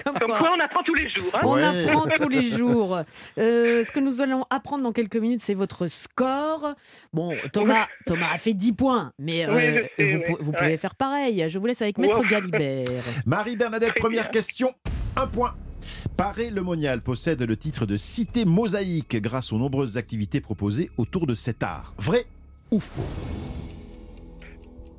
[0.05, 0.37] Comme Comme quoi.
[0.39, 1.31] quoi, on apprend tous les jours.
[1.33, 1.41] Hein.
[1.43, 2.99] On apprend tous les jours.
[3.39, 6.75] Euh, ce que nous allons apprendre dans quelques minutes, c'est votre score.
[7.11, 10.47] Bon, Thomas, Thomas a fait 10 points, mais euh, Oui, je sais, vous, oui.
[10.49, 10.57] Ouais.
[10.59, 11.45] pouvez faire pareil.
[11.49, 12.25] Je vous laisse avec Maître Wow.
[12.27, 12.85] Galibert.
[13.25, 14.73] Marie-Bernadette, première question.
[15.17, 15.55] Un point.
[16.21, 21.63] Paris-le-Monial possède le titre de cité mosaïque grâce aux nombreuses activités proposées autour de cet
[21.63, 21.95] art.
[21.97, 22.25] Vrai
[22.69, 23.01] ou faux?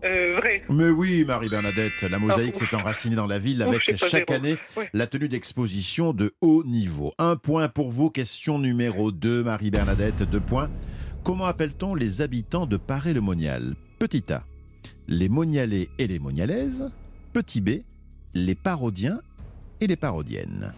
[0.05, 0.57] Euh, vrai.
[0.69, 2.71] Mais oui, Marie-Bernadette, la mosaïque Ah, ouf.
[2.71, 4.33] s'est enracinée dans la ville avec chaque zéro.
[4.33, 4.91] année Ouais.
[4.93, 7.13] la tenue d'expositions de haut niveau.
[7.19, 8.11] Un point pour vous.
[8.11, 10.25] Question numéro 2, Marie-Bernadette.
[10.25, 10.69] Deux points.
[11.23, 14.43] Comment appelle-t-on les habitants de Paray-le-Monial Petit A,
[15.07, 16.91] les Monialais et les Monialaises.
[17.33, 17.83] Petit B,
[18.35, 19.21] les Parodiens
[19.83, 20.73] et les Parodiennes.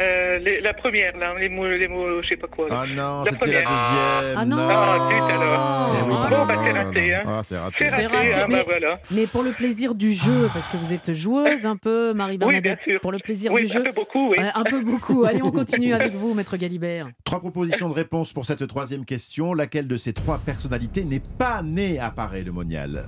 [0.00, 2.68] Euh, les- la première, là, les mots, les mots, je sais pas quoi.
[2.68, 2.82] là.
[2.82, 4.36] Ah non, c'était la deuxième.
[4.36, 4.56] Ah non.
[4.60, 5.96] Ah, zut alors.
[5.98, 7.22] Eh oui, Ah parce bon, que- bah, c'est raté, hein.
[7.26, 7.76] Ah, c'est raté.
[7.80, 9.00] C'est C'est raté, raté, ah, mais- bah voilà.
[9.10, 12.62] Mais pour le plaisir du jeu, parce que vous êtes joueuse un peu, Oui, Marie-Bernadette.
[12.62, 13.00] bien sûr.
[13.00, 13.82] pour le plaisir Oui, du un jeu.
[13.82, 14.36] peu beaucoup, oui.
[14.54, 15.24] Un peu beaucoup.
[15.24, 17.08] Allez, on continue avec vous, Maître Galibert.
[17.24, 19.54] Trois propositions de réponse pour cette troisième question.
[19.54, 23.06] Laquelle de ces trois personnalités n'est pas née à Paray-le-Monial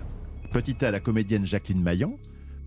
[0.52, 2.14] Petit A, la comédienne Jacqueline Maillan.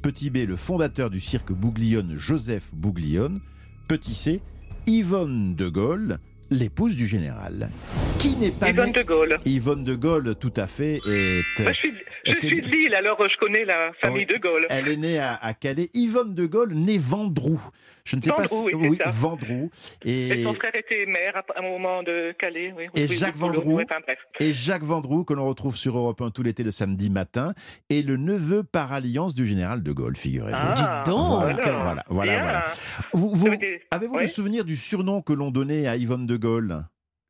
[0.06, 3.40] Petit B, le fondateur du cirque Bouglione, Joseph Bouglione.
[3.88, 4.40] Petit C,
[4.86, 6.20] Yvonne de Gaulle,
[6.52, 7.72] l'épouse du général.
[8.20, 9.38] Qui n'est pas Yvonne né- de Gaulle.
[9.46, 10.98] Yvonne de Gaulle, tout à fait.
[11.08, 11.94] Est, Moi, je suis,
[12.26, 14.66] je était- suis de Lille, alors euh, je connais la famille de Gaulle.
[14.70, 15.90] Elle est née à, à Calais.
[15.94, 17.62] Yvonne de Gaulle, née Vendroux.
[18.04, 18.56] Je ne sais pas si.
[18.74, 19.00] oui.
[19.08, 19.72] Vendroux.
[20.04, 22.72] Et Et, son frère était maire à un moment de Calais.
[22.78, 23.78] Oui, et Jacques Vendroux.
[23.78, 24.20] oui, enfin, bref.
[24.40, 27.54] et Jacques Vendroux, que l'on retrouve sur Europe 1 tout l'été le samedi matin,
[27.90, 30.56] est le neveu par alliance du général de Gaulle, figurez-vous.
[30.56, 30.74] Ah,
[31.04, 31.42] Dites donc.
[31.42, 31.80] Voilà, voilà.
[31.82, 32.44] voilà, voilà, Bien.
[32.44, 32.66] voilà.
[33.14, 33.48] Vous-
[33.92, 34.22] Avez-vous Ouais.
[34.22, 36.84] le souvenir du surnom que l'on donnait à Yvonne de Gaulle?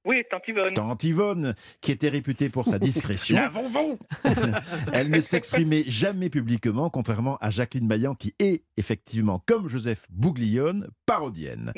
[0.06, 0.72] Oui, tante Yvonne.
[0.74, 3.38] Tante Yvonne, qui était réputée pour sa discrétion.
[4.94, 10.90] Elle ne s'exprimait jamais publiquement, contrairement à Jacqueline Maillan, qui est effectivement, comme Joseph Bouglione,
[11.06, 11.74] parodienne.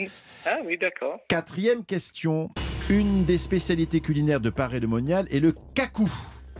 [0.45, 1.19] Ah oui, d'accord.
[1.29, 2.49] Quatrième question.
[2.89, 6.11] Une des spécialités culinaires de Paris de Monial est le cacou.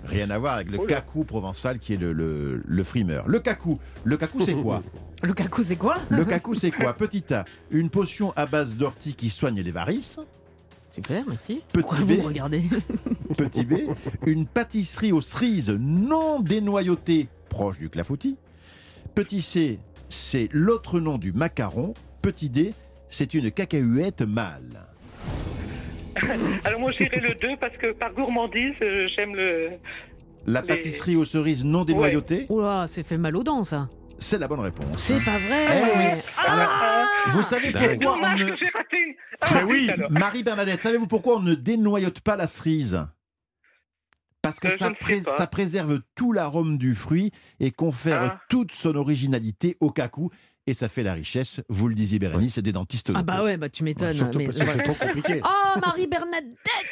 [0.05, 0.87] Rien à voir avec le Oula.
[0.95, 3.27] cacou provençal qui est le, le, le frimeur.
[3.27, 3.77] Le cacou.
[4.03, 4.83] Le cacou, c'est quoi?
[5.23, 5.95] Le cacou, c'est quoi?
[6.09, 6.93] Le cacou, c'est quoi?
[6.93, 10.19] Petit A, une potion à base d'ortie qui soigne les varices.
[10.97, 11.61] Super, merci.
[11.71, 12.11] Petit Pourquoi B.
[12.19, 12.63] vous regardez
[13.37, 13.73] Petit B,
[14.25, 18.35] une pâtisserie aux cerises non dénoyautée, proche du clafoutis.
[19.13, 19.79] Petit C,
[20.09, 21.93] c'est l'autre nom du macaron.
[22.23, 22.73] Petit D,
[23.09, 24.87] c'est une cacahuète mâle.
[26.65, 29.69] Alors moi, j'irai le 2 parce que par gourmandise, euh, j'aime le.
[30.47, 33.87] La Les- pâtisserie aux cerises non dénoyautée, Oula, c'est fait mal aux dents, ça.
[34.17, 34.87] c'est la bonne réponse.
[34.97, 36.15] C'est pas Eh vrai.
[36.15, 36.21] oui.
[36.47, 36.69] Alors,
[37.27, 38.55] vous savez pourquoi on Dommage ne...
[38.91, 39.17] raté.
[39.41, 39.89] Ah, Mais oui.
[40.09, 43.05] Marie-Bernadette, savez-vous pourquoi on ne dénoyote pas la cerise?
[44.41, 48.41] Parce que Euh, pré- ça préserve tout l'arôme du fruit et confère Ah.
[48.49, 50.29] toute son originalité au cacou.
[50.69, 53.55] Et ça fait la richesse, vous le disiez Bérénice, c'est des dentistes Ah bah ouais,
[53.55, 54.11] bah tu m'étonnes.
[54.11, 55.41] surtout mais- parce que c'est trop compliqué.
[55.77, 56.45] Oh, Marie-Bernadette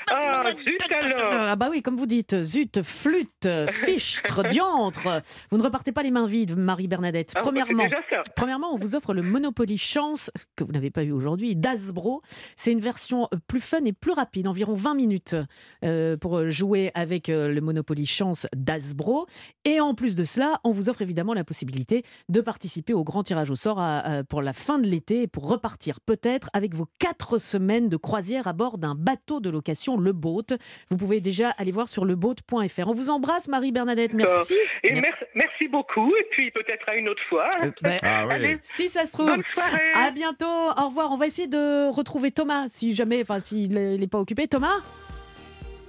[0.10, 5.22] Ah, zut alors Ah bah oui, comme vous dites, zut, flûte, fichtre, diantre.
[5.52, 7.32] Vous ne repartez pas les mains vides, Marie-Bernadette.
[7.36, 8.22] Ah, bah, c'est Premièrement, déjà ça.
[8.36, 12.22] premièrement, on vous offre le Monopoly Chance, que vous n'avez pas eu aujourd'hui, d'Asbro.
[12.56, 15.36] C'est une version euh, plus fun et plus rapide, environ 20 minutes
[15.84, 19.26] euh, pour jouer avec euh, le Monopoly Chance d'Asbro.
[19.66, 23.24] Et en plus de cela, on vous offre évidemment la possibilité de participer au grand
[23.24, 26.74] tirage au sort à- à- pour la fin de l'été et pour repartir peut-être avec
[26.74, 30.44] vos quatre semaines de croisière à bord d'un bateau de location, le Boat.
[30.90, 32.88] Vous pouvez déjà aller voir sur leboat.fr.
[32.88, 34.14] On vous embrasse, Marie-Bernadette.
[34.14, 34.54] Merci.
[34.84, 35.02] Et Merci.
[35.02, 35.24] merci.
[35.36, 36.12] merci beaucoup.
[36.16, 37.50] Et puis peut-être à une autre fois.
[37.82, 38.58] Ben, Ah Allez.
[38.62, 39.28] Si ça se trouve.
[39.28, 39.92] Bonne soirée.
[39.96, 40.46] À bientôt.
[40.46, 41.12] Au revoir.
[41.12, 44.48] On va essayer de retrouver Thomas, si jamais, enfin, s'il n'est pas occupé.
[44.48, 44.82] Thomas?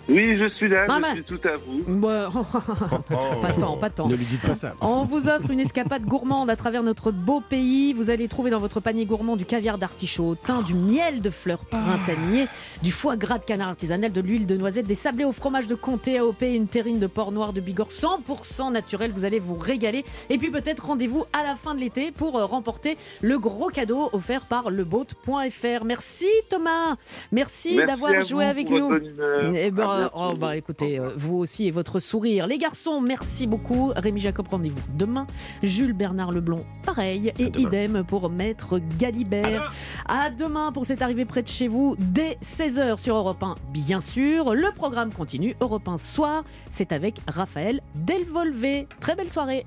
[0.09, 2.07] Oui, je suis là, je suis tout à vous.
[2.07, 2.27] Ouais.
[3.43, 4.09] Pas tant, pas tant.
[4.09, 4.75] Ne lui dites pas ça.
[4.81, 7.93] On vous offre une escapade gourmande à travers notre beau pays.
[7.93, 11.31] Vous allez trouver dans votre panier gourmand du caviar d'artichaut, au thym, du miel de
[11.31, 12.47] fleurs printanier,
[12.83, 15.75] du foie gras de canard artisanal, de l'huile de noisette, des sablés au fromage de
[15.75, 19.11] comté AOP, une terrine de porc noir de Bigorre 100% naturel.
[19.13, 20.05] Vous allez vous régaler.
[20.31, 24.09] Et puis peut-être rendez-vous à la fin de l'été pour euh, remporter le gros cadeau
[24.13, 25.85] offert par leboat.fr.
[25.85, 26.97] Merci Thomas.
[27.33, 28.89] Merci, Merci d'avoir joué avec nous.
[28.91, 30.15] ben, Bientôt.
[30.15, 32.47] oh, bah, écoutez, euh, vous aussi et votre sourire.
[32.47, 33.93] Les garçons, merci beaucoup.
[33.97, 35.27] Rémi Jacob, rendez-vous demain.
[35.63, 37.33] Jules Bernard Leblond, pareil.
[37.39, 39.73] Et idem pour Maître Galibert.
[40.09, 44.01] À demain pour cette arrivée près de chez vous, dès 16h sur Europe 1, bien
[44.01, 44.55] sûr.
[44.55, 45.55] Le programme continue.
[45.61, 48.87] Europe 1 soir, c'est avec Raphaël Delvolvé.
[49.01, 49.65] Très belle soirée.